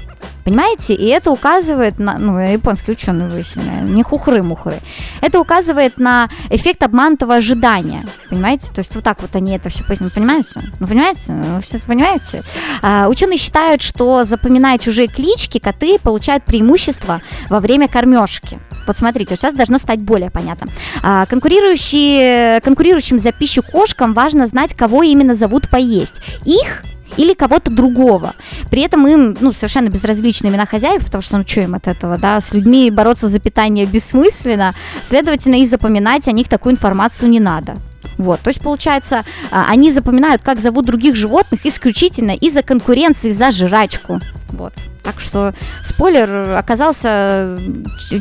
Понимаете? 0.48 0.94
И 0.94 1.06
это 1.08 1.30
указывает 1.30 2.00
на... 2.00 2.18
Ну, 2.18 2.40
японские 2.40 2.94
ученые 2.94 3.28
выяснили, 3.28 3.86
не 3.86 4.02
хухры-мухры. 4.02 4.76
Это 5.20 5.42
указывает 5.42 5.98
на 5.98 6.30
эффект 6.50 6.84
обманутого 6.84 7.36
ожидания. 7.36 8.08
Понимаете? 8.30 8.72
То 8.72 8.80
есть 8.80 8.96
вот 8.96 9.04
так 9.04 9.22
вот 9.22 9.36
они 9.36 9.58
это 9.58 9.68
все 9.68 9.84
пояснили. 9.84 10.10
Понимаете? 10.10 10.62
Ну, 10.80 10.88
понимаете? 10.88 11.34
Ну, 11.34 11.60
все 11.60 11.80
это 11.80 11.86
понимаете? 11.88 12.44
А, 12.82 13.10
ученые 13.10 13.38
считают, 13.38 13.82
что 13.82 14.24
запоминая 14.24 14.78
чужие 14.78 15.10
клички, 15.10 15.60
коты 15.60 16.00
получают 16.00 16.46
преимущество 16.46 17.22
во 17.50 17.60
время 17.60 17.90
кормежки. 17.90 18.58
Вот 18.88 18.98
смотрите, 18.98 19.32
вот 19.32 19.42
сейчас 19.42 19.54
должно 19.54 19.80
стать 19.80 20.00
более 20.00 20.32
понятно. 20.32 20.72
А, 21.04 21.26
конкурирующие, 21.26 22.62
конкурирующим 22.62 23.20
за 23.20 23.34
пищу 23.34 23.64
кошкам 23.64 24.14
важно 24.14 24.48
знать, 24.48 24.74
кого 24.74 25.04
именно 25.04 25.36
зовут 25.36 25.70
поесть. 25.70 26.22
Их 26.46 26.84
или 27.18 27.34
кого-то 27.34 27.72
другого. 27.72 28.36
При 28.70 28.82
этом 28.82 29.08
им 29.08 29.36
ну, 29.40 29.52
совершенно 29.52 29.90
безразличны 29.90 30.48
имена 30.48 30.66
хозяев, 30.66 31.04
потому 31.06 31.22
что 31.22 31.38
ну 31.38 31.44
что 31.46 31.62
им 31.62 31.76
от 31.76 31.88
этого, 31.88 32.18
да, 32.18 32.40
с 32.40 32.54
людьми 32.54 32.90
бороться 32.92 33.28
за 33.28 33.40
питание 33.40 33.86
бессмысленно, 33.86 34.76
следовательно, 35.04 35.56
и 35.56 35.66
запоминать 35.66 36.28
о 36.28 36.32
них 36.32 36.48
такую 36.48 36.74
информацию 36.74 37.30
не 37.30 37.40
надо. 37.40 37.76
Вот, 38.18 38.40
то 38.40 38.50
есть, 38.50 38.62
получается, 38.62 39.26
а, 39.52 39.70
они 39.70 39.92
запоминают, 39.92 40.42
как 40.42 40.60
зовут 40.60 40.86
других 40.86 41.16
животных 41.16 41.66
исключительно 41.66 42.32
из-за 42.32 42.64
конкуренции 42.64 43.32
за 43.32 43.52
жрачку. 43.52 44.20
Вот. 44.50 44.74
Так 45.08 45.22
что 45.22 45.54
спойлер 45.86 46.58
оказался 46.58 47.58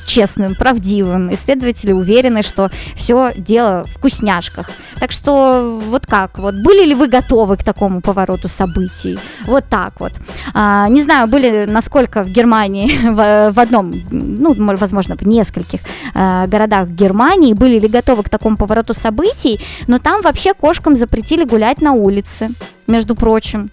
честным, 0.06 0.54
правдивым. 0.54 1.34
Исследователи 1.34 1.90
уверены, 1.90 2.44
что 2.44 2.70
все 2.94 3.32
дело 3.36 3.82
в 3.86 3.98
вкусняшках. 3.98 4.70
Так 5.00 5.10
что 5.10 5.80
вот 5.84 6.06
как, 6.06 6.38
вот 6.38 6.54
были 6.54 6.84
ли 6.84 6.94
вы 6.94 7.08
готовы 7.08 7.56
к 7.56 7.64
такому 7.64 8.00
повороту 8.00 8.46
событий? 8.46 9.18
Вот 9.46 9.64
так 9.68 9.98
вот. 9.98 10.12
А, 10.54 10.86
не 10.88 11.02
знаю, 11.02 11.26
были 11.26 11.66
насколько 11.68 12.22
в 12.22 12.28
Германии, 12.28 12.88
в, 13.10 13.52
в 13.52 13.58
одном, 13.58 13.92
ну, 14.12 14.54
возможно, 14.76 15.16
в 15.16 15.26
нескольких 15.26 15.80
а, 16.14 16.46
городах 16.46 16.90
Германии 16.90 17.52
были 17.52 17.80
ли 17.80 17.88
готовы 17.88 18.22
к 18.22 18.28
такому 18.28 18.56
повороту 18.56 18.94
событий, 18.94 19.60
но 19.88 19.98
там 19.98 20.22
вообще 20.22 20.54
кошкам 20.54 20.94
запретили 20.94 21.42
гулять 21.42 21.80
на 21.80 21.94
улице, 21.94 22.50
между 22.86 23.16
прочим. 23.16 23.70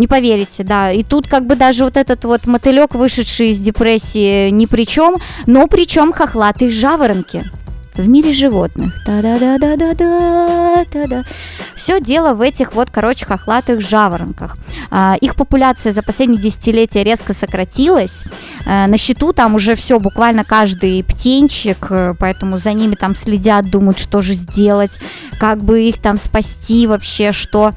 Не 0.00 0.06
поверите, 0.06 0.64
да. 0.64 0.92
И 0.92 1.02
тут 1.02 1.26
как 1.28 1.46
бы 1.46 1.56
даже 1.56 1.84
вот 1.84 1.98
этот 1.98 2.24
вот 2.24 2.46
мотылек, 2.46 2.94
вышедший 2.94 3.50
из 3.50 3.60
депрессии, 3.60 4.48
ни 4.48 4.64
при 4.64 4.86
чем, 4.86 5.16
но 5.44 5.66
причем 5.66 6.14
хохлатые 6.14 6.70
жаворонки 6.70 7.44
в 7.94 8.08
мире 8.08 8.32
животных. 8.32 8.94
Да-да-да-да-да-да-да. 9.04 11.24
Все 11.76 12.00
дело 12.00 12.32
в 12.32 12.40
этих 12.40 12.72
вот, 12.72 12.88
короче, 12.90 13.26
хохлатых 13.26 13.82
жаворонках. 13.82 14.56
А, 14.90 15.18
их 15.20 15.36
популяция 15.36 15.92
за 15.92 16.02
последние 16.02 16.40
десятилетия 16.40 17.04
резко 17.04 17.34
сократилась. 17.34 18.24
А, 18.64 18.86
на 18.86 18.96
счету 18.96 19.34
там 19.34 19.54
уже 19.54 19.74
все, 19.74 20.00
буквально 20.00 20.44
каждый 20.44 21.04
птенчик, 21.04 21.88
э, 21.90 22.14
поэтому 22.18 22.58
за 22.58 22.72
ними 22.72 22.94
там 22.94 23.14
следят, 23.14 23.70
думают, 23.70 23.98
что 23.98 24.22
же 24.22 24.32
сделать, 24.32 24.98
как 25.38 25.62
бы 25.62 25.82
их 25.82 26.00
там 26.00 26.16
спасти 26.16 26.86
вообще, 26.86 27.32
что 27.32 27.74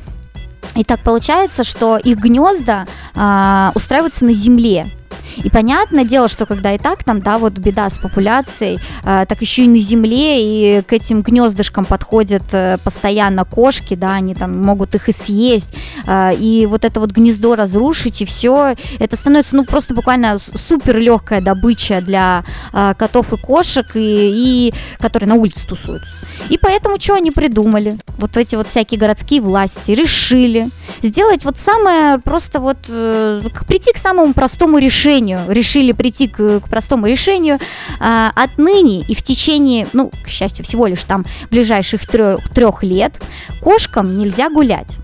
и 0.76 0.84
так 0.84 1.02
получается, 1.02 1.64
что 1.64 1.98
их 1.98 2.18
гнезда 2.18 2.86
а, 3.16 3.72
устраиваются 3.76 4.26
на 4.26 4.34
земле. 4.34 4.92
И 5.38 5.50
понятное 5.50 6.06
дело, 6.06 6.28
что 6.28 6.46
когда 6.46 6.74
и 6.74 6.78
так 6.78 7.04
там, 7.04 7.22
да, 7.22 7.38
вот 7.38 7.54
беда 7.54 7.90
с 7.90 7.98
популяцией, 7.98 8.80
э, 9.04 9.26
так 9.28 9.42
еще 9.42 9.64
и 9.64 9.68
на 9.68 9.80
земле, 9.80 10.80
и 10.80 10.82
к 10.82 10.94
этим 10.94 11.22
гнездышкам 11.22 11.86
подходят 11.86 12.44
э, 12.52 12.78
постоянно 12.84 13.46
кошки, 13.46 13.96
да, 13.96 14.14
они 14.14 14.36
там 14.36 14.62
могут 14.62 14.96
их 14.96 15.10
и 15.10 15.14
съесть, 15.14 15.74
э, 16.06 16.36
и 16.36 16.66
вот 16.66 16.86
это 16.86 17.00
вот 17.00 17.12
гнездо 17.12 17.56
разрушить, 17.56 18.22
и 18.22 18.26
все, 18.26 18.76
это 19.00 19.16
становится, 19.16 19.56
ну, 19.56 19.66
просто 19.66 19.94
буквально 19.94 20.38
супер 20.56 20.98
легкая 20.98 21.42
добыча 21.42 22.02
для 22.02 22.44
э, 22.74 22.94
котов 22.98 23.34
и 23.34 23.38
кошек, 23.38 23.86
и, 23.96 24.70
и 24.70 24.74
которые 25.00 25.30
на 25.30 25.36
улице 25.36 25.66
тусуются. 25.68 26.14
И 26.50 26.58
поэтому 26.58 27.00
что 27.00 27.16
они 27.16 27.32
придумали? 27.32 27.98
Вот 28.18 28.38
эти 28.38 28.56
вот 28.56 28.68
всякие 28.68 29.00
городские 29.00 29.42
власти 29.42 29.92
решили 29.92 30.70
сделать 31.02 31.46
вот 31.46 31.58
самое 31.58 32.20
просто 32.20 32.60
вот, 32.60 32.78
э, 32.88 33.42
прийти 33.68 33.94
к 33.94 33.98
самому 33.98 34.34
простому 34.34 34.78
решению, 34.78 35.23
решению, 35.24 35.40
решили 35.48 35.92
прийти 35.92 36.28
к, 36.28 36.60
к 36.60 36.70
простому 36.70 37.08
решению, 37.08 37.60
а, 38.00 38.32
отныне 38.36 39.02
и 39.02 39.16
в 39.16 39.24
течение, 39.24 39.88
ну, 39.94 40.12
к 40.24 40.28
счастью, 40.28 40.66
всего 40.66 40.88
лишь 40.88 41.04
там 41.04 41.26
ближайших 41.50 42.06
трех, 42.08 42.50
трех 42.54 42.84
лет 42.84 43.14
кошкам 43.62 44.18
нельзя 44.18 44.50
гулять. 44.50 44.98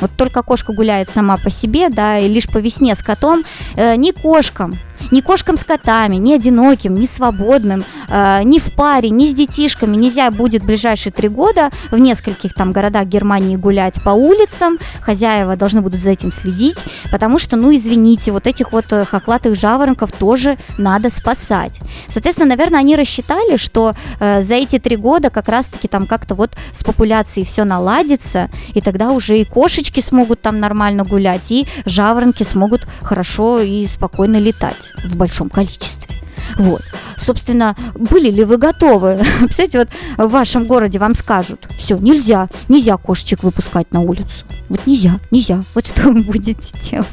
Вот 0.00 0.10
только 0.16 0.42
кошка 0.42 0.72
гуляет 0.72 1.08
сама 1.08 1.36
по 1.36 1.50
себе, 1.50 1.88
да, 1.88 2.18
и 2.18 2.28
лишь 2.28 2.48
по 2.48 2.58
весне 2.58 2.94
с 2.94 3.02
котом, 3.02 3.44
э, 3.76 3.94
не 3.96 4.12
кошкам, 4.12 4.78
ни 5.10 5.20
кошкам 5.20 5.58
с 5.58 5.64
котами, 5.64 6.16
ни 6.16 6.32
одиноким, 6.32 6.94
ни 6.94 7.06
свободным, 7.06 7.84
э, 8.08 8.42
ни 8.44 8.58
в 8.58 8.72
паре, 8.74 9.10
ни 9.10 9.28
с 9.28 9.34
детишками 9.34 9.96
нельзя 9.96 10.30
будет 10.30 10.62
в 10.62 10.66
ближайшие 10.66 11.12
три 11.12 11.28
года 11.28 11.70
в 11.90 11.98
нескольких 11.98 12.54
там 12.54 12.72
городах 12.72 13.06
Германии 13.06 13.56
гулять 13.56 14.02
по 14.02 14.10
улицам. 14.10 14.78
Хозяева 15.00 15.56
должны 15.56 15.80
будут 15.80 16.02
за 16.02 16.10
этим 16.10 16.32
следить, 16.32 16.84
потому 17.10 17.38
что, 17.38 17.56
ну, 17.56 17.74
извините, 17.74 18.32
вот 18.32 18.46
этих 18.46 18.72
вот 18.72 18.86
э, 18.92 19.04
хохлатых 19.04 19.56
жаворонков 19.56 20.12
тоже 20.12 20.58
надо 20.78 21.10
спасать. 21.10 21.78
Соответственно, 22.08 22.48
наверное, 22.48 22.80
они 22.80 22.96
рассчитали, 22.96 23.56
что 23.56 23.94
э, 24.20 24.42
за 24.42 24.54
эти 24.54 24.78
три 24.78 24.96
года 24.96 25.30
как 25.30 25.48
раз-таки 25.48 25.88
там 25.88 26.06
как-то 26.06 26.34
вот 26.34 26.52
с 26.72 26.82
популяцией 26.82 27.46
все 27.46 27.64
наладится, 27.64 28.50
и 28.74 28.80
тогда 28.80 29.12
уже 29.12 29.38
и 29.38 29.44
кошечки 29.44 30.00
смогут 30.00 30.40
там 30.40 30.60
нормально 30.60 31.04
гулять, 31.04 31.50
и 31.50 31.66
жаворонки 31.86 32.42
смогут 32.42 32.86
хорошо 33.02 33.60
и 33.60 33.86
спокойно 33.86 34.38
летать 34.38 34.83
в 35.04 35.16
большом 35.16 35.50
количестве. 35.50 36.16
Вот. 36.56 36.82
Собственно, 37.18 37.76
были 37.94 38.30
ли 38.30 38.44
вы 38.44 38.56
готовы? 38.56 39.20
Представляете, 39.40 39.78
вот 39.78 40.28
в 40.28 40.30
вашем 40.30 40.64
городе 40.64 40.98
вам 40.98 41.14
скажут, 41.14 41.66
все, 41.78 41.96
нельзя, 41.96 42.48
нельзя 42.68 42.96
кошечек 42.96 43.42
выпускать 43.42 43.92
на 43.92 44.00
улицу. 44.00 44.44
Вот 44.68 44.86
нельзя, 44.86 45.20
нельзя. 45.30 45.62
Вот 45.74 45.86
что 45.86 46.10
вы 46.10 46.22
будете 46.22 46.78
делать? 46.90 47.06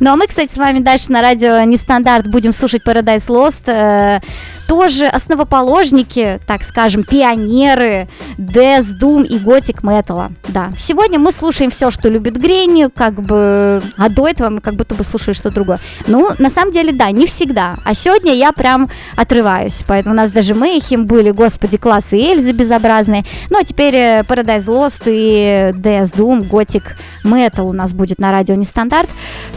Ну, 0.00 0.12
а 0.12 0.16
мы, 0.16 0.26
кстати, 0.26 0.52
с 0.52 0.56
вами 0.56 0.80
дальше 0.80 1.10
на 1.10 1.20
радио 1.20 1.62
Нестандарт 1.62 2.30
будем 2.30 2.52
слушать 2.52 2.82
Paradise 2.86 3.28
Lost. 3.28 3.70
Э, 3.70 4.20
тоже 4.66 5.06
основоположники, 5.06 6.40
так 6.46 6.64
скажем, 6.64 7.04
пионеры 7.04 8.08
Death, 8.36 8.98
Doom 9.00 9.26
и 9.26 9.38
Gothic 9.38 9.82
Metal. 9.82 10.32
Да. 10.48 10.70
Сегодня 10.78 11.18
мы 11.18 11.32
слушаем 11.32 11.70
все, 11.70 11.90
что 11.90 12.08
любит 12.08 12.36
Гренни, 12.36 12.88
как 12.94 13.14
бы, 13.14 13.82
а 13.96 14.08
до 14.08 14.28
этого 14.28 14.50
мы 14.50 14.60
как 14.60 14.74
будто 14.74 14.94
бы 14.94 15.04
слушали 15.04 15.34
что-то 15.34 15.54
другое. 15.54 15.80
Ну, 16.06 16.30
на 16.38 16.50
самом 16.50 16.72
деле, 16.72 16.92
да, 16.92 17.10
не 17.10 17.26
всегда. 17.26 17.76
А 17.84 17.94
сегодня 17.94 18.34
я 18.34 18.52
прям 18.52 18.90
отрываюсь. 19.26 19.82
Поэтому 19.86 20.14
у 20.14 20.16
нас 20.16 20.30
даже 20.30 20.54
Мэйхим 20.54 21.06
были, 21.06 21.30
господи, 21.30 21.76
классы 21.76 22.16
Эльзы 22.16 22.52
безобразные. 22.52 23.24
Ну, 23.50 23.58
а 23.60 23.64
теперь 23.64 23.94
э, 23.94 24.20
Paradise 24.20 24.66
Lost 24.66 25.02
и 25.06 25.72
Death, 25.74 26.14
Doom, 26.14 26.48
Gothic 26.48 26.84
Metal 27.24 27.68
у 27.68 27.72
нас 27.72 27.92
будет 27.92 28.18
на 28.18 28.30
радио 28.30 28.54
Нестандарт. 28.54 29.10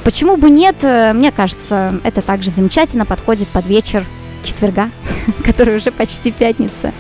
Почему 0.04 0.38
бы 0.38 0.50
нет? 0.50 0.78
Э, 0.82 1.14
мне 1.14 1.32
кажется, 1.32 2.00
это 2.04 2.22
также 2.22 2.50
замечательно 2.50 3.06
подходит 3.06 3.48
под 3.50 3.66
вечер 3.66 4.06
четверга, 4.44 4.90
который 5.46 5.78
уже 5.78 5.92
почти 5.92 6.32
пятница. 6.32 6.92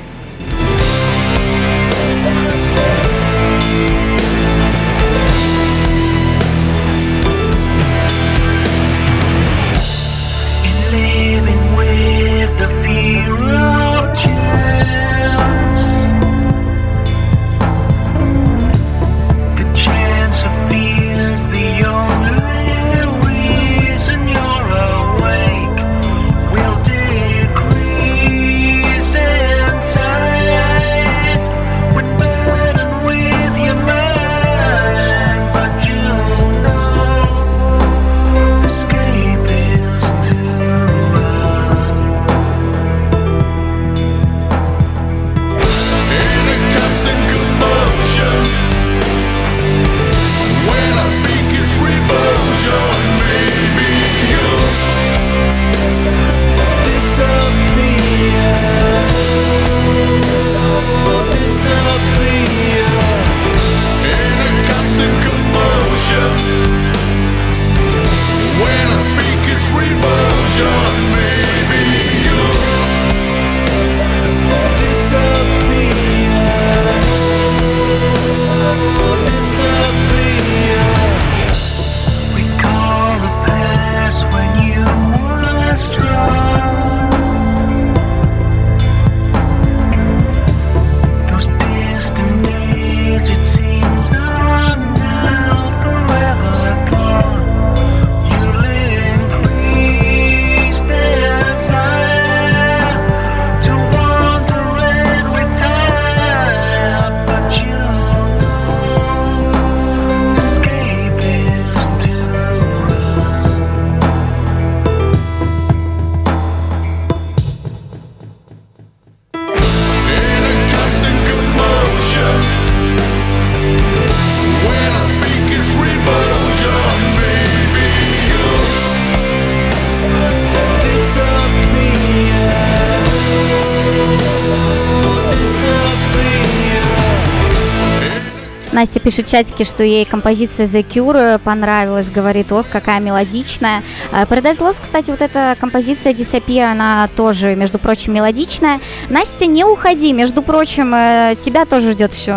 В 139.09 139.25
чатике, 139.25 139.63
что 139.63 139.83
ей 139.83 140.05
композиция 140.05 140.67
The 140.67 140.85
Cure 140.87 141.39
понравилась, 141.39 142.09
говорит, 142.09 142.51
ох, 142.51 142.65
какая 142.71 142.99
мелодичная. 142.99 143.81
Э, 144.11 144.23
Paradise 144.23 144.59
Lost, 144.59 144.81
кстати, 144.81 145.09
вот 145.09 145.21
эта 145.21 145.57
композиция 145.59 146.13
Disappear, 146.13 146.71
она 146.71 147.09
тоже, 147.15 147.55
между 147.55 147.79
прочим, 147.79 148.13
мелодичная. 148.13 148.79
Настя, 149.09 149.47
не 149.47 149.65
уходи, 149.65 150.13
между 150.13 150.43
прочим, 150.43 150.93
э, 150.93 151.35
тебя 151.41 151.65
тоже 151.65 151.93
ждет 151.93 152.13
еще 152.13 152.35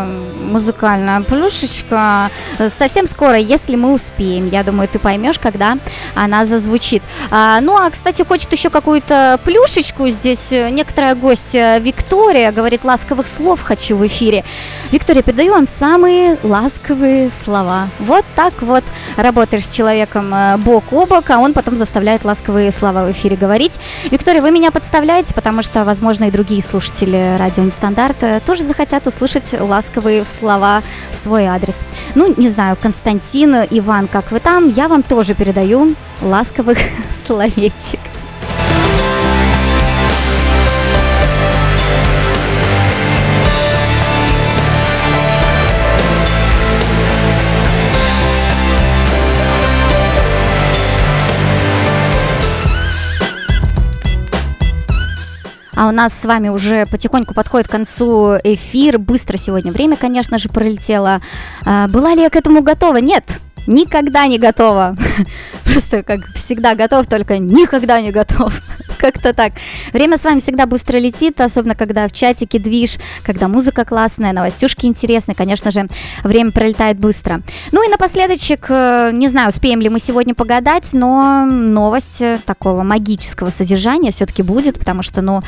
музыкальная 0.52 1.20
плюшечка. 1.22 2.30
Э, 2.58 2.68
Совсем 2.68 3.06
скоро, 3.06 3.36
если 3.36 3.76
мы 3.76 3.92
успеем. 3.92 4.48
Я 4.48 4.62
думаю, 4.62 4.88
ты 4.88 4.98
поймешь, 4.98 5.38
когда 5.38 5.78
она 6.14 6.44
зазвучит. 6.46 7.02
А, 7.30 7.60
ну, 7.60 7.76
а, 7.76 7.90
кстати, 7.90 8.22
хочет 8.22 8.52
еще 8.52 8.70
какую-то 8.70 9.40
плюшечку. 9.44 10.08
Здесь 10.08 10.48
э, 10.50 10.70
некоторая 10.70 11.14
гостья 11.14 11.78
Виктория 11.78 12.52
говорит, 12.52 12.84
ласковых 12.84 13.28
слов 13.28 13.62
хочу 13.62 13.96
в 13.96 14.06
эфире. 14.06 14.44
Виктория, 14.90 15.22
передаю 15.22 15.52
вам 15.52 15.66
самые 15.66 16.38
ласковые 16.42 17.30
слова. 17.30 17.88
Вот 17.98 18.24
так 18.36 18.62
вот 18.62 18.84
работаешь 19.16 19.66
с 19.66 19.70
человеком 19.70 20.32
э, 20.34 20.56
бок 20.58 20.84
о 20.92 21.06
бок, 21.06 21.30
а 21.30 21.38
он 21.38 21.54
потом 21.54 21.76
заставляет 21.76 22.24
ласковые 22.24 22.72
слова 22.72 23.04
в 23.04 23.12
эфире 23.12 23.36
говорить. 23.36 23.72
Виктория, 24.10 24.42
вы 24.42 24.50
меня 24.50 24.70
подставляете, 24.70 25.34
потому 25.34 25.62
что, 25.62 25.84
возможно, 25.84 26.24
и 26.24 26.30
другие 26.30 26.62
слушатели 26.62 27.36
радио 27.38 27.62
Нестандарт 27.62 28.22
э, 28.22 28.40
тоже 28.44 28.62
захотят 28.62 29.06
услышать 29.06 29.52
ласковые 29.58 30.24
слова 30.42 30.82
в 31.12 31.16
свой 31.16 31.44
адрес. 31.44 31.84
Ну, 32.16 32.34
не 32.36 32.48
знаю, 32.48 32.76
Константин, 32.82 33.54
Иван, 33.70 34.08
как 34.08 34.32
вы 34.32 34.40
там, 34.40 34.70
я 34.70 34.88
вам 34.88 35.04
тоже 35.04 35.34
передаю 35.34 35.94
ласковых 36.20 36.78
словечек. 37.26 38.00
А 55.82 55.88
у 55.88 55.90
нас 55.90 56.12
с 56.12 56.24
вами 56.24 56.48
уже 56.48 56.86
потихоньку 56.86 57.34
подходит 57.34 57.66
к 57.66 57.72
концу 57.72 58.36
эфир. 58.44 59.00
Быстро 59.00 59.36
сегодня 59.36 59.72
время, 59.72 59.96
конечно 59.96 60.38
же, 60.38 60.48
пролетело. 60.48 61.20
А, 61.64 61.88
была 61.88 62.14
ли 62.14 62.22
я 62.22 62.30
к 62.30 62.36
этому 62.36 62.62
готова? 62.62 62.98
Нет. 62.98 63.24
Никогда 63.66 64.28
не 64.28 64.38
готова. 64.38 64.94
Просто 65.64 66.04
как 66.04 66.20
всегда 66.36 66.76
готов, 66.76 67.08
только 67.08 67.38
никогда 67.38 68.00
не 68.00 68.12
готов. 68.12 68.62
Как-то 69.02 69.32
так. 69.32 69.54
Время 69.92 70.16
с 70.16 70.22
вами 70.22 70.38
всегда 70.38 70.64
быстро 70.64 70.96
летит, 70.96 71.40
особенно 71.40 71.74
когда 71.74 72.06
в 72.06 72.12
чатике 72.12 72.60
движ, 72.60 72.98
когда 73.24 73.48
музыка 73.48 73.84
классная, 73.84 74.32
новостюшки 74.32 74.86
интересные. 74.86 75.34
Конечно 75.34 75.72
же, 75.72 75.88
время 76.22 76.52
пролетает 76.52 77.00
быстро. 77.00 77.42
Ну 77.72 77.84
и 77.84 77.90
напоследочек, 77.90 78.66
э, 78.68 79.10
не 79.12 79.26
знаю, 79.26 79.48
успеем 79.48 79.80
ли 79.80 79.88
мы 79.88 79.98
сегодня 79.98 80.36
погадать, 80.36 80.90
но 80.92 81.44
новость 81.46 82.20
э, 82.20 82.38
такого 82.46 82.84
магического 82.84 83.50
содержания 83.50 84.12
все-таки 84.12 84.44
будет, 84.44 84.78
потому 84.78 85.02
что, 85.02 85.20
ну, 85.20 85.40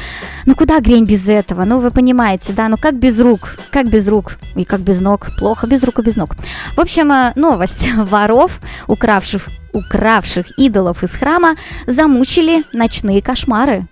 ну 0.46 0.56
куда 0.56 0.80
грень 0.80 1.04
без 1.04 1.28
этого? 1.28 1.64
Ну, 1.64 1.78
вы 1.78 1.92
понимаете, 1.92 2.52
да, 2.54 2.66
ну 2.66 2.76
как 2.76 2.98
без 2.98 3.20
рук? 3.20 3.56
Как 3.70 3.88
без 3.88 4.08
рук? 4.08 4.38
И 4.56 4.64
как 4.64 4.80
без 4.80 5.00
ног? 5.00 5.28
Плохо 5.38 5.68
без 5.68 5.84
рук 5.84 6.00
и 6.00 6.02
без 6.02 6.16
ног. 6.16 6.34
В 6.74 6.80
общем, 6.80 7.12
э, 7.12 7.32
новость. 7.36 7.86
Воров, 7.96 8.58
укравших 8.88 9.48
укравших 9.74 10.58
идолов 10.58 11.02
из 11.02 11.12
храма, 11.12 11.56
замучили 11.86 12.64
ночные 12.72 13.20
кошмары. 13.20 13.86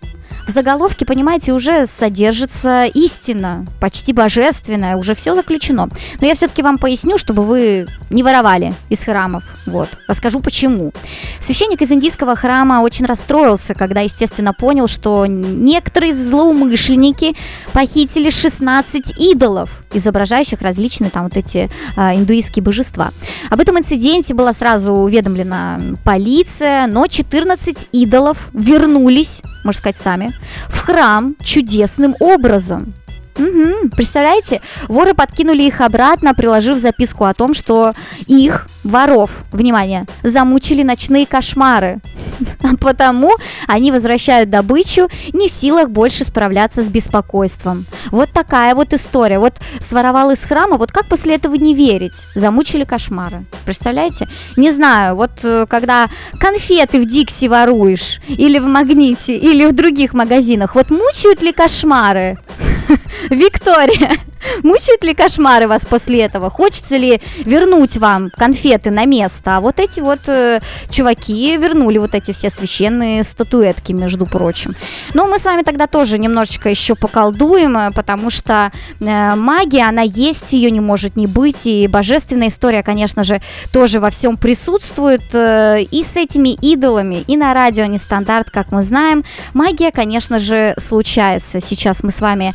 Заголовке, 0.52 1.04
понимаете, 1.04 1.52
уже 1.52 1.86
содержится 1.86 2.84
истина, 2.84 3.66
почти 3.80 4.12
божественная, 4.12 4.96
уже 4.96 5.14
все 5.14 5.34
заключено. 5.34 5.88
Но 6.20 6.26
я 6.26 6.34
все-таки 6.34 6.62
вам 6.62 6.78
поясню, 6.78 7.18
чтобы 7.18 7.44
вы 7.44 7.86
не 8.10 8.22
воровали 8.22 8.74
из 8.88 9.00
храмов. 9.00 9.44
Вот, 9.66 9.88
расскажу 10.06 10.40
почему. 10.40 10.92
Священник 11.40 11.80
из 11.82 11.90
индийского 11.90 12.36
храма 12.36 12.82
очень 12.82 13.06
расстроился, 13.06 13.74
когда, 13.74 14.00
естественно, 14.00 14.52
понял, 14.52 14.86
что 14.88 15.26
некоторые 15.26 16.12
злоумышленники 16.12 17.34
похитили 17.72 18.30
16 18.30 19.18
идолов, 19.18 19.70
изображающих 19.92 20.60
различные 20.60 21.10
там 21.10 21.24
вот 21.24 21.36
эти 21.36 21.70
а, 21.96 22.14
индуистские 22.14 22.62
божества. 22.62 23.12
Об 23.50 23.60
этом 23.60 23.78
инциденте 23.78 24.34
была 24.34 24.52
сразу 24.52 24.92
уведомлена 24.92 25.80
полиция, 26.04 26.86
но 26.86 27.06
14 27.06 27.88
идолов 27.92 28.50
вернулись, 28.52 29.40
можно 29.64 29.78
сказать, 29.78 29.96
сами, 29.96 30.32
в 30.68 30.78
храм 30.78 31.36
чудесным 31.42 32.16
образом. 32.20 32.94
Угу. 33.38 33.90
Представляете, 33.96 34.60
воры 34.88 35.14
подкинули 35.14 35.62
их 35.62 35.80
обратно, 35.80 36.34
приложив 36.34 36.78
записку 36.78 37.24
о 37.24 37.34
том, 37.34 37.54
что 37.54 37.94
их, 38.26 38.66
воров, 38.84 39.44
внимание, 39.52 40.06
замучили 40.22 40.82
ночные 40.82 41.26
кошмары. 41.26 42.00
А 42.62 42.76
потому 42.76 43.32
они 43.66 43.90
возвращают 43.90 44.50
добычу, 44.50 45.08
не 45.32 45.48
в 45.48 45.52
силах 45.52 45.90
больше 45.90 46.24
справляться 46.24 46.82
с 46.82 46.88
беспокойством. 46.88 47.86
Вот 48.10 48.30
такая 48.32 48.74
вот 48.74 48.92
история. 48.92 49.38
Вот 49.38 49.54
своровал 49.80 50.30
из 50.30 50.42
храма, 50.44 50.76
вот 50.76 50.92
как 50.92 51.06
после 51.06 51.34
этого 51.34 51.54
не 51.54 51.74
верить? 51.74 52.14
Замучили 52.34 52.84
кошмары. 52.84 53.44
Представляете? 53.64 54.28
Не 54.56 54.70
знаю, 54.70 55.16
вот 55.16 55.30
э, 55.42 55.66
когда 55.68 56.08
конфеты 56.38 57.00
в 57.00 57.06
Дикси 57.06 57.46
воруешь, 57.46 58.20
или 58.28 58.58
в 58.58 58.66
Магните, 58.66 59.36
или 59.36 59.66
в 59.66 59.74
других 59.74 60.14
магазинах, 60.14 60.74
вот 60.74 60.90
мучают 60.90 61.42
ли 61.42 61.52
кошмары? 61.52 62.38
Виктория, 63.30 64.18
мучают 64.62 65.04
ли 65.04 65.14
кошмары 65.14 65.68
вас 65.68 65.86
после 65.86 66.22
этого? 66.22 66.50
Хочется 66.50 66.96
ли 66.96 67.20
вернуть 67.44 67.96
вам 67.96 68.30
конфеты 68.30 68.90
на 68.90 69.04
место? 69.04 69.56
А 69.56 69.60
вот 69.60 69.78
эти 69.78 70.00
вот 70.00 70.20
э, 70.26 70.60
чуваки 70.90 71.56
вернули 71.56 71.98
вот 71.98 72.14
эти 72.14 72.32
все 72.32 72.50
священные 72.50 73.22
статуэтки, 73.24 73.92
между 73.92 74.26
прочим. 74.26 74.74
Ну, 75.14 75.28
мы 75.28 75.38
с 75.38 75.44
вами 75.44 75.62
тогда 75.62 75.86
тоже 75.86 76.18
немножечко 76.18 76.68
еще 76.68 76.94
поколдуем, 76.94 77.76
э, 77.76 77.90
потому 77.92 78.30
что 78.30 78.72
э, 79.00 79.34
магия, 79.34 79.88
она 79.88 80.02
есть, 80.02 80.52
ее 80.52 80.70
не 80.70 80.80
может 80.80 81.16
не 81.16 81.26
быть, 81.26 81.66
и 81.66 81.86
божественная 81.86 82.48
история, 82.48 82.82
конечно 82.82 83.24
же, 83.24 83.40
тоже 83.72 84.00
во 84.00 84.10
всем 84.10 84.36
присутствует. 84.36 85.22
Э, 85.32 85.80
и 85.80 86.02
с 86.02 86.16
этими 86.16 86.50
идолами, 86.50 87.24
и 87.26 87.36
на 87.36 87.54
радио 87.54 87.86
нестандарт, 87.86 88.50
как 88.50 88.72
мы 88.72 88.82
знаем, 88.82 89.24
магия, 89.54 89.90
конечно 89.90 90.38
же, 90.38 90.74
случается. 90.78 91.60
Сейчас 91.60 92.02
мы 92.02 92.10
с 92.10 92.20
вами 92.20 92.54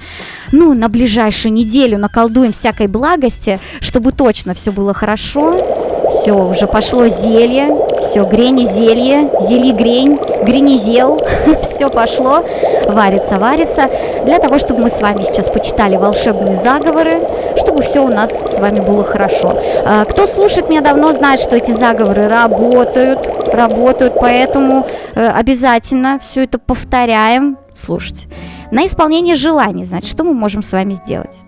ну, 0.51 0.73
на 0.73 0.89
ближайшую 0.89 1.53
неделю 1.77 1.99
наколдуем 1.99 2.53
всякой 2.53 2.87
благости, 2.87 3.59
чтобы 3.81 4.11
точно 4.11 4.53
все 4.53 4.71
было 4.71 4.93
хорошо. 4.93 5.61
Все, 6.09 6.31
уже 6.31 6.67
пошло 6.67 7.07
зелье, 7.09 7.75
все, 8.01 8.23
грени 8.23 8.63
зелье, 8.63 9.29
зели 9.41 9.71
грень, 9.73 10.17
гренизел, 10.43 11.19
все 11.63 11.89
пошло, 11.89 12.45
варится, 12.87 13.37
варится, 13.37 13.89
для 14.23 14.39
того, 14.39 14.57
чтобы 14.57 14.83
мы 14.83 14.89
с 14.89 15.01
вами 15.01 15.23
сейчас 15.23 15.49
почитали 15.49 15.97
волшебные 15.97 16.55
заговоры, 16.55 17.27
чтобы 17.57 17.81
все 17.81 17.99
у 17.99 18.07
нас 18.07 18.31
с 18.31 18.57
вами 18.57 18.79
было 18.79 19.03
хорошо. 19.03 19.61
А, 19.85 20.05
Кто 20.05 20.27
слушает 20.27 20.69
меня 20.69 20.79
давно, 20.79 21.11
знает, 21.11 21.41
что 21.41 21.57
эти 21.57 21.71
заговоры 21.71 22.29
работают, 22.29 23.49
работают, 23.53 24.13
поэтому 24.17 24.87
э, 25.13 25.27
обязательно 25.27 26.19
все 26.19 26.45
это 26.45 26.57
повторяем, 26.57 27.57
слушайте. 27.73 28.27
На 28.71 28.85
исполнение 28.85 29.35
желаний, 29.35 29.83
значит, 29.83 30.09
что 30.09 30.23
мы 30.23 30.33
можем 30.33 30.63
с 30.63 30.71
вами 30.71 30.93
сделать? 30.93 31.46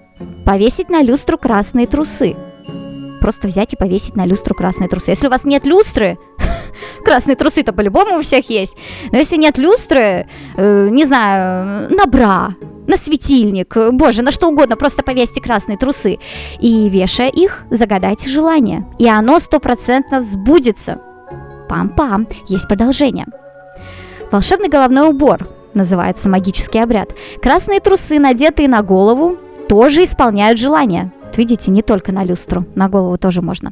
Повесить 0.49 0.89
на 0.89 1.03
люстру 1.03 1.37
красные 1.37 1.85
трусы. 1.85 2.35
Просто 3.21 3.45
взять 3.45 3.73
и 3.73 3.75
повесить 3.75 4.15
на 4.15 4.25
люстру 4.25 4.55
красные 4.55 4.89
трусы. 4.89 5.11
Если 5.11 5.27
у 5.27 5.29
вас 5.29 5.43
нет 5.43 5.63
люстры, 5.67 6.17
красные 7.05 7.35
трусы-то 7.35 7.71
по-любому 7.71 8.17
у 8.17 8.21
всех 8.23 8.49
есть. 8.49 8.75
Но 9.11 9.19
если 9.19 9.37
нет 9.37 9.59
люстры, 9.59 10.27
э, 10.57 10.89
не 10.89 11.05
знаю, 11.05 11.95
на 11.95 12.07
бра, 12.07 12.55
на 12.87 12.97
светильник, 12.97 13.77
боже, 13.91 14.23
на 14.23 14.31
что 14.31 14.47
угодно, 14.47 14.75
просто 14.75 15.03
повесьте 15.03 15.39
красные 15.39 15.77
трусы. 15.77 16.17
И 16.59 16.89
вешая 16.89 17.29
их, 17.29 17.65
загадайте 17.69 18.27
желание. 18.27 18.87
И 18.97 19.07
оно 19.07 19.37
стопроцентно 19.37 20.23
сбудется. 20.23 20.99
Пам-пам, 21.69 22.27
есть 22.47 22.67
продолжение. 22.67 23.27
Волшебный 24.31 24.69
головной 24.69 25.09
убор 25.09 25.47
называется 25.75 26.27
магический 26.27 26.79
обряд. 26.79 27.13
Красные 27.39 27.81
трусы, 27.81 28.17
надетые 28.17 28.67
на 28.67 28.81
голову, 28.81 29.37
тоже 29.69 30.03
исполняют 30.03 30.59
желания. 30.59 31.11
Вот 31.23 31.37
Видите, 31.37 31.71
не 31.71 31.83
только 31.83 32.11
на 32.11 32.25
люстру, 32.25 32.65
на 32.75 32.89
голову 32.89 33.17
тоже 33.17 33.41
можно. 33.41 33.71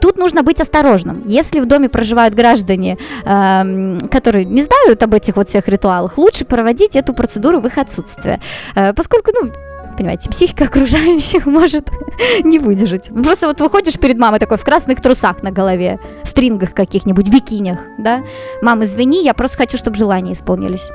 Тут 0.00 0.18
нужно 0.18 0.42
быть 0.42 0.60
осторожным. 0.60 1.22
Если 1.26 1.60
в 1.60 1.66
доме 1.66 1.88
проживают 1.88 2.34
граждане, 2.34 2.98
эм, 3.24 4.08
которые 4.08 4.44
не 4.44 4.62
знают 4.62 5.02
об 5.02 5.14
этих 5.14 5.36
вот 5.36 5.48
всех 5.48 5.68
ритуалах, 5.68 6.18
лучше 6.18 6.44
проводить 6.44 6.96
эту 6.96 7.14
процедуру 7.14 7.60
в 7.60 7.66
их 7.66 7.78
отсутствие. 7.78 8.40
Э, 8.74 8.92
поскольку, 8.92 9.30
ну, 9.32 9.52
понимаете, 9.96 10.30
психика 10.30 10.64
окружающих 10.64 11.46
может 11.46 11.90
не 12.44 12.58
выдержать. 12.58 13.06
Просто 13.06 13.46
вот 13.46 13.60
выходишь 13.60 13.98
перед 13.98 14.18
мамой 14.18 14.40
такой 14.40 14.58
в 14.58 14.64
красных 14.64 15.00
трусах 15.00 15.44
на 15.44 15.52
голове, 15.52 16.00
стрингах 16.24 16.74
каких-нибудь, 16.74 17.28
бикинях, 17.28 17.78
да? 17.98 18.24
Мам, 18.62 18.82
извини, 18.82 19.22
я 19.22 19.32
просто 19.32 19.58
хочу, 19.58 19.78
чтобы 19.78 19.96
желания 19.96 20.32
исполнились. 20.32 20.90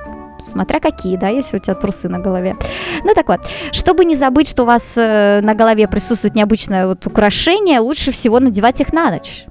Смотря 0.50 0.80
какие, 0.80 1.18
да, 1.18 1.30
если 1.30 1.58
у 1.58 1.60
тебя 1.60 1.76
трусы 1.76 2.10
на 2.10 2.20
голове. 2.20 2.56
Ну 3.04 3.14
так 3.14 3.28
вот, 3.28 3.42
чтобы 3.72 4.06
не 4.06 4.16
забыть, 4.16 4.48
что 4.48 4.64
у 4.64 4.66
вас 4.66 4.94
э, 4.98 5.42
на 5.42 5.54
голове 5.54 5.88
присутствует 5.88 6.36
необычное 6.36 6.88
вот 6.88 7.06
украшение, 7.06 7.80
лучше 7.80 8.12
всего 8.12 8.40
надевать 8.40 8.82
их 8.82 8.94
на 8.94 9.12
ночь 9.12 9.46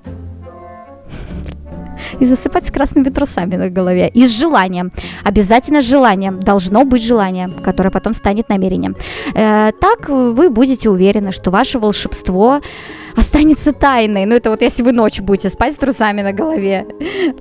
и 2.18 2.24
засыпать 2.24 2.66
с 2.66 2.70
красными 2.70 3.08
трусами 3.10 3.56
на 3.56 3.68
голове. 3.68 4.08
И 4.08 4.26
с 4.26 4.30
желанием. 4.30 4.92
Обязательно 5.24 5.82
с 5.82 5.86
желанием. 5.86 6.40
Должно 6.40 6.84
быть 6.84 7.02
желание, 7.02 7.50
которое 7.62 7.90
потом 7.90 8.14
станет 8.14 8.48
намерением. 8.48 8.96
Э, 9.34 9.72
так 9.80 10.08
вы 10.08 10.50
будете 10.50 10.90
уверены, 10.90 11.32
что 11.32 11.50
ваше 11.50 11.78
волшебство 11.78 12.60
останется 13.16 13.72
тайной. 13.72 14.26
Ну, 14.26 14.34
это 14.34 14.50
вот 14.50 14.62
если 14.62 14.82
вы 14.82 14.92
ночью 14.92 15.24
будете 15.24 15.48
спать 15.48 15.74
с 15.74 15.76
трусами 15.76 16.22
на 16.22 16.32
голове. 16.32 16.86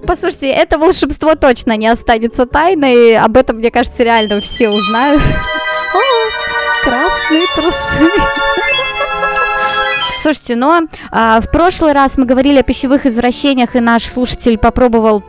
Послушайте, 0.06 0.50
это 0.50 0.78
волшебство 0.78 1.36
точно 1.36 1.78
не 1.78 1.88
останется 1.88 2.46
тайной. 2.46 3.18
Об 3.18 3.38
этом, 3.38 3.58
мне 3.58 3.72
кажется, 3.72 4.04
реально 4.04 4.42
все 4.42 4.70
узнают. 4.70 5.22
О, 5.94 6.84
красные 6.84 7.46
трусы. 7.56 8.99
Слушайте, 10.22 10.56
но 10.58 10.82
а, 11.12 11.40
в 11.40 11.50
прошлый 11.50 11.94
раз 11.94 12.18
мы 12.18 12.26
говорили 12.26 12.60
о 12.60 12.64
пищевых 12.64 13.06
извращениях, 13.06 13.76
и 13.76 13.80
наш 13.80 14.04
слушатель 14.04 14.58
попробовал 14.58 15.24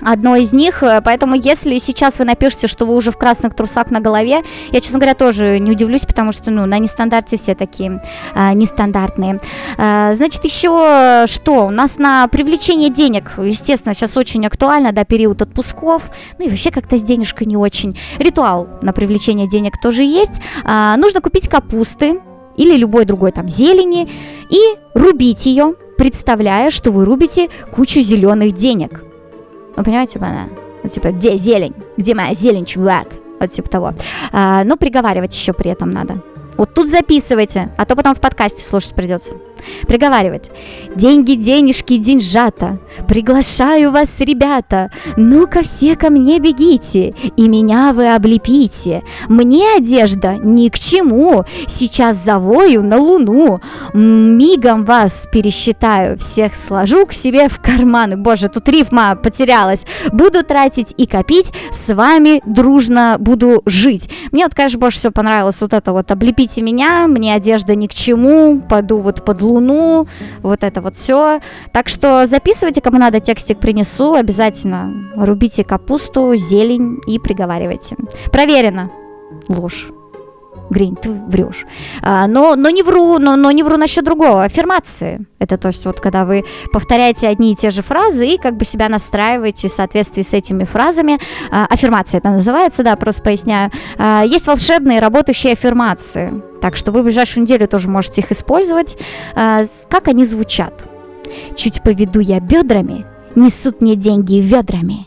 одно 0.00 0.36
из 0.36 0.52
них, 0.52 0.82
э, 0.84 1.00
поэтому 1.04 1.34
если 1.34 1.76
сейчас 1.78 2.20
вы 2.20 2.24
напишете, 2.24 2.68
что 2.68 2.86
вы 2.86 2.94
уже 2.94 3.10
в 3.10 3.16
красных 3.16 3.54
трусах 3.54 3.90
на 3.90 4.00
голове, 4.00 4.44
я, 4.70 4.80
честно 4.80 5.00
говоря, 5.00 5.14
тоже 5.14 5.58
не 5.58 5.72
удивлюсь, 5.72 6.02
потому 6.02 6.30
что, 6.30 6.52
ну, 6.52 6.66
на 6.66 6.78
нестандарте 6.78 7.36
все 7.36 7.56
такие 7.56 8.00
а, 8.34 8.52
нестандартные. 8.54 9.40
А, 9.76 10.14
значит, 10.14 10.44
еще 10.44 11.26
что? 11.26 11.66
У 11.66 11.70
нас 11.70 11.98
на 11.98 12.28
привлечение 12.28 12.90
денег, 12.90 13.32
естественно, 13.38 13.94
сейчас 13.94 14.16
очень 14.16 14.46
актуально, 14.46 14.92
да, 14.92 15.04
период 15.04 15.42
отпусков, 15.42 16.10
ну 16.38 16.46
и 16.46 16.48
вообще 16.48 16.70
как-то 16.70 16.96
с 16.96 17.02
денежкой 17.02 17.46
не 17.48 17.56
очень. 17.56 17.98
Ритуал 18.18 18.68
на 18.82 18.92
привлечение 18.92 19.48
денег 19.48 19.80
тоже 19.80 20.04
есть. 20.04 20.40
А, 20.64 20.96
нужно 20.96 21.20
купить 21.20 21.48
капусты, 21.48 22.20
или 22.58 22.76
любой 22.76 23.06
другой 23.06 23.32
там 23.32 23.48
зелени 23.48 24.08
и 24.50 24.58
рубить 24.92 25.46
ее, 25.46 25.74
представляя, 25.96 26.70
что 26.70 26.90
вы 26.90 27.06
рубите 27.06 27.48
кучу 27.72 28.00
зеленых 28.00 28.54
денег. 28.54 29.02
Вы 29.76 29.84
понимаете, 29.84 30.18
она? 30.18 30.48
Вот, 30.82 30.92
типа, 30.92 31.12
где 31.12 31.36
зелень? 31.36 31.74
Где 31.96 32.14
моя 32.14 32.34
зелень, 32.34 32.66
чувак? 32.66 33.08
Вот 33.40 33.52
типа 33.52 33.70
того. 33.70 33.94
А, 34.32 34.64
но 34.64 34.76
приговаривать 34.76 35.34
еще 35.34 35.52
при 35.52 35.70
этом 35.70 35.90
надо. 35.90 36.20
Вот 36.58 36.74
тут 36.74 36.88
записывайте, 36.88 37.70
а 37.78 37.86
то 37.86 37.96
потом 37.96 38.14
в 38.14 38.20
подкасте 38.20 38.62
слушать 38.62 38.94
придется. 38.94 39.32
Приговаривать. 39.86 40.50
Деньги, 40.94 41.34
денежки, 41.34 41.96
деньжата. 41.96 42.78
Приглашаю 43.06 43.90
вас, 43.92 44.18
ребята. 44.18 44.90
Ну-ка 45.16 45.62
все 45.62 45.96
ко 45.96 46.10
мне 46.10 46.38
бегите, 46.38 47.14
и 47.36 47.48
меня 47.48 47.92
вы 47.92 48.12
облепите. 48.14 49.02
Мне 49.28 49.76
одежда 49.76 50.36
ни 50.36 50.68
к 50.68 50.78
чему. 50.78 51.44
Сейчас 51.66 52.16
завою 52.16 52.82
на 52.82 52.98
луну. 52.98 53.60
Мигом 53.94 54.84
вас 54.84 55.26
пересчитаю, 55.32 56.18
всех 56.18 56.54
сложу 56.54 57.06
к 57.06 57.12
себе 57.12 57.48
в 57.48 57.60
карманы. 57.60 58.16
Боже, 58.16 58.48
тут 58.48 58.68
рифма 58.68 59.16
потерялась. 59.16 59.84
Буду 60.12 60.42
тратить 60.44 60.94
и 60.96 61.06
копить, 61.06 61.52
с 61.72 61.92
вами 61.94 62.42
дружно 62.46 63.16
буду 63.18 63.62
жить. 63.66 64.08
Мне 64.32 64.44
вот, 64.44 64.54
конечно, 64.54 64.78
больше 64.78 64.98
всего 64.98 65.12
понравилось 65.12 65.60
вот 65.60 65.72
это 65.72 65.92
вот 65.92 66.10
облепите 66.48 66.62
меня, 66.62 67.06
мне 67.06 67.34
одежда 67.34 67.74
ни 67.74 67.86
к 67.86 67.94
чему, 67.94 68.60
пойду 68.60 68.98
вот 68.98 69.24
под 69.24 69.42
луну, 69.42 70.06
вот 70.42 70.62
это 70.62 70.80
вот 70.80 70.96
все. 70.96 71.40
Так 71.72 71.88
что 71.88 72.26
записывайте, 72.26 72.80
кому 72.80 72.98
надо, 72.98 73.20
текстик 73.20 73.58
принесу, 73.58 74.14
обязательно 74.14 74.92
рубите 75.16 75.64
капусту, 75.64 76.34
зелень 76.36 76.98
и 77.06 77.18
приговаривайте. 77.18 77.96
Проверено. 78.32 78.90
Ложь. 79.48 79.88
Гринь, 80.70 80.96
ты 80.96 81.10
врешь. 81.10 81.66
А, 82.02 82.26
но, 82.26 82.54
но 82.54 82.70
не 82.70 82.82
вру, 82.82 83.18
но, 83.18 83.36
но 83.36 83.50
не 83.50 83.62
вру 83.62 83.76
насчет 83.76 84.04
другого. 84.04 84.44
Аффирмации. 84.44 85.26
Это 85.38 85.56
то 85.56 85.68
есть 85.68 85.84
вот 85.84 86.00
когда 86.00 86.24
вы 86.24 86.44
повторяете 86.72 87.28
одни 87.28 87.52
и 87.52 87.54
те 87.54 87.70
же 87.70 87.82
фразы 87.82 88.26
и 88.26 88.38
как 88.38 88.56
бы 88.56 88.64
себя 88.64 88.88
настраиваете 88.88 89.68
в 89.68 89.72
соответствии 89.72 90.22
с 90.22 90.34
этими 90.34 90.64
фразами. 90.64 91.18
А, 91.50 91.66
аффирмация 91.66 92.18
это 92.18 92.30
называется, 92.30 92.82
да, 92.82 92.96
просто 92.96 93.22
поясняю. 93.22 93.70
А, 93.96 94.24
есть 94.24 94.46
волшебные 94.46 95.00
работающие 95.00 95.52
аффирмации. 95.52 96.42
Так 96.60 96.76
что 96.76 96.92
вы 96.92 97.02
в 97.02 97.04
ближайшую 97.04 97.44
неделю 97.44 97.68
тоже 97.68 97.88
можете 97.88 98.20
их 98.20 98.30
использовать. 98.32 98.96
А, 99.34 99.62
как 99.88 100.08
они 100.08 100.24
звучат? 100.24 100.84
Чуть 101.56 101.82
поведу 101.82 102.20
я 102.20 102.40
бедрами, 102.40 103.06
несут 103.34 103.80
мне 103.80 103.96
деньги 103.96 104.36
ведрами. 104.36 105.06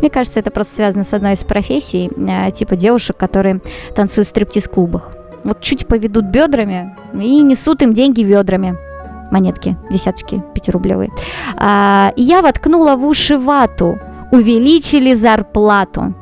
Мне 0.00 0.10
кажется, 0.10 0.40
это 0.40 0.50
просто 0.50 0.76
связано 0.76 1.04
с 1.04 1.12
одной 1.12 1.34
из 1.34 1.44
профессий, 1.44 2.10
э, 2.16 2.50
типа 2.52 2.76
девушек, 2.76 3.16
которые 3.16 3.60
танцуют 3.94 4.28
в 4.28 4.30
стриптиз-клубах. 4.30 5.12
Вот 5.44 5.60
чуть 5.60 5.86
поведут 5.86 6.26
бедрами 6.26 6.96
и 7.14 7.42
несут 7.42 7.82
им 7.82 7.92
деньги 7.92 8.22
ведрами. 8.22 8.76
Монетки, 9.30 9.76
десяточки, 9.90 10.42
пятирублевые. 10.54 11.10
А, 11.56 12.12
я 12.16 12.42
воткнула 12.42 12.96
в 12.96 13.06
уши 13.06 13.38
вату. 13.38 13.98
Увеличили 14.32 15.14
зарплату. 15.14 16.14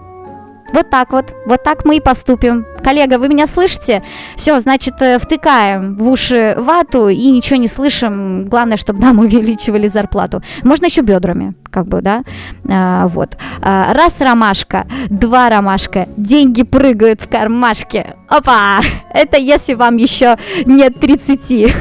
Вот 0.72 0.90
так 0.90 1.12
вот, 1.12 1.32
вот 1.46 1.62
так 1.62 1.84
мы 1.84 1.96
и 1.96 2.00
поступим. 2.00 2.66
Коллега, 2.84 3.18
вы 3.18 3.28
меня 3.28 3.46
слышите? 3.46 4.02
Все, 4.36 4.60
значит, 4.60 5.00
э, 5.00 5.18
втыкаем 5.18 5.96
в 5.96 6.08
уши 6.08 6.54
вату 6.58 7.08
и 7.08 7.30
ничего 7.30 7.56
не 7.56 7.68
слышим. 7.68 8.44
Главное, 8.44 8.76
чтобы 8.76 9.00
нам 9.00 9.18
увеличивали 9.18 9.88
зарплату. 9.88 10.42
Можно 10.62 10.86
еще 10.86 11.00
бедрами, 11.00 11.54
как 11.70 11.86
бы, 11.86 12.02
да? 12.02 12.22
А, 12.68 13.08
вот. 13.08 13.36
А, 13.62 13.94
раз 13.94 14.20
ромашка, 14.20 14.86
два 15.08 15.48
ромашка, 15.48 16.06
деньги 16.16 16.62
прыгают 16.62 17.22
в 17.22 17.28
кармашке. 17.28 18.16
Опа! 18.28 18.80
Это 19.12 19.38
если 19.38 19.74
вам 19.74 19.96
еще 19.96 20.36
нет 20.66 21.00
30. 21.00 21.74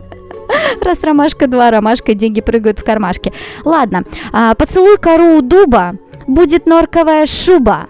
Раз 0.82 1.02
ромашка, 1.02 1.46
два 1.46 1.70
ромашка, 1.70 2.14
деньги 2.14 2.40
прыгают 2.40 2.78
в 2.78 2.84
кармашке. 2.84 3.32
Ладно, 3.64 4.04
а, 4.32 4.54
поцелуй 4.54 4.96
кору 4.96 5.36
у 5.36 5.42
дуба, 5.42 5.94
будет 6.26 6.66
норковая 6.66 7.26
шуба. 7.26 7.86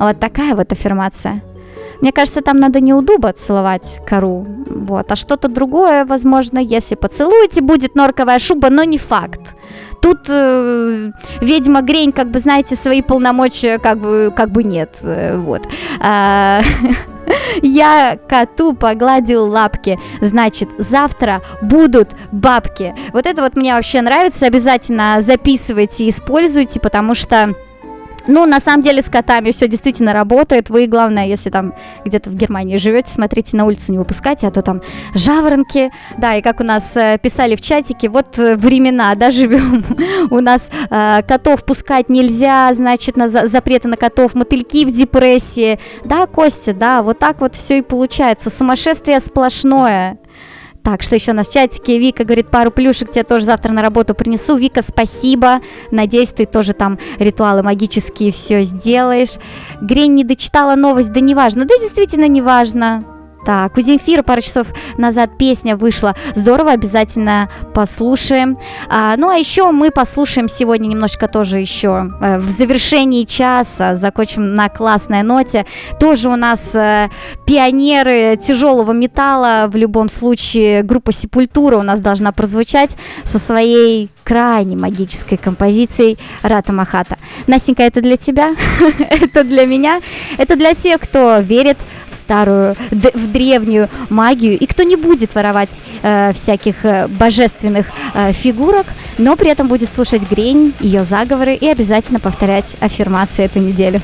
Вот 0.00 0.18
такая 0.18 0.54
вот 0.54 0.72
аффирмация. 0.72 1.42
Мне 2.00 2.12
кажется, 2.12 2.40
там 2.40 2.56
надо 2.56 2.80
не 2.80 2.94
у 2.94 3.02
дуба 3.02 3.32
целовать 3.34 4.00
кору, 4.06 4.46
вот, 4.66 5.12
а 5.12 5.16
что-то 5.16 5.48
другое, 5.48 6.06
возможно, 6.06 6.58
если 6.58 6.94
поцелуете, 6.94 7.60
будет 7.60 7.94
норковая 7.94 8.38
шуба, 8.38 8.70
но 8.70 8.84
не 8.84 8.96
факт. 8.96 9.54
Тут 10.00 10.20
э, 10.28 11.10
ведьма 11.42 11.82
Грень, 11.82 12.12
как 12.12 12.30
бы, 12.30 12.38
знаете, 12.38 12.74
свои 12.74 13.02
полномочия 13.02 13.78
как 13.78 13.98
бы, 13.98 14.32
как 14.34 14.50
бы 14.50 14.64
нет, 14.64 14.98
э, 15.02 15.36
вот. 15.36 15.68
А, 16.00 16.62
я 17.62 18.18
коту 18.26 18.72
погладил 18.72 19.46
лапки, 19.46 19.98
значит, 20.22 20.70
завтра 20.78 21.42
будут 21.60 22.08
бабки. 22.32 22.94
Вот 23.12 23.26
это 23.26 23.42
вот 23.42 23.56
мне 23.56 23.74
вообще 23.74 24.00
нравится, 24.00 24.46
обязательно 24.46 25.18
записывайте 25.20 26.08
используйте, 26.08 26.80
потому 26.80 27.14
что 27.14 27.54
ну, 28.26 28.46
на 28.46 28.60
самом 28.60 28.82
деле 28.82 29.02
с 29.02 29.08
котами 29.08 29.50
все 29.50 29.68
действительно 29.68 30.12
работает. 30.12 30.70
Вы, 30.70 30.86
главное, 30.86 31.26
если 31.26 31.50
там 31.50 31.74
где-то 32.04 32.30
в 32.30 32.34
Германии 32.34 32.76
живете, 32.76 33.12
смотрите 33.12 33.56
на 33.56 33.64
улицу, 33.64 33.92
не 33.92 33.98
выпускайте, 33.98 34.46
а 34.46 34.50
то 34.50 34.62
там 34.62 34.82
жаворонки. 35.14 35.90
Да, 36.18 36.36
и 36.36 36.42
как 36.42 36.60
у 36.60 36.64
нас 36.64 36.96
э, 36.96 37.18
писали 37.22 37.56
в 37.56 37.60
чатике, 37.60 38.08
вот 38.08 38.38
э, 38.38 38.56
времена, 38.56 39.14
да, 39.14 39.30
живем. 39.30 39.84
у 40.30 40.40
нас 40.40 40.70
э, 40.90 41.22
котов 41.26 41.64
пускать 41.64 42.08
нельзя, 42.08 42.72
значит, 42.74 43.16
на 43.16 43.28
за 43.28 43.46
запреты 43.46 43.88
на 43.88 43.96
котов, 43.96 44.34
мотыльки 44.34 44.84
в 44.84 44.96
депрессии. 44.96 45.78
Да, 46.04 46.26
Костя, 46.26 46.72
да, 46.72 47.02
вот 47.02 47.18
так 47.18 47.40
вот 47.40 47.54
все 47.54 47.78
и 47.78 47.82
получается. 47.82 48.50
Сумасшествие 48.50 49.20
сплошное. 49.20 50.18
Так, 50.82 51.02
что 51.02 51.14
еще 51.14 51.32
у 51.32 51.34
нас 51.34 51.48
в 51.48 51.52
чатике? 51.52 51.98
Вика 51.98 52.24
говорит, 52.24 52.48
пару 52.48 52.70
плюшек 52.70 53.10
тебе 53.10 53.22
тоже 53.22 53.44
завтра 53.44 53.72
на 53.72 53.82
работу 53.82 54.14
принесу. 54.14 54.56
Вика, 54.56 54.82
спасибо. 54.82 55.60
Надеюсь, 55.90 56.30
ты 56.30 56.46
тоже 56.46 56.72
там 56.72 56.98
ритуалы 57.18 57.62
магические 57.62 58.32
все 58.32 58.62
сделаешь. 58.62 59.34
Грень 59.82 60.14
не 60.14 60.24
дочитала 60.24 60.76
новость, 60.76 61.12
да 61.12 61.20
неважно. 61.20 61.66
Да 61.66 61.74
действительно 61.78 62.28
неважно. 62.28 63.04
Так, 63.44 63.76
у 63.76 63.80
Земфира 63.80 64.22
пару 64.22 64.42
часов 64.42 64.66
назад 64.98 65.38
песня 65.38 65.76
вышла. 65.76 66.14
Здорово, 66.34 66.72
обязательно 66.72 67.48
послушаем. 67.74 68.58
А, 68.88 69.16
ну, 69.16 69.30
а 69.30 69.36
еще 69.36 69.70
мы 69.70 69.90
послушаем 69.90 70.48
сегодня 70.48 70.88
немножко 70.88 71.26
тоже 71.26 71.58
еще 71.58 72.12
э, 72.20 72.38
в 72.38 72.50
завершении 72.50 73.24
часа, 73.24 73.94
закончим 73.94 74.54
на 74.54 74.68
классной 74.68 75.22
ноте. 75.22 75.64
Тоже 75.98 76.28
у 76.28 76.36
нас 76.36 76.74
э, 76.74 77.08
пионеры 77.46 78.36
тяжелого 78.36 78.92
металла. 78.92 79.66
В 79.68 79.76
любом 79.76 80.08
случае, 80.08 80.82
группа 80.82 81.12
Сепультура 81.12 81.76
у 81.76 81.82
нас 81.82 82.00
должна 82.00 82.32
прозвучать 82.32 82.96
со 83.24 83.38
своей 83.38 84.10
крайне 84.30 84.76
магической 84.76 85.36
композицией 85.38 86.16
Рата 86.42 86.72
Махата. 86.72 87.18
Настенька, 87.48 87.82
это 87.82 88.00
для 88.00 88.16
тебя, 88.16 88.54
это 89.10 89.42
для 89.42 89.66
меня, 89.66 90.00
это 90.38 90.54
для 90.54 90.72
всех, 90.72 91.00
кто 91.00 91.40
верит 91.40 91.78
в 92.08 92.14
старую, 92.14 92.76
в 92.92 93.26
древнюю 93.32 93.88
магию 94.08 94.56
и 94.56 94.66
кто 94.66 94.84
не 94.84 94.94
будет 94.94 95.34
воровать 95.34 95.70
э, 96.02 96.32
всяких 96.32 96.84
э, 96.84 97.08
божественных 97.08 97.86
э, 98.14 98.32
фигурок, 98.32 98.86
но 99.18 99.34
при 99.34 99.50
этом 99.50 99.66
будет 99.66 99.88
слушать 99.88 100.22
Грень, 100.30 100.74
ее 100.78 101.02
заговоры 101.02 101.56
и 101.56 101.66
обязательно 101.66 102.20
повторять 102.20 102.76
аффирмации 102.78 103.44
эту 103.46 103.58
неделю. 103.58 104.00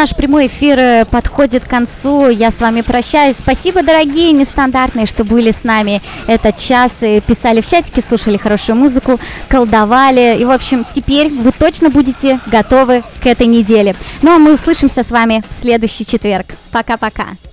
Наш 0.00 0.16
прямой 0.16 0.46
эфир 0.46 0.78
э, 0.78 1.04
подходит 1.04 1.64
к 1.64 1.68
концу. 1.68 2.30
Я 2.30 2.50
с 2.50 2.58
вами 2.60 2.80
прощаюсь. 2.80 3.36
Спасибо, 3.36 3.82
дорогие 3.82 4.32
нестандартные, 4.32 5.04
что 5.04 5.24
были 5.24 5.50
с 5.50 5.62
нами 5.62 6.00
этот 6.26 6.56
час 6.56 7.02
и 7.02 7.20
писали 7.20 7.60
в 7.60 7.66
чатике, 7.66 8.00
слушали 8.00 8.38
хорошую 8.38 8.76
музыку, 8.76 9.20
колдовали. 9.48 10.38
И, 10.40 10.44
в 10.46 10.50
общем, 10.50 10.86
теперь 10.90 11.28
вы 11.28 11.52
точно 11.52 11.90
будете 11.90 12.40
готовы 12.46 13.02
к 13.22 13.26
этой 13.26 13.46
неделе. 13.46 13.94
Ну, 14.22 14.34
а 14.34 14.38
мы 14.38 14.54
услышимся 14.54 15.02
с 15.02 15.10
вами 15.10 15.44
в 15.50 15.54
следующий 15.54 16.06
четверг. 16.06 16.46
Пока-пока. 16.70 17.49